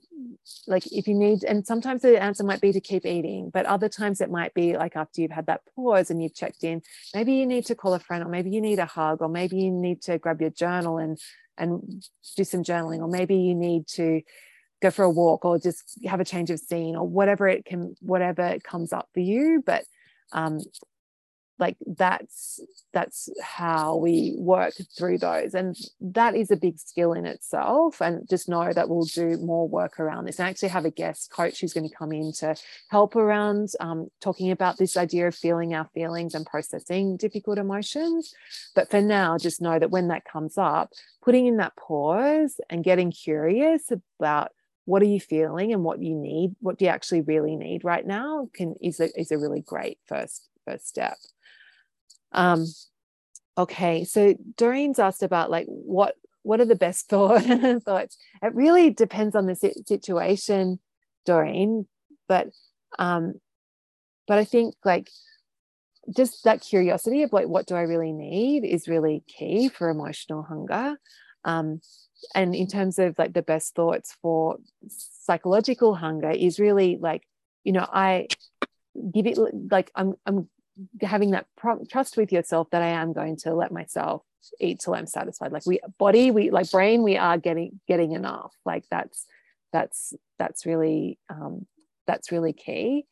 like 0.66 0.84
if 0.92 1.08
you 1.08 1.14
need 1.14 1.42
and 1.44 1.66
sometimes 1.66 2.02
the 2.02 2.20
answer 2.22 2.44
might 2.44 2.60
be 2.60 2.72
to 2.72 2.80
keep 2.80 3.04
eating 3.04 3.50
but 3.52 3.66
other 3.66 3.88
times 3.88 4.20
it 4.20 4.30
might 4.30 4.54
be 4.54 4.76
like 4.76 4.96
after 4.96 5.20
you've 5.20 5.30
had 5.30 5.46
that 5.46 5.62
pause 5.74 6.10
and 6.10 6.22
you've 6.22 6.34
checked 6.34 6.64
in 6.64 6.80
maybe 7.14 7.34
you 7.34 7.46
need 7.46 7.66
to 7.66 7.74
call 7.74 7.94
a 7.94 7.98
friend 7.98 8.24
or 8.24 8.28
maybe 8.28 8.50
you 8.50 8.60
need 8.60 8.78
a 8.78 8.86
hug 8.86 9.20
or 9.20 9.28
maybe 9.28 9.56
you 9.56 9.70
need 9.70 10.00
to 10.00 10.18
grab 10.18 10.40
your 10.40 10.50
journal 10.50 10.98
and 10.98 11.18
and 11.56 12.04
do 12.36 12.44
some 12.44 12.62
journaling 12.62 13.00
or 13.00 13.08
maybe 13.08 13.36
you 13.36 13.54
need 13.54 13.86
to 13.86 14.20
go 14.80 14.90
for 14.90 15.04
a 15.04 15.10
walk 15.10 15.44
or 15.44 15.58
just 15.58 15.98
have 16.06 16.20
a 16.20 16.24
change 16.24 16.50
of 16.50 16.60
scene 16.60 16.94
or 16.96 17.06
whatever 17.06 17.48
it 17.48 17.64
can 17.64 17.94
whatever 18.00 18.58
comes 18.62 18.92
up 18.92 19.08
for 19.12 19.20
you. 19.20 19.62
But 19.64 19.84
um 20.32 20.60
like 21.58 21.76
that's 21.86 22.60
that's 22.92 23.28
how 23.42 23.96
we 23.96 24.34
work 24.38 24.74
through 24.96 25.18
those. 25.18 25.54
And 25.54 25.76
that 26.00 26.34
is 26.34 26.50
a 26.50 26.56
big 26.56 26.78
skill 26.78 27.12
in 27.12 27.26
itself 27.26 28.00
and 28.00 28.28
just 28.28 28.48
know 28.48 28.72
that 28.72 28.88
we'll 28.88 29.04
do 29.04 29.36
more 29.38 29.68
work 29.68 30.00
around 30.00 30.24
this. 30.24 30.38
And 30.38 30.48
actually 30.48 30.70
have 30.70 30.84
a 30.84 30.90
guest 30.90 31.30
coach 31.30 31.60
who's 31.60 31.74
going 31.74 31.88
to 31.88 31.94
come 31.94 32.12
in 32.12 32.32
to 32.38 32.56
help 32.88 33.16
around 33.16 33.70
um, 33.80 34.08
talking 34.20 34.50
about 34.50 34.78
this 34.78 34.96
idea 34.96 35.28
of 35.28 35.34
feeling 35.34 35.74
our 35.74 35.88
feelings 35.94 36.34
and 36.34 36.46
processing 36.46 37.16
difficult 37.16 37.58
emotions. 37.58 38.34
But 38.74 38.90
for 38.90 39.00
now 39.00 39.36
just 39.36 39.60
know 39.60 39.78
that 39.78 39.90
when 39.90 40.08
that 40.08 40.24
comes 40.24 40.56
up 40.56 40.92
putting 41.22 41.46
in 41.46 41.58
that 41.58 41.76
pause 41.76 42.60
and 42.70 42.84
getting 42.84 43.10
curious 43.10 43.92
about 44.18 44.52
what 44.86 45.02
are 45.02 45.06
you 45.06 45.20
feeling 45.20 45.74
and 45.74 45.84
what 45.84 46.00
you 46.00 46.14
need 46.14 46.56
what 46.60 46.78
do 46.78 46.86
you 46.86 46.90
actually 46.90 47.20
really 47.20 47.56
need 47.56 47.84
right 47.84 48.06
now 48.06 48.48
can 48.54 48.74
is 48.80 49.00
a, 49.00 49.20
is 49.20 49.30
a 49.30 49.36
really 49.36 49.60
great 49.60 49.98
first 50.06 50.48
first 50.64 50.88
step 50.88 51.18
um, 52.32 52.66
okay, 53.56 54.04
so 54.04 54.34
Doreen's 54.56 54.98
asked 54.98 55.22
about 55.22 55.50
like 55.50 55.66
what 55.66 56.14
what 56.42 56.60
are 56.60 56.64
the 56.64 56.76
best 56.76 57.08
thought, 57.08 57.42
thoughts? 57.84 58.16
It 58.42 58.54
really 58.54 58.90
depends 58.90 59.34
on 59.34 59.46
the 59.46 59.54
situation, 59.86 60.78
Doreen. 61.26 61.86
But 62.28 62.48
um, 62.98 63.34
but 64.26 64.38
I 64.38 64.44
think 64.44 64.74
like 64.84 65.10
just 66.16 66.44
that 66.44 66.62
curiosity 66.62 67.22
of 67.22 67.32
like 67.32 67.48
what 67.48 67.66
do 67.66 67.74
I 67.74 67.82
really 67.82 68.12
need 68.12 68.64
is 68.64 68.88
really 68.88 69.22
key 69.26 69.68
for 69.68 69.90
emotional 69.90 70.42
hunger. 70.42 70.96
Um, 71.44 71.80
and 72.34 72.54
in 72.54 72.66
terms 72.66 72.98
of 72.98 73.18
like 73.18 73.32
the 73.32 73.42
best 73.42 73.74
thoughts 73.74 74.16
for 74.20 74.56
psychological 74.88 75.94
hunger 75.94 76.30
is 76.30 76.58
really 76.58 76.98
like 77.00 77.22
you 77.64 77.72
know 77.72 77.86
I 77.90 78.28
give 79.12 79.26
it 79.26 79.38
like 79.70 79.90
I'm 79.94 80.14
I'm 80.26 80.48
having 81.02 81.32
that 81.32 81.46
trust 81.90 82.16
with 82.16 82.32
yourself 82.32 82.68
that 82.70 82.82
I 82.82 82.88
am 82.88 83.12
going 83.12 83.36
to 83.38 83.54
let 83.54 83.72
myself 83.72 84.22
eat 84.60 84.80
till 84.80 84.94
I'm 84.94 85.06
satisfied. 85.06 85.52
Like 85.52 85.66
we 85.66 85.80
body, 85.98 86.30
we 86.30 86.50
like 86.50 86.70
brain, 86.70 87.02
we 87.02 87.16
are 87.16 87.38
getting 87.38 87.80
getting 87.88 88.12
enough. 88.12 88.54
Like 88.64 88.84
that's 88.90 89.26
that's 89.72 90.14
that's 90.38 90.66
really 90.66 91.18
um, 91.28 91.66
that's 92.06 92.32
really 92.32 92.52
key. 92.52 93.04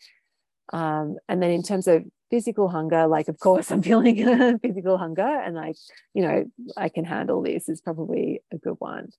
Um, 0.73 1.17
and 1.29 1.43
then 1.43 1.51
in 1.51 1.63
terms 1.63 1.87
of 1.87 2.05
physical 2.31 2.69
hunger, 2.69 3.07
like 3.07 3.29
of 3.29 3.39
course 3.39 3.71
I'm 3.73 3.83
feeling 3.83 4.17
physical 4.63 4.99
hunger, 4.99 5.23
and 5.23 5.55
like 5.55 5.77
you 6.15 6.23
know 6.23 6.45
I 6.77 6.89
can 6.89 7.05
handle 7.05 7.43
this 7.43 7.69
is 7.69 7.81
probably 7.81 8.43
a 8.53 8.59
good 8.59 8.77
one. 8.79 9.11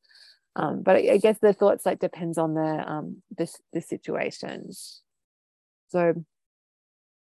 Um, 0.56 0.82
but 0.82 0.96
I, 0.96 1.14
I, 1.14 1.18
guess 1.18 1.38
the 1.38 1.54
thoughts 1.54 1.86
like 1.86 2.00
depends 2.00 2.40
on 2.40 2.56
the 2.56 2.92
um, 2.92 3.22
this 3.38 3.60
the 3.74 3.82
situations. 3.82 5.02
So 5.90 6.16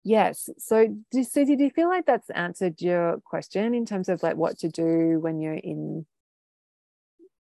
Yes. 0.06 0.50
So, 0.60 0.96
do, 1.12 1.24
Susie, 1.24 1.56
do 1.56 1.64
you 1.64 1.72
feel 1.72 1.90
like 1.90 2.06
that's 2.06 2.30
answered 2.30 2.80
your 2.80 3.20
question 3.26 3.74
in 3.74 3.88
terms 3.88 4.08
of 4.08 4.22
like 4.22 4.36
what 4.36 4.60
to 4.60 4.70
do 4.70 5.20
when 5.20 5.42
you're 5.42 5.56
in, 5.56 6.06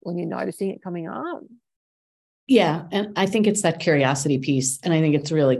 when 0.01 0.17
you're 0.17 0.27
noticing 0.27 0.69
it 0.69 0.83
coming 0.83 1.07
up? 1.07 1.41
Yeah. 2.47 2.83
And 2.91 3.17
I 3.17 3.27
think 3.27 3.47
it's 3.47 3.61
that 3.61 3.79
curiosity 3.79 4.39
piece. 4.39 4.77
And 4.83 4.93
I 4.93 4.99
think 4.99 5.15
it's 5.15 5.31
really 5.31 5.59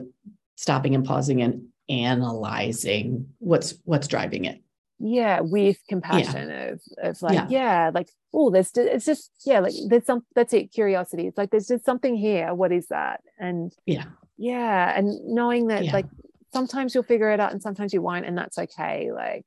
stopping 0.57 0.93
and 0.93 1.05
pausing 1.05 1.41
and 1.41 1.67
analyzing 1.87 3.29
what's 3.39 3.73
what's 3.85 4.07
driving 4.07 4.45
it 4.45 4.61
yeah 4.99 5.39
with 5.39 5.77
compassion 5.87 6.49
yeah. 6.49 6.63
of 6.65 6.81
of 7.01 7.21
like 7.23 7.33
yeah, 7.33 7.47
yeah 7.49 7.91
like 7.93 8.09
oh 8.33 8.51
there's 8.51 8.69
it's 8.75 9.05
just 9.05 9.31
yeah 9.45 9.59
like 9.59 9.73
there's 9.87 10.05
some 10.05 10.23
that's 10.35 10.53
it 10.53 10.71
curiosity 10.71 11.25
it's 11.25 11.37
like 11.37 11.49
there's 11.49 11.67
just 11.67 11.85
something 11.85 12.15
here 12.15 12.53
what 12.53 12.71
is 12.71 12.87
that 12.89 13.21
and 13.39 13.73
yeah 13.87 14.03
yeah 14.37 14.93
and 14.95 15.19
knowing 15.25 15.67
that 15.67 15.85
yeah. 15.85 15.93
like 15.93 16.05
sometimes 16.53 16.93
you'll 16.93 17.03
figure 17.03 17.29
it 17.29 17.39
out 17.39 17.51
and 17.51 17.61
sometimes 17.61 17.93
you 17.93 18.01
won't 18.01 18.25
and 18.25 18.37
that's 18.37 18.57
okay 18.57 19.11
like 19.11 19.45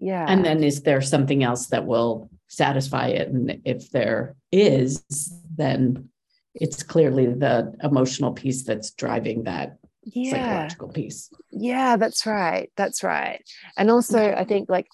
yeah. 0.00 0.26
And 0.28 0.44
then 0.44 0.62
is 0.62 0.82
there 0.82 1.00
something 1.00 1.42
else 1.42 1.66
that 1.68 1.84
will 1.84 2.30
satisfy 2.46 3.08
it? 3.08 3.28
And 3.28 3.60
if 3.64 3.90
there 3.90 4.36
is 4.52 5.02
then 5.56 6.08
it's 6.54 6.82
clearly 6.82 7.26
the 7.26 7.74
emotional 7.82 8.32
piece 8.32 8.64
that's 8.64 8.92
driving 8.92 9.44
that 9.44 9.78
yeah. 10.04 10.30
psychological 10.30 10.88
piece. 10.88 11.30
Yeah 11.50 11.96
that's 11.96 12.26
right 12.26 12.70
that's 12.76 13.02
right. 13.02 13.42
And 13.76 13.90
also 13.90 14.32
i 14.32 14.44
think 14.44 14.68
like 14.68 14.86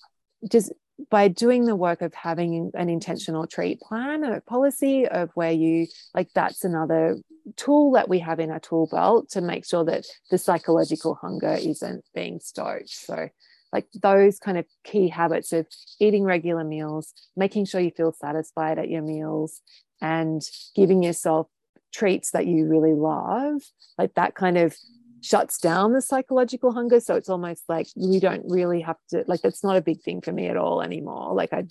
just 0.50 0.72
by 1.10 1.28
doing 1.28 1.64
the 1.64 1.76
work 1.76 2.02
of 2.02 2.14
having 2.14 2.70
an 2.74 2.88
intentional 2.88 3.46
treat 3.46 3.80
plan 3.80 4.22
a 4.24 4.40
policy 4.40 5.06
of 5.06 5.30
where 5.34 5.50
you 5.50 5.86
like 6.14 6.28
that's 6.34 6.64
another 6.64 7.16
tool 7.56 7.92
that 7.92 8.08
we 8.08 8.20
have 8.20 8.40
in 8.40 8.50
our 8.50 8.60
tool 8.60 8.88
belt 8.90 9.28
to 9.30 9.40
make 9.40 9.66
sure 9.66 9.84
that 9.84 10.04
the 10.30 10.38
psychological 10.38 11.14
hunger 11.14 11.54
isn't 11.60 12.04
being 12.14 12.40
stoked. 12.40 12.90
So 12.90 13.28
like 13.72 13.86
those 14.00 14.38
kind 14.38 14.56
of 14.56 14.66
key 14.84 15.08
habits 15.08 15.52
of 15.52 15.66
eating 15.98 16.24
regular 16.24 16.64
meals 16.64 17.12
making 17.36 17.66
sure 17.66 17.80
you 17.80 17.90
feel 17.90 18.12
satisfied 18.12 18.78
at 18.78 18.88
your 18.88 19.02
meals 19.02 19.60
and 20.00 20.42
giving 20.76 21.02
yourself 21.02 21.48
treats 21.92 22.30
that 22.30 22.46
you 22.46 22.66
really 22.66 22.94
love 22.94 23.60
like 23.98 24.14
that 24.14 24.34
kind 24.34 24.56
of 24.56 24.76
shuts 25.24 25.56
down 25.58 25.94
the 25.94 26.02
psychological 26.02 26.72
hunger. 26.72 27.00
So 27.00 27.14
it's 27.14 27.30
almost 27.30 27.64
like 27.66 27.88
we 27.96 28.20
don't 28.20 28.44
really 28.46 28.82
have 28.82 28.98
to 29.08 29.24
like 29.26 29.40
that's 29.40 29.64
not 29.64 29.76
a 29.76 29.80
big 29.80 30.02
thing 30.02 30.20
for 30.20 30.32
me 30.32 30.48
at 30.48 30.56
all 30.56 30.82
anymore. 30.82 31.34
Like 31.34 31.52
i 31.52 31.64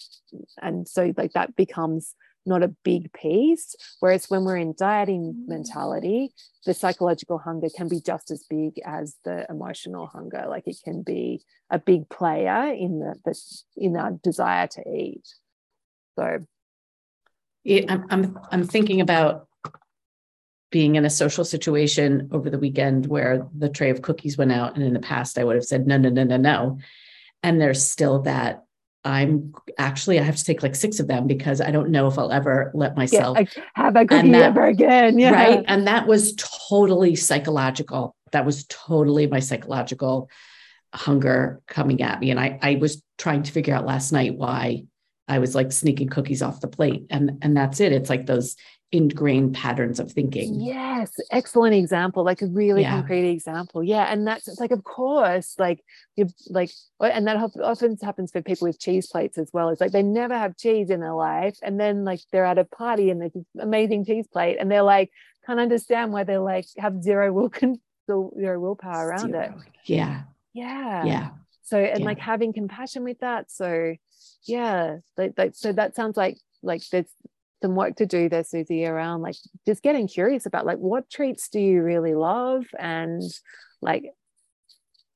and 0.61 0.87
so 0.87 1.13
like 1.15 1.33
that 1.33 1.55
becomes 1.55 2.15
not 2.45 2.63
a 2.63 2.75
big 2.83 3.13
piece. 3.13 3.75
Whereas 3.99 4.25
when 4.27 4.43
we're 4.43 4.57
in 4.57 4.73
dieting 4.77 5.45
mentality 5.47 6.33
the 6.65 6.73
psychological 6.73 7.37
hunger 7.37 7.67
can 7.75 7.87
be 7.87 8.01
just 8.01 8.31
as 8.31 8.43
big 8.49 8.79
as 8.85 9.17
the 9.23 9.45
emotional 9.49 10.07
hunger. 10.07 10.45
Like 10.47 10.67
it 10.67 10.77
can 10.83 11.03
be 11.03 11.43
a 11.69 11.77
big 11.77 12.09
player 12.09 12.73
in 12.73 12.99
the, 12.99 13.15
the 13.23 13.39
in 13.77 13.95
our 13.95 14.11
desire 14.23 14.67
to 14.67 14.81
eat. 14.89 15.27
So 16.17 16.39
yeah, 17.63 17.85
I'm, 17.87 18.05
I'm 18.09 18.39
i'm 18.51 18.67
thinking 18.67 18.99
about 18.99 19.47
being 20.73 20.95
in 20.95 21.05
a 21.05 21.09
social 21.09 21.45
situation 21.45 22.27
over 22.31 22.49
the 22.49 22.57
weekend 22.57 23.05
where 23.05 23.47
the 23.55 23.69
tray 23.69 23.91
of 23.91 24.01
cookies 24.01 24.39
went 24.39 24.51
out. 24.51 24.73
And 24.73 24.83
in 24.83 24.93
the 24.93 24.99
past, 24.99 25.37
I 25.37 25.43
would 25.43 25.55
have 25.55 25.63
said, 25.63 25.85
no, 25.85 25.97
no, 25.97 26.09
no, 26.09 26.23
no, 26.23 26.35
no. 26.35 26.79
And 27.43 27.61
there's 27.61 27.87
still 27.87 28.23
that 28.23 28.63
I'm 29.05 29.53
actually, 29.77 30.19
I 30.19 30.23
have 30.23 30.35
to 30.35 30.43
take 30.43 30.63
like 30.63 30.73
six 30.73 30.99
of 30.99 31.07
them 31.07 31.27
because 31.27 31.61
I 31.61 31.69
don't 31.69 31.91
know 31.91 32.07
if 32.07 32.17
I'll 32.17 32.31
ever 32.31 32.71
let 32.73 32.97
myself 32.97 33.37
yeah, 33.39 33.63
have 33.75 33.95
a 33.95 34.03
cookie 34.03 34.31
that, 34.31 34.41
ever 34.41 34.65
again. 34.65 35.19
Yeah. 35.19 35.33
Right. 35.33 35.63
And 35.67 35.85
that 35.85 36.07
was 36.07 36.33
totally 36.69 37.15
psychological. 37.15 38.15
That 38.31 38.43
was 38.43 38.65
totally 38.65 39.27
my 39.27 39.41
psychological 39.41 40.27
hunger 40.91 41.61
coming 41.67 42.01
at 42.01 42.19
me. 42.19 42.31
And 42.31 42.39
I, 42.39 42.57
I 42.63 42.75
was 42.81 43.03
trying 43.19 43.43
to 43.43 43.51
figure 43.51 43.75
out 43.75 43.85
last 43.85 44.11
night 44.11 44.33
why 44.33 44.85
I 45.27 45.37
was 45.37 45.53
like 45.53 45.71
sneaking 45.71 46.09
cookies 46.09 46.41
off 46.41 46.61
the 46.61 46.67
plate. 46.67 47.05
And, 47.11 47.37
and 47.43 47.55
that's 47.55 47.79
it. 47.79 47.91
It's 47.91 48.09
like 48.09 48.25
those 48.25 48.55
ingrained 48.93 49.55
patterns 49.55 49.99
of 49.99 50.11
thinking. 50.11 50.61
Yes, 50.61 51.11
excellent 51.31 51.73
example, 51.73 52.23
like 52.23 52.43
a 52.43 52.45
really 52.45 52.83
yeah. 52.83 52.91
concrete 52.91 53.29
example. 53.29 53.83
Yeah, 53.83 54.03
and 54.03 54.25
that's 54.25 54.47
it's 54.47 54.59
like, 54.59 54.71
of 54.71 54.83
course, 54.83 55.55
like 55.57 55.83
you 56.15 56.29
like, 56.49 56.69
and 57.01 57.25
that 57.27 57.37
often 57.61 57.97
happens 58.01 58.31
for 58.31 58.41
people 58.43 58.67
with 58.67 58.79
cheese 58.79 59.07
plates 59.07 59.39
as 59.39 59.49
well. 59.51 59.69
It's 59.69 59.81
like 59.81 59.91
they 59.91 60.03
never 60.03 60.37
have 60.37 60.55
cheese 60.55 60.91
in 60.91 60.99
their 60.99 61.13
life, 61.13 61.57
and 61.63 61.79
then 61.79 62.05
like 62.05 62.19
they're 62.31 62.45
at 62.45 62.59
a 62.59 62.65
party 62.65 63.09
and 63.09 63.19
there's 63.19 63.33
this 63.33 63.45
amazing 63.59 64.05
cheese 64.05 64.27
plate, 64.27 64.57
and 64.59 64.71
they're 64.71 64.83
like 64.83 65.09
can't 65.45 65.59
understand 65.59 66.13
why 66.13 66.23
they're 66.23 66.39
like 66.39 66.67
have 66.77 67.01
zero 67.01 67.33
will 67.33 67.51
zero 68.07 68.59
willpower 68.59 69.07
around 69.07 69.31
zero. 69.31 69.41
it. 69.41 69.71
Yeah, 69.85 70.21
yeah, 70.53 71.03
yeah. 71.03 71.29
So 71.63 71.79
and 71.79 72.01
yeah. 72.01 72.05
like 72.05 72.19
having 72.19 72.53
compassion 72.53 73.03
with 73.03 73.19
that. 73.19 73.51
So 73.51 73.95
yeah, 74.45 74.97
like, 75.17 75.33
like 75.35 75.55
so 75.55 75.73
that 75.73 75.95
sounds 75.95 76.15
like 76.15 76.37
like 76.61 76.87
there's 76.89 77.07
some 77.63 77.75
work 77.75 77.95
to 77.95 78.05
do 78.05 78.27
there, 78.27 78.43
Susie, 78.43 78.85
around 78.85 79.21
like 79.21 79.35
just 79.65 79.81
getting 79.81 80.05
curious 80.05 80.45
about 80.45 80.65
like 80.65 80.79
what 80.79 81.09
treats 81.09 81.47
do 81.47 81.61
you 81.61 81.81
really 81.81 82.13
love 82.13 82.65
and 82.77 83.21
like 83.81 84.03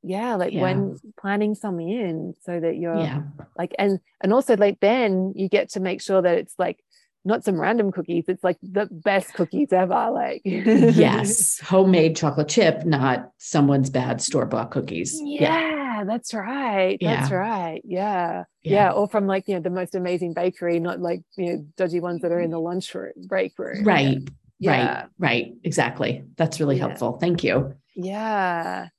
yeah 0.02 0.36
like 0.36 0.54
yeah. 0.54 0.62
when 0.62 0.98
planning 1.20 1.56
some 1.56 1.78
in 1.82 2.34
so 2.44 2.58
that 2.58 2.78
you're 2.78 2.98
yeah. 2.98 3.24
like 3.58 3.76
and 3.78 4.00
and 4.22 4.32
also 4.32 4.56
like 4.56 4.80
then 4.80 5.34
you 5.36 5.50
get 5.50 5.70
to 5.72 5.82
make 5.82 6.02
sure 6.02 6.22
that 6.22 6.38
it's 6.38 6.54
like 6.58 6.80
not 7.28 7.44
some 7.44 7.60
random 7.60 7.92
cookies 7.92 8.26
it's 8.28 8.44
like 8.44 8.58
the 8.62 8.88
best 8.92 9.34
cookies 9.34 9.72
ever 9.72 10.10
like 10.12 10.42
yes 10.44 11.60
homemade 11.64 12.16
chocolate 12.16 12.48
chip 12.48 12.86
not 12.86 13.32
someone's 13.38 13.90
bad 13.90 14.22
store 14.22 14.46
bought 14.46 14.72
cookies 14.72 15.20
yeah. 15.24 15.42
yeah 15.42 15.78
that's 16.06 16.34
right. 16.34 16.98
Yeah. 17.00 17.16
That's 17.16 17.32
right. 17.32 17.82
Yeah. 17.84 18.44
yeah. 18.64 18.74
yeah. 18.74 18.92
Or 18.92 19.08
from 19.08 19.28
like, 19.28 19.48
you 19.48 19.56
know, 19.56 19.62
the 19.62 19.70
most 19.70 19.96
amazing 19.96 20.34
bakery, 20.34 20.80
not 20.80 21.00
like, 21.00 21.22
you 21.36 21.46
know, 21.46 21.66
dodgy 21.76 22.00
ones 22.00 22.22
that 22.22 22.32
are 22.32 22.40
in 22.40 22.52
the 22.52 22.60
lunch 22.60 22.94
room, 22.94 23.14
break 23.28 23.58
room. 23.58 23.84
Right. 23.84 24.20
Yeah. 24.60 24.72
Right. 24.72 25.08
Right. 25.18 25.54
Exactly. 25.64 26.26
That's 26.36 26.60
really 26.60 26.78
helpful. 26.78 27.18
Thank 27.20 27.44
you. 27.44 27.76
Yeah. 27.96 28.90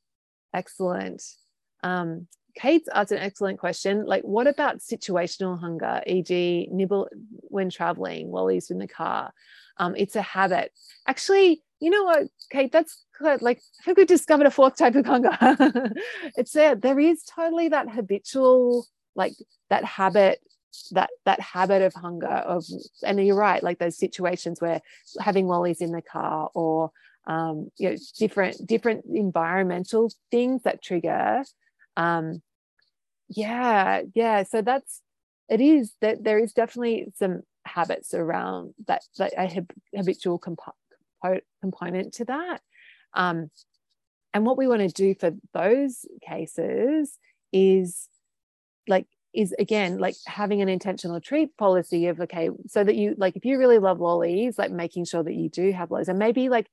Excellent. 0.54 1.22
Um, 1.82 2.26
Kate's 2.58 2.88
asked 2.92 3.12
an 3.12 3.18
excellent 3.18 3.58
question. 3.58 4.04
Like, 4.04 4.22
what 4.22 4.48
about 4.48 4.78
situational 4.80 5.58
hunger, 5.60 6.02
e.g., 6.06 6.68
nibble 6.72 7.08
when 7.42 7.70
traveling 7.70 8.30
while 8.30 8.48
he's 8.48 8.70
in 8.70 8.78
the 8.78 8.88
car? 8.88 9.32
Um, 9.76 9.94
it's 9.96 10.16
a 10.16 10.22
habit. 10.22 10.72
Actually, 11.06 11.62
you 11.78 11.90
know 11.90 12.02
what, 12.02 12.26
Kate? 12.50 12.72
That's 12.72 13.04
good. 13.20 13.42
Like, 13.42 13.60
I 13.80 13.84
think 13.84 13.98
we 13.98 14.04
discovered 14.04 14.46
a 14.46 14.50
fourth 14.50 14.76
type 14.76 14.96
of 14.96 15.06
hunger. 15.06 15.30
it's 16.36 16.52
there. 16.52 16.74
There 16.74 16.98
is 16.98 17.22
totally 17.22 17.68
that 17.68 17.88
habitual, 17.88 18.86
like 19.14 19.34
that 19.70 19.84
habit, 19.84 20.40
that 20.90 21.10
that 21.24 21.40
habit 21.40 21.82
of 21.82 21.94
hunger 21.94 22.26
of, 22.26 22.64
and 23.04 23.24
you're 23.24 23.36
right. 23.36 23.62
Like 23.62 23.78
those 23.78 23.96
situations 23.96 24.60
where 24.60 24.80
having 25.20 25.46
lollies 25.46 25.80
in 25.80 25.92
the 25.92 26.02
car 26.02 26.50
or 26.54 26.90
um, 27.28 27.70
you 27.78 27.90
know 27.90 27.96
different 28.18 28.66
different 28.66 29.04
environmental 29.14 30.12
things 30.32 30.64
that 30.64 30.82
trigger. 30.82 31.44
Um, 31.96 32.42
yeah, 33.28 34.02
yeah. 34.14 34.42
So 34.44 34.62
that's 34.62 35.02
it. 35.48 35.60
Is 35.60 35.94
that 36.00 36.24
there 36.24 36.38
is 36.38 36.52
definitely 36.52 37.12
some 37.16 37.42
habits 37.64 38.14
around 38.14 38.74
that 38.86 39.02
that 39.18 39.32
a 39.36 39.66
habitual 39.96 40.38
comp- 40.38 40.60
component 41.60 42.14
to 42.14 42.24
that. 42.26 42.60
Um, 43.14 43.50
and 44.34 44.44
what 44.44 44.58
we 44.58 44.68
want 44.68 44.82
to 44.82 44.88
do 44.88 45.14
for 45.18 45.32
those 45.52 46.04
cases 46.26 47.18
is 47.52 48.08
like 48.86 49.06
is 49.34 49.54
again 49.58 49.98
like 49.98 50.14
having 50.26 50.62
an 50.62 50.68
intentional 50.68 51.20
treat 51.20 51.56
policy 51.56 52.06
of 52.06 52.20
okay 52.20 52.50
so 52.66 52.82
that 52.82 52.96
you 52.96 53.14
like 53.18 53.36
if 53.36 53.44
you 53.44 53.58
really 53.58 53.78
love 53.78 54.00
lollies 54.00 54.58
like 54.58 54.70
making 54.70 55.04
sure 55.04 55.22
that 55.22 55.34
you 55.34 55.48
do 55.48 55.70
have 55.72 55.90
lollies 55.90 56.08
and 56.08 56.18
maybe 56.18 56.48
like 56.48 56.66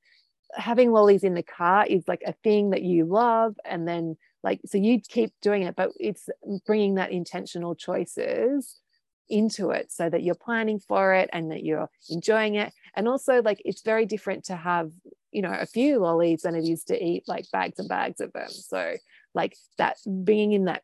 having 0.54 0.90
lollies 0.90 1.24
in 1.24 1.34
the 1.34 1.42
car 1.42 1.86
is 1.86 2.06
like 2.08 2.22
a 2.26 2.32
thing 2.44 2.70
that 2.70 2.82
you 2.82 3.04
love 3.04 3.54
and 3.64 3.86
then 3.86 4.16
like 4.46 4.60
so 4.64 4.78
you 4.78 5.00
keep 5.00 5.32
doing 5.42 5.62
it 5.62 5.76
but 5.76 5.90
it's 5.98 6.28
bringing 6.66 6.94
that 6.94 7.10
intentional 7.10 7.74
choices 7.74 8.80
into 9.28 9.70
it 9.70 9.90
so 9.90 10.08
that 10.08 10.22
you're 10.22 10.34
planning 10.34 10.78
for 10.78 11.14
it 11.14 11.28
and 11.32 11.50
that 11.50 11.64
you're 11.64 11.90
enjoying 12.10 12.54
it. 12.54 12.72
And 12.94 13.08
also 13.08 13.42
like 13.42 13.60
it's 13.64 13.82
very 13.82 14.06
different 14.06 14.44
to 14.44 14.56
have 14.56 14.90
you 15.32 15.42
know 15.42 15.52
a 15.52 15.66
few 15.66 15.98
lollies 15.98 16.42
than 16.42 16.54
it 16.54 16.64
is 16.64 16.84
to 16.84 17.02
eat 17.02 17.24
like 17.26 17.44
bags 17.52 17.78
and 17.78 17.88
bags 17.88 18.20
of 18.20 18.32
them. 18.32 18.48
So 18.48 18.94
like 19.34 19.56
that 19.78 19.96
being 20.24 20.52
in 20.52 20.64
that 20.66 20.82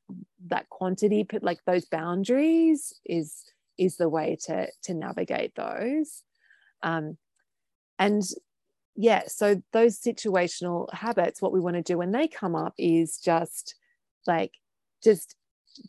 that 0.48 0.68
quantity 0.68 1.22
but 1.22 1.42
like 1.42 1.60
those 1.64 1.86
boundaries 1.86 2.92
is 3.06 3.44
is 3.78 3.96
the 3.96 4.08
way 4.08 4.36
to 4.46 4.68
to 4.84 4.94
navigate 4.94 5.54
those. 5.54 6.22
Um 6.82 7.16
and 7.98 8.22
yeah 8.96 9.22
so 9.26 9.60
those 9.72 9.98
situational 9.98 10.92
habits 10.92 11.40
what 11.40 11.52
we 11.52 11.60
want 11.60 11.76
to 11.76 11.82
do 11.82 11.96
when 11.96 12.12
they 12.12 12.28
come 12.28 12.54
up 12.54 12.74
is 12.78 13.18
just 13.18 13.74
like 14.26 14.52
just 15.02 15.34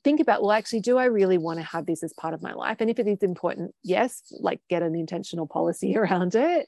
think 0.04 0.20
about 0.20 0.41
well 0.41 0.51
actually 0.51 0.80
do 0.80 0.97
i 0.97 1.06
really 1.06 1.38
want 1.38 1.60
to 1.60 1.66
have 1.66 1.86
this 1.86 2.04
as 2.04 2.14
part 2.14 2.34
of 2.34 2.41
my 2.41 2.54
life? 2.54 2.78
And 2.80 2.89
if 2.89 2.99
it 2.99 3.08
is 3.08 3.22
important 3.22 3.74
yes 3.84 4.22
like 4.32 4.62
get 4.70 4.84
an 4.84 4.95
intentional 4.95 5.47
policy 5.47 5.97
around 5.97 6.36
it. 6.36 6.68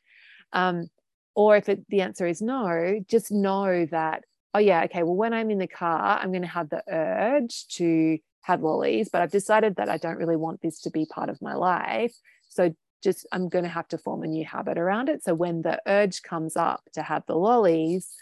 Um, 0.54 0.90
or 1.34 1.58
if 1.58 1.68
it, 1.68 1.86
the 1.90 2.02
answer 2.02 2.26
is 2.26 2.42
no 2.42 3.00
just 3.10 3.32
know 3.32 3.86
that 3.88 4.24
oh 4.54 4.60
yeah 4.60 4.84
okay 4.84 5.04
well 5.04 5.16
when 5.16 5.34
i'm 5.34 5.52
in 5.52 5.58
the 5.58 5.68
car 5.68 6.18
i'm 6.22 6.32
going 6.32 6.44
to 6.44 6.48
have 6.48 6.70
the 6.70 6.82
urge 6.88 7.68
to 7.68 8.18
have 8.42 8.62
lollies 8.62 9.10
but 9.12 9.22
i've 9.22 9.32
decided 9.32 9.76
that 9.76 9.90
i 9.90 9.98
don't 9.98 10.18
really 10.18 10.38
want 10.38 10.62
this 10.62 10.80
to 10.82 10.92
be 10.92 11.06
part 11.06 11.30
of 11.30 11.42
my 11.42 11.56
life. 11.56 12.16
So 12.50 12.74
just 13.06 13.26
i'm 13.32 13.48
going 13.48 13.64
to 13.64 13.70
have 13.70 13.88
to 13.88 13.98
form 13.98 14.24
a 14.24 14.28
new 14.28 14.44
habit 14.44 14.78
around 14.78 15.08
it 15.08 15.24
so 15.24 15.34
when 15.34 15.62
the 15.62 15.82
urge 15.88 16.22
comes 16.24 16.58
up 16.58 16.82
to 16.92 17.02
have 17.02 17.24
the 17.28 17.36
lollies 17.36 18.16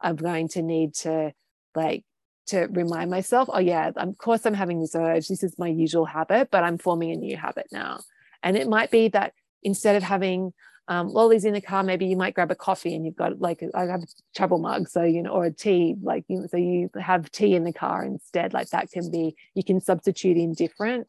i'm 0.00 0.16
going 0.16 0.48
to 0.48 0.62
need 0.62 0.92
to 0.94 1.32
like 1.76 2.04
to 2.50 2.66
remind 2.72 3.10
myself, 3.10 3.48
oh 3.52 3.60
yeah, 3.60 3.92
of 3.94 4.18
course 4.18 4.44
I'm 4.44 4.54
having 4.54 4.80
this 4.80 4.94
urge. 4.94 5.28
This 5.28 5.42
is 5.42 5.58
my 5.58 5.68
usual 5.68 6.04
habit, 6.04 6.50
but 6.50 6.64
I'm 6.64 6.78
forming 6.78 7.12
a 7.12 7.16
new 7.16 7.36
habit 7.36 7.68
now. 7.72 8.00
And 8.42 8.56
it 8.56 8.68
might 8.68 8.90
be 8.90 9.08
that 9.08 9.34
instead 9.62 9.94
of 9.94 10.02
having 10.02 10.52
um, 10.88 11.08
lollies 11.08 11.44
in 11.44 11.54
the 11.54 11.60
car, 11.60 11.84
maybe 11.84 12.06
you 12.06 12.16
might 12.16 12.34
grab 12.34 12.50
a 12.50 12.56
coffee 12.56 12.94
and 12.96 13.04
you've 13.06 13.16
got 13.16 13.40
like 13.40 13.62
I 13.74 13.82
have 13.82 14.02
a 14.02 14.06
travel 14.34 14.58
mug, 14.58 14.88
so 14.88 15.04
you 15.04 15.22
know, 15.22 15.30
or 15.30 15.44
a 15.44 15.52
tea, 15.52 15.94
like 16.02 16.24
you 16.26 16.48
so 16.50 16.56
you 16.56 16.90
have 17.00 17.30
tea 17.30 17.54
in 17.54 17.62
the 17.62 17.72
car 17.72 18.04
instead. 18.04 18.52
Like 18.52 18.70
that 18.70 18.90
can 18.90 19.10
be 19.10 19.36
you 19.54 19.62
can 19.62 19.80
substitute 19.80 20.36
in 20.36 20.52
different 20.54 21.06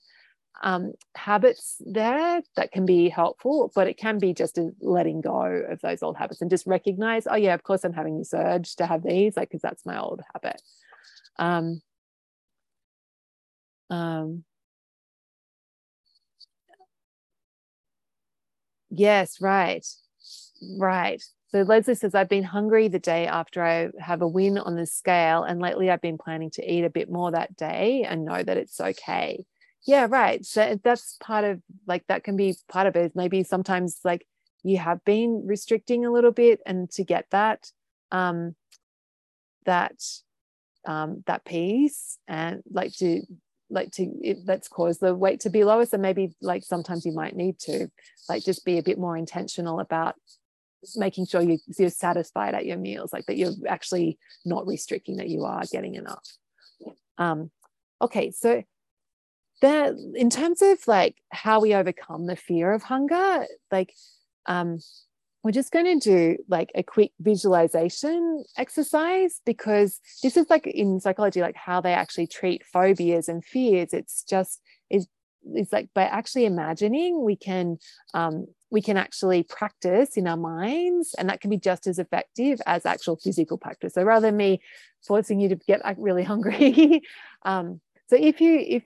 um, 0.61 0.93
habits 1.15 1.81
there 1.85 2.41
that 2.55 2.71
can 2.71 2.85
be 2.85 3.09
helpful, 3.09 3.71
but 3.75 3.87
it 3.87 3.97
can 3.97 4.19
be 4.19 4.33
just 4.33 4.59
letting 4.81 5.21
go 5.21 5.41
of 5.43 5.81
those 5.81 6.03
old 6.03 6.17
habits 6.17 6.41
and 6.41 6.49
just 6.49 6.67
recognize, 6.67 7.27
oh 7.27 7.35
yeah, 7.35 7.53
of 7.53 7.63
course 7.63 7.83
I'm 7.83 7.93
having 7.93 8.17
this 8.17 8.33
urge 8.33 8.75
to 8.77 8.85
have 8.85 9.03
these, 9.03 9.35
like 9.37 9.49
because 9.49 9.61
that's 9.61 9.85
my 9.85 9.99
old 9.99 10.21
habit. 10.33 10.61
Um, 11.39 11.81
um, 13.89 14.43
yes, 18.89 19.41
right, 19.41 19.85
right. 20.77 21.21
So 21.49 21.63
Leslie 21.63 21.95
says, 21.95 22.15
I've 22.15 22.29
been 22.29 22.43
hungry 22.43 22.87
the 22.87 22.99
day 22.99 23.27
after 23.27 23.61
I 23.63 23.89
have 23.99 24.21
a 24.21 24.27
win 24.27 24.57
on 24.57 24.75
the 24.75 24.85
scale, 24.85 25.43
and 25.43 25.59
lately 25.59 25.89
I've 25.89 26.01
been 26.01 26.17
planning 26.17 26.49
to 26.51 26.71
eat 26.71 26.85
a 26.85 26.89
bit 26.89 27.09
more 27.11 27.31
that 27.31 27.55
day 27.57 28.05
and 28.07 28.23
know 28.25 28.41
that 28.41 28.57
it's 28.57 28.79
okay. 28.79 29.45
Yeah, 29.85 30.07
right. 30.09 30.45
So 30.45 30.79
that's 30.83 31.17
part 31.21 31.43
of 31.43 31.61
like 31.87 32.05
that 32.07 32.23
can 32.23 32.37
be 32.37 32.55
part 32.69 32.87
of 32.87 32.95
it. 32.95 33.13
Maybe 33.15 33.43
sometimes 33.43 33.99
like 34.03 34.25
you 34.63 34.77
have 34.77 35.03
been 35.05 35.43
restricting 35.45 36.05
a 36.05 36.11
little 36.11 36.31
bit, 36.31 36.59
and 36.65 36.89
to 36.91 37.03
get 37.03 37.25
that, 37.31 37.71
um, 38.11 38.55
that 39.65 39.95
um, 40.85 41.23
that 41.27 41.45
piece 41.45 42.17
and 42.27 42.61
like 42.71 42.93
to 42.97 43.21
like 43.69 43.91
to 43.91 44.03
it, 44.21 44.39
let's 44.45 44.67
cause 44.67 44.99
the 44.99 45.15
weight 45.15 45.39
to 45.39 45.49
be 45.49 45.63
lower 45.63 45.85
so 45.85 45.97
maybe 45.97 46.35
like 46.41 46.63
sometimes 46.63 47.05
you 47.05 47.13
might 47.13 47.35
need 47.35 47.57
to 47.57 47.87
like 48.27 48.43
just 48.43 48.65
be 48.65 48.77
a 48.77 48.83
bit 48.83 48.97
more 48.97 49.15
intentional 49.15 49.79
about 49.79 50.15
making 50.95 51.25
sure 51.25 51.41
you, 51.41 51.57
you're 51.77 51.89
satisfied 51.89 52.53
at 52.53 52.65
your 52.65 52.77
meals 52.77 53.13
like 53.13 53.25
that 53.27 53.37
you're 53.37 53.53
actually 53.69 54.17
not 54.43 54.67
restricting 54.67 55.17
that 55.17 55.29
you 55.29 55.45
are 55.45 55.63
getting 55.71 55.95
enough 55.95 56.27
um 57.17 57.49
okay 58.01 58.31
so 58.31 58.61
that 59.61 59.93
in 60.15 60.29
terms 60.29 60.61
of 60.61 60.79
like 60.87 61.17
how 61.31 61.59
we 61.59 61.73
overcome 61.73 62.25
the 62.25 62.35
fear 62.35 62.73
of 62.73 62.83
hunger 62.83 63.45
like 63.71 63.93
um 64.47 64.79
we're 65.43 65.51
just 65.51 65.71
going 65.71 65.99
to 65.99 66.09
do 66.09 66.37
like 66.49 66.71
a 66.75 66.83
quick 66.83 67.11
visualization 67.19 68.43
exercise 68.57 69.41
because 69.45 69.99
this 70.21 70.37
is 70.37 70.49
like 70.49 70.67
in 70.67 70.99
psychology 70.99 71.41
like 71.41 71.55
how 71.55 71.81
they 71.81 71.93
actually 71.93 72.27
treat 72.27 72.63
phobias 72.65 73.27
and 73.27 73.43
fears. 73.43 73.93
It's 73.93 74.23
just 74.23 74.61
is 74.89 75.07
it's 75.43 75.73
like 75.73 75.89
by 75.95 76.03
actually 76.03 76.45
imagining 76.45 77.23
we 77.23 77.35
can 77.35 77.77
um, 78.13 78.45
we 78.69 78.81
can 78.81 78.97
actually 78.97 79.41
practice 79.41 80.15
in 80.15 80.27
our 80.27 80.37
minds 80.37 81.15
and 81.17 81.27
that 81.29 81.41
can 81.41 81.49
be 81.49 81.57
just 81.57 81.87
as 81.87 81.97
effective 81.97 82.61
as 82.67 82.85
actual 82.85 83.15
physical 83.15 83.57
practice. 83.57 83.95
So 83.95 84.03
rather 84.03 84.27
than 84.27 84.37
me 84.37 84.61
forcing 85.07 85.39
you 85.39 85.49
to 85.49 85.55
get 85.55 85.83
like 85.83 85.97
really 85.99 86.23
hungry 86.31 87.01
um, 87.43 87.81
so 88.11 88.17
if 88.19 88.41
you 88.41 88.57
if 88.59 88.83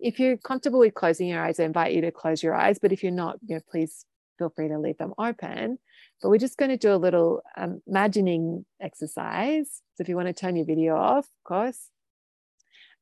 if 0.00 0.20
you're 0.20 0.36
comfortable 0.36 0.78
with 0.78 0.94
closing 0.94 1.28
your 1.28 1.42
eyes 1.42 1.58
i 1.58 1.64
invite 1.64 1.92
you 1.92 2.00
to 2.00 2.12
close 2.12 2.42
your 2.42 2.54
eyes 2.54 2.78
but 2.78 2.92
if 2.92 3.02
you're 3.02 3.12
not 3.12 3.38
you 3.46 3.56
know 3.56 3.62
please 3.70 4.06
feel 4.42 4.50
free 4.50 4.68
to 4.68 4.78
leave 4.78 4.98
them 4.98 5.14
open. 5.18 5.78
But 6.20 6.30
we're 6.30 6.38
just 6.38 6.56
going 6.56 6.70
to 6.70 6.76
do 6.76 6.92
a 6.92 6.96
little 6.96 7.42
um, 7.56 7.80
imagining 7.86 8.64
exercise. 8.80 9.82
So 9.94 10.02
if 10.02 10.08
you 10.08 10.16
want 10.16 10.28
to 10.28 10.32
turn 10.32 10.56
your 10.56 10.66
video 10.66 10.96
off, 10.96 11.24
of 11.24 11.44
course. 11.44 11.88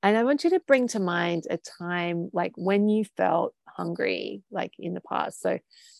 And 0.03 0.17
I 0.17 0.25
want 0.25 0.45
you 0.45 0.51
to 0.51 0.61
bring 0.61 0.89
to 0.89 1.01
mind 1.01 1.45
a 1.51 1.59
time 1.59 2.31
like 2.33 2.53
when 2.57 2.89
you 2.89 3.05
felt 3.17 3.55
hungry, 3.67 4.43
like 4.51 4.73
in 4.79 4.95
the 4.95 5.03
past. 5.03 5.43
So 5.43 5.59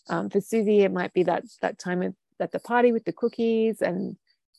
um, 0.09 0.29
for 0.29 0.41
Susie, 0.41 0.81
it 0.81 0.91
might 0.91 1.13
be 1.13 1.23
that 1.23 1.43
that 1.61 1.77
time 1.77 2.15
at 2.39 2.51
the 2.51 2.59
party 2.59 2.91
with 2.91 3.05
the 3.05 3.13
cookies, 3.13 3.81
and 3.81 4.17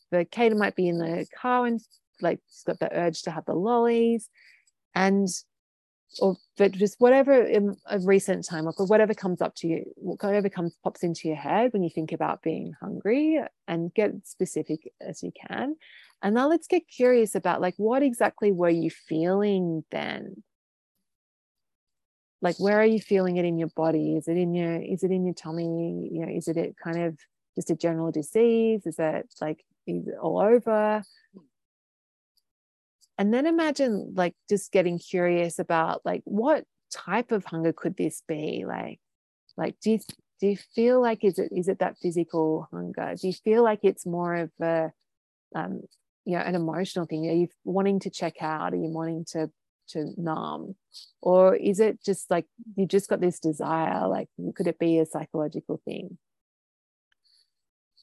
for 0.09 0.23
Kate, 0.23 0.53
it 0.53 0.57
might 0.57 0.77
be 0.77 0.87
in 0.87 0.97
the 0.97 1.25
car 1.41 1.65
and 1.65 1.81
like 2.21 2.39
she's 2.47 2.63
got 2.63 2.79
the 2.79 2.97
urge 2.97 3.23
to 3.23 3.31
have 3.31 3.43
the 3.43 3.53
lollies. 3.53 4.29
And 4.95 5.27
or 6.19 6.37
but 6.57 6.71
just 6.71 6.95
whatever 6.99 7.33
in 7.43 7.75
a 7.87 7.99
recent 7.99 8.45
time 8.45 8.67
or 8.67 8.73
whatever 8.85 9.13
comes 9.13 9.41
up 9.41 9.55
to 9.55 9.67
you 9.67 9.83
whatever 9.95 10.49
comes 10.49 10.75
pops 10.83 11.03
into 11.03 11.27
your 11.27 11.37
head 11.37 11.73
when 11.73 11.83
you 11.83 11.89
think 11.89 12.11
about 12.11 12.41
being 12.41 12.73
hungry 12.79 13.41
and 13.67 13.93
get 13.93 14.11
specific 14.23 14.91
as 15.01 15.23
you 15.23 15.31
can. 15.47 15.75
And 16.21 16.35
now 16.35 16.47
let's 16.47 16.67
get 16.67 16.87
curious 16.87 17.35
about 17.35 17.61
like 17.61 17.73
what 17.77 18.03
exactly 18.03 18.51
were 18.51 18.69
you 18.69 18.89
feeling 18.89 19.83
then? 19.91 20.43
Like 22.41 22.59
where 22.59 22.79
are 22.79 22.85
you 22.85 22.99
feeling 22.99 23.37
it 23.37 23.45
in 23.45 23.57
your 23.57 23.69
body? 23.75 24.15
Is 24.15 24.27
it 24.27 24.37
in 24.37 24.53
your 24.53 24.75
is 24.75 25.03
it 25.03 25.11
in 25.11 25.25
your 25.25 25.33
tummy? 25.33 26.09
You 26.11 26.25
know 26.25 26.31
is 26.31 26.47
it 26.47 26.75
kind 26.81 27.03
of 27.03 27.17
just 27.55 27.71
a 27.71 27.75
general 27.75 28.11
disease? 28.11 28.85
Is 28.85 28.99
it 28.99 29.33
like 29.41 29.63
is 29.87 30.07
it 30.07 30.15
all 30.21 30.39
over 30.39 31.03
and 33.23 33.33
then 33.33 33.45
imagine 33.45 34.11
like 34.17 34.35
just 34.49 34.69
getting 34.73 34.99
curious 34.99 35.57
about 35.57 36.01
like 36.03 36.23
what 36.25 36.65
type 36.91 37.31
of 37.31 37.45
hunger 37.45 37.71
could 37.71 37.95
this 37.95 38.21
be? 38.27 38.65
Like 38.67 38.99
like 39.55 39.75
do 39.81 39.91
you 39.91 39.99
do 40.41 40.47
you 40.47 40.57
feel 40.75 41.01
like 41.01 41.23
is 41.23 41.39
it 41.39 41.49
is 41.55 41.69
it 41.69 41.79
that 41.79 41.97
physical 42.01 42.67
hunger? 42.69 43.15
Do 43.15 43.27
you 43.27 43.31
feel 43.31 43.63
like 43.63 43.79
it's 43.83 44.05
more 44.05 44.35
of 44.35 44.51
a 44.61 44.91
um 45.55 45.83
you 46.25 46.35
know 46.37 46.43
an 46.43 46.53
emotional 46.53 47.05
thing? 47.05 47.29
Are 47.29 47.33
you 47.33 47.47
wanting 47.63 48.01
to 48.01 48.09
check 48.09 48.41
out? 48.41 48.73
Are 48.73 48.75
you 48.75 48.89
wanting 48.89 49.23
to 49.29 49.49
to 49.91 50.13
numb? 50.17 50.75
Or 51.21 51.55
is 51.55 51.79
it 51.79 52.03
just 52.03 52.29
like 52.29 52.45
you 52.75 52.85
just 52.85 53.09
got 53.09 53.21
this 53.21 53.39
desire 53.39 54.05
like 54.05 54.27
could 54.53 54.67
it 54.67 54.79
be 54.79 54.99
a 54.99 55.05
psychological 55.05 55.79
thing? 55.85 56.17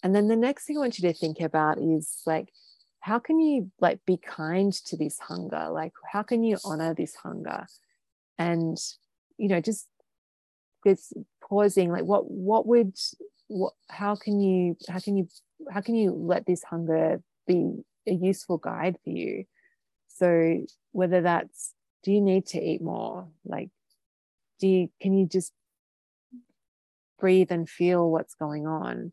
And 0.02 0.16
then 0.16 0.28
the 0.28 0.36
next 0.36 0.64
thing 0.64 0.78
i 0.78 0.80
want 0.80 0.98
you 0.98 1.06
to 1.10 1.12
think 1.12 1.40
about 1.40 1.76
is 1.76 2.22
like 2.24 2.48
how 3.00 3.18
can 3.18 3.40
you 3.40 3.70
like 3.80 4.00
be 4.06 4.16
kind 4.16 4.72
to 4.72 4.96
this 4.96 5.18
hunger? 5.18 5.68
Like 5.70 5.92
how 6.12 6.22
can 6.22 6.44
you 6.44 6.58
honor 6.64 6.94
this 6.94 7.14
hunger? 7.14 7.66
And 8.38 8.78
you 9.38 9.48
know 9.48 9.60
just 9.60 9.86
it's 10.84 11.12
pausing 11.42 11.90
like 11.90 12.04
what 12.04 12.30
what 12.30 12.66
would 12.66 12.94
what 13.48 13.72
how 13.88 14.14
can 14.14 14.40
you 14.40 14.76
how 14.88 14.98
can 14.98 15.16
you 15.16 15.28
how 15.70 15.80
can 15.80 15.94
you 15.94 16.12
let 16.12 16.46
this 16.46 16.62
hunger 16.62 17.22
be 17.46 17.82
a 18.06 18.12
useful 18.12 18.58
guide 18.58 18.96
for 19.02 19.10
you? 19.10 19.44
So 20.08 20.64
whether 20.92 21.22
that's 21.22 21.74
do 22.02 22.12
you 22.12 22.20
need 22.20 22.46
to 22.48 22.60
eat 22.60 22.82
more? 22.82 23.28
Like 23.44 23.70
do 24.60 24.68
you 24.68 24.90
can 25.00 25.14
you 25.16 25.26
just 25.26 25.52
breathe 27.18 27.50
and 27.50 27.68
feel 27.68 28.10
what's 28.10 28.34
going 28.34 28.66
on 28.66 29.12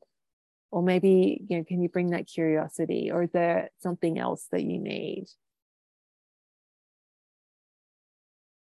or 0.71 0.83
maybe 0.83 1.41
you 1.49 1.57
know 1.57 1.63
can 1.63 1.81
you 1.81 1.89
bring 1.89 2.11
that 2.11 2.27
curiosity 2.27 3.09
or 3.11 3.23
is 3.23 3.31
there 3.31 3.69
something 3.79 4.19
else 4.19 4.47
that 4.51 4.63
you 4.63 4.79
need? 4.79 5.27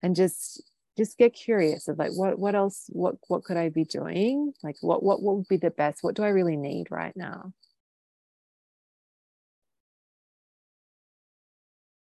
And 0.03 0.17
just 0.17 0.63
just 0.99 1.19
get 1.19 1.35
curious 1.35 1.89
of 1.89 1.99
like 1.99 2.13
what 2.13 2.39
what 2.39 2.55
else 2.55 2.87
what 2.91 3.17
what 3.29 3.45
could 3.45 3.57
i 3.57 3.69
be 3.69 3.85
doing? 3.85 4.53
Like 4.63 4.77
what 4.81 5.03
what, 5.03 5.23
what 5.23 5.37
would 5.37 5.49
be 5.49 5.57
the 5.59 5.71
best? 5.71 6.03
What 6.03 6.15
do 6.17 6.23
i 6.25 6.29
really 6.29 6.57
need 6.57 6.89
right 6.91 7.17
now 7.17 7.53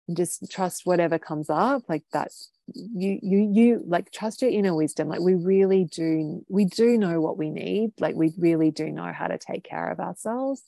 and 0.08 0.16
just 0.16 0.50
trust 0.50 0.82
whatever 0.84 1.18
comes 1.18 1.50
up 1.50 1.82
like 1.88 2.04
that 2.12 2.30
you 2.74 3.18
you 3.22 3.50
you 3.52 3.84
like 3.86 4.10
trust 4.10 4.42
your 4.42 4.50
inner 4.50 4.74
wisdom. 4.74 5.08
Like 5.08 5.20
we 5.20 5.34
really 5.34 5.84
do 5.84 6.44
we 6.48 6.64
do 6.64 6.98
know 6.98 7.20
what 7.20 7.38
we 7.38 7.50
need. 7.50 7.92
Like 8.00 8.16
we 8.16 8.32
really 8.38 8.70
do 8.70 8.90
know 8.90 9.12
how 9.12 9.28
to 9.28 9.38
take 9.38 9.64
care 9.64 9.90
of 9.90 10.00
ourselves 10.00 10.62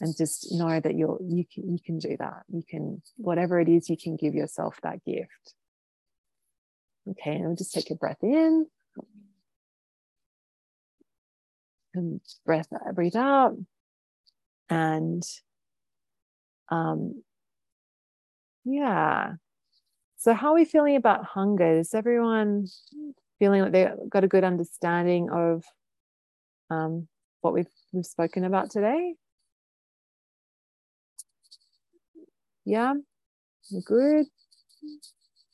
and 0.00 0.16
just 0.16 0.52
know 0.52 0.78
that 0.80 0.94
you're 0.94 1.18
you 1.28 1.44
can 1.52 1.72
you 1.72 1.78
can 1.84 1.98
do 1.98 2.16
that. 2.18 2.42
You 2.48 2.62
can 2.68 3.02
whatever 3.16 3.60
it 3.60 3.68
is 3.68 3.88
you 3.88 3.96
can 3.96 4.16
give 4.16 4.34
yourself 4.34 4.78
that 4.82 5.04
gift. 5.04 5.54
Okay 7.10 7.36
and 7.36 7.46
we'll 7.46 7.56
just 7.56 7.74
take 7.74 7.90
a 7.90 7.96
breath 7.96 8.22
in. 8.22 8.66
And 11.94 12.20
breath 12.44 12.68
breathe 12.94 13.16
out. 13.16 13.56
And 14.68 15.24
um 16.70 17.22
yeah 18.66 19.32
so 20.18 20.34
how 20.34 20.48
are 20.50 20.56
we 20.56 20.66
feeling 20.66 20.96
about 20.96 21.24
hunger 21.24 21.78
is 21.78 21.94
everyone 21.94 22.66
feeling 23.38 23.62
like 23.62 23.72
they've 23.72 23.90
got 24.10 24.24
a 24.24 24.28
good 24.28 24.44
understanding 24.44 25.30
of 25.30 25.64
um, 26.70 27.08
what 27.42 27.54
we've 27.54 27.68
we've 27.92 28.04
spoken 28.06 28.44
about 28.44 28.70
today 28.70 29.14
Yeah, 32.66 32.94
You're 33.70 33.82
good. 33.82 34.26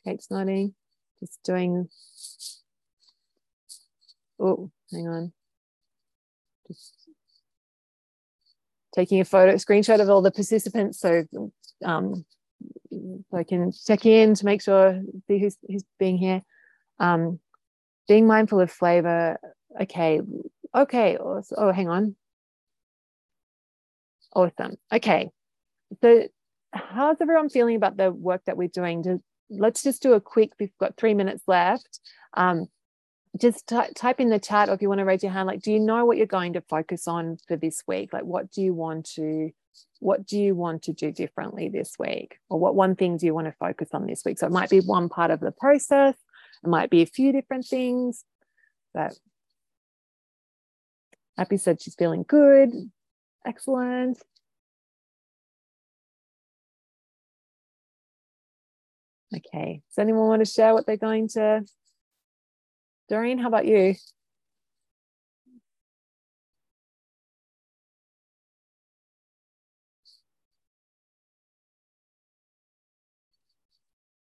Kate's 0.03 0.31
nodding. 0.31 0.73
Just 1.19 1.43
doing. 1.43 1.87
Oh, 4.39 4.71
hang 4.91 5.07
on. 5.07 5.33
Just 6.67 7.07
taking 8.95 9.21
a 9.21 9.25
photo, 9.25 9.53
screenshot 9.55 10.01
of 10.01 10.09
all 10.09 10.23
the 10.23 10.31
participants, 10.31 10.99
so 10.99 11.23
um, 11.85 12.25
so 13.29 13.37
I 13.37 13.43
can 13.43 13.71
check 13.85 14.05
in 14.05 14.35
to 14.35 14.45
make 14.45 14.61
sure 14.61 15.01
who's 15.27 15.57
who's 15.67 15.83
being 15.99 16.17
here. 16.17 16.41
Um, 16.99 17.39
being 18.07 18.27
mindful 18.27 18.59
of 18.59 18.71
flavor. 18.71 19.37
Okay, 19.81 20.21
okay. 20.75 21.17
Oh, 21.17 21.41
oh 21.57 21.71
hang 21.71 21.89
on. 21.89 22.15
Awesome. 24.35 24.75
Okay, 24.91 25.29
so 26.01 26.27
how's 26.73 27.17
everyone 27.21 27.49
feeling 27.49 27.75
about 27.75 27.97
the 27.97 28.11
work 28.11 28.41
that 28.45 28.57
we're 28.57 28.67
doing? 28.67 29.21
Let's 29.49 29.83
just 29.83 30.01
do 30.01 30.13
a 30.13 30.21
quick, 30.21 30.51
we've 30.59 30.75
got 30.79 30.97
three 30.97 31.13
minutes 31.13 31.43
left. 31.47 31.99
Um, 32.33 32.67
just 33.39 33.71
type 33.95 34.19
in 34.19 34.29
the 34.29 34.39
chat 34.39 34.69
or 34.69 34.73
if 34.73 34.81
you 34.81 34.89
want 34.89 34.99
to 34.99 35.05
raise 35.05 35.23
your 35.23 35.31
hand, 35.31 35.47
like, 35.47 35.61
do 35.61 35.71
you 35.71 35.79
know 35.79 36.05
what 36.05 36.17
you're 36.17 36.25
going 36.25 36.53
to 36.53 36.61
focus 36.61 37.07
on 37.07 37.37
for 37.47 37.55
this 37.55 37.83
week? 37.87 38.13
Like, 38.13 38.23
what 38.23 38.51
do 38.51 38.61
you 38.61 38.73
want 38.73 39.05
to, 39.15 39.51
what 39.99 40.25
do 40.25 40.37
you 40.37 40.55
want 40.55 40.83
to 40.83 40.93
do 40.93 41.11
differently 41.11 41.69
this 41.69 41.95
week? 41.97 42.37
Or 42.49 42.59
what 42.59 42.75
one 42.75 42.95
thing 42.95 43.17
do 43.17 43.25
you 43.25 43.33
want 43.33 43.47
to 43.47 43.55
focus 43.59 43.89
on 43.93 44.05
this 44.05 44.23
week? 44.25 44.39
So 44.39 44.47
it 44.47 44.51
might 44.51 44.69
be 44.69 44.79
one 44.79 45.09
part 45.09 45.31
of 45.31 45.39
the 45.39 45.51
process, 45.51 46.15
it 46.63 46.69
might 46.69 46.89
be 46.89 47.01
a 47.01 47.07
few 47.07 47.31
different 47.31 47.65
things, 47.65 48.23
but 48.93 49.17
Happy 51.37 51.57
said 51.57 51.81
she's 51.81 51.95
feeling 51.95 52.23
good. 52.27 52.71
Excellent. 53.45 54.19
Okay. 59.35 59.81
Does 59.89 59.97
anyone 59.97 60.27
want 60.27 60.45
to 60.45 60.51
share 60.51 60.73
what 60.73 60.85
they're 60.85 60.97
going 60.97 61.27
to? 61.29 61.63
Doreen, 63.09 63.39
how 63.39 63.47
about 63.47 63.65
you? 63.65 63.95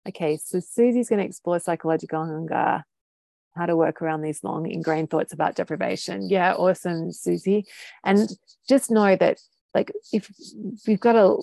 Okay, 0.07 0.37
so 0.37 0.59
Susie's 0.59 1.09
going 1.09 1.19
to 1.19 1.25
explore 1.25 1.59
psychological 1.59 2.25
hunger, 2.25 2.83
how 3.55 3.65
to 3.65 3.75
work 3.75 4.01
around 4.01 4.21
these 4.21 4.43
long 4.43 4.69
ingrained 4.69 5.09
thoughts 5.09 5.33
about 5.33 5.55
deprivation. 5.55 6.29
Yeah, 6.29 6.53
awesome, 6.53 7.11
Susie. 7.11 7.65
And 8.03 8.29
just 8.69 8.91
know 8.91 9.15
that, 9.15 9.39
like, 9.73 9.91
if 10.13 10.29
we've 10.87 10.99
got 10.99 11.15
a, 11.15 11.37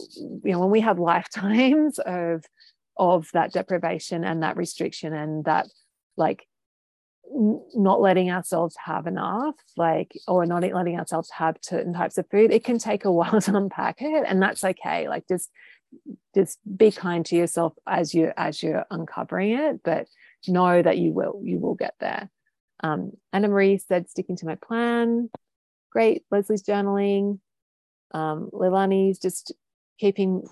you 0.45 0.53
know, 0.53 0.61
when 0.61 0.71
we 0.71 0.81
have 0.81 0.99
lifetimes 0.99 1.99
of 2.07 2.45
of 2.99 3.29
that 3.33 3.53
deprivation 3.53 4.23
and 4.23 4.43
that 4.43 4.57
restriction 4.57 5.15
and 5.15 5.47
that 5.47 5.67
like 6.17 6.47
not 7.75 8.01
letting 8.01 8.31
ourselves 8.31 8.77
have 8.85 9.07
enough 9.07 9.55
like 9.77 10.13
or 10.29 10.45
not 10.45 10.63
letting 10.63 10.99
ourselves 10.99 11.31
have 11.31 11.57
certain 11.63 11.95
types 11.95 12.19
of 12.19 12.29
food 12.31 12.51
it 12.51 12.65
can 12.65 12.79
take 12.79 13.05
a 13.05 13.13
while 13.13 13.41
to 13.41 13.57
unpack 13.57 14.03
it 14.03 14.25
and 14.27 14.43
that's 14.43 14.63
okay 14.63 15.09
like 15.09 15.27
just 15.27 15.51
just 16.35 16.59
be 16.77 16.91
kind 16.91 17.25
to 17.27 17.37
yourself 17.37 17.75
as 17.87 18.15
you 18.15 18.33
as 18.37 18.63
you're 18.63 18.85
uncovering 18.91 19.53
it 19.53 19.81
but 19.83 20.07
know 20.49 20.83
that 20.83 20.99
you 20.99 21.13
will 21.13 21.41
you 21.45 21.59
will 21.59 21.75
get 21.75 21.95
there 22.01 22.29
um, 22.83 23.13
anna 23.33 23.49
marie 23.49 23.79
said 23.79 24.09
sticking 24.09 24.37
to 24.37 24.47
my 24.47 24.57
plan 24.57 25.31
great 25.91 26.25
leslie's 26.31 26.63
journaling 26.63 27.39
um, 28.13 28.51
leilani's 28.53 29.19
just 29.19 29.53
keeping 29.99 30.43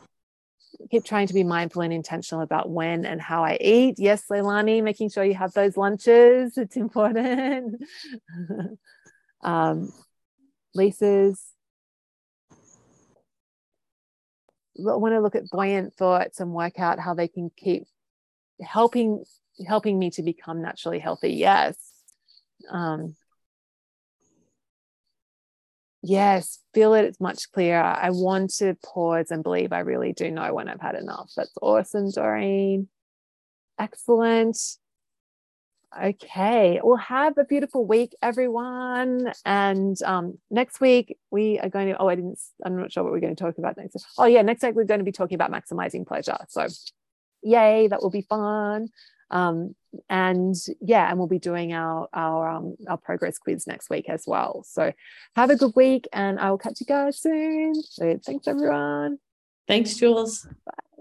keep 0.90 1.04
trying 1.04 1.26
to 1.26 1.34
be 1.34 1.42
mindful 1.42 1.82
and 1.82 1.92
intentional 1.92 2.42
about 2.42 2.70
when 2.70 3.04
and 3.04 3.20
how 3.20 3.44
I 3.44 3.58
eat. 3.60 3.96
Yes, 3.98 4.24
Leilani, 4.30 4.82
making 4.82 5.10
sure 5.10 5.24
you 5.24 5.34
have 5.34 5.52
those 5.52 5.76
lunches. 5.76 6.56
It's 6.56 6.76
important. 6.76 7.82
um, 9.42 9.92
Lisa's 10.74 11.50
I 14.69 14.69
want 14.82 15.14
to 15.14 15.20
look 15.20 15.34
at 15.34 15.50
buoyant 15.50 15.94
thoughts 15.94 16.40
and 16.40 16.52
work 16.52 16.78
out 16.78 16.98
how 16.98 17.14
they 17.14 17.28
can 17.28 17.50
keep 17.56 17.84
helping 18.62 19.24
helping 19.66 19.98
me 19.98 20.10
to 20.10 20.22
become 20.22 20.62
naturally 20.62 20.98
healthy. 20.98 21.32
Yes. 21.34 21.76
Um, 22.70 23.16
yes, 26.02 26.58
feel 26.74 26.94
it. 26.94 27.04
It's 27.04 27.20
much 27.20 27.50
clearer. 27.52 27.82
I 27.82 28.10
want 28.10 28.54
to 28.58 28.76
pause 28.84 29.30
and 29.30 29.42
believe 29.42 29.72
I 29.72 29.80
really 29.80 30.12
do 30.12 30.30
know 30.30 30.54
when 30.54 30.68
I've 30.68 30.80
had 30.80 30.94
enough. 30.94 31.30
That's 31.36 31.52
awesome, 31.60 32.10
Doreen. 32.10 32.88
Excellent. 33.78 34.56
Okay, 35.98 36.80
well, 36.84 36.96
have 36.96 37.36
a 37.36 37.44
beautiful 37.44 37.84
week, 37.84 38.14
everyone. 38.22 39.32
And 39.44 40.00
um, 40.02 40.38
next 40.50 40.80
week 40.80 41.18
we 41.30 41.58
are 41.58 41.68
going 41.68 41.88
to. 41.88 41.98
Oh, 41.98 42.08
I 42.08 42.14
didn't. 42.14 42.38
I'm 42.64 42.76
not 42.76 42.92
sure 42.92 43.02
what 43.02 43.12
we're 43.12 43.20
going 43.20 43.34
to 43.34 43.42
talk 43.42 43.58
about 43.58 43.76
next. 43.76 43.96
Oh, 44.16 44.26
yeah, 44.26 44.42
next 44.42 44.62
week 44.62 44.76
we're 44.76 44.84
going 44.84 45.00
to 45.00 45.04
be 45.04 45.12
talking 45.12 45.34
about 45.34 45.50
maximizing 45.50 46.06
pleasure. 46.06 46.38
So, 46.48 46.68
yay, 47.42 47.88
that 47.88 48.02
will 48.02 48.10
be 48.10 48.22
fun. 48.22 48.88
Um, 49.32 49.74
and 50.08 50.54
yeah, 50.80 51.08
and 51.08 51.18
we'll 51.18 51.28
be 51.28 51.38
doing 51.38 51.72
our 51.72 52.08
our 52.12 52.48
um, 52.48 52.76
our 52.88 52.96
progress 52.96 53.38
quiz 53.38 53.66
next 53.66 53.90
week 53.90 54.08
as 54.08 54.24
well. 54.26 54.64
So 54.66 54.92
have 55.34 55.50
a 55.50 55.56
good 55.56 55.72
week, 55.74 56.06
and 56.12 56.38
I 56.38 56.50
will 56.50 56.58
catch 56.58 56.80
you 56.80 56.86
guys 56.86 57.20
soon. 57.20 57.74
So 57.74 58.18
thanks 58.24 58.46
everyone. 58.46 59.18
Thanks, 59.66 59.94
Jules. 59.94 60.46
Bye. 60.64 60.72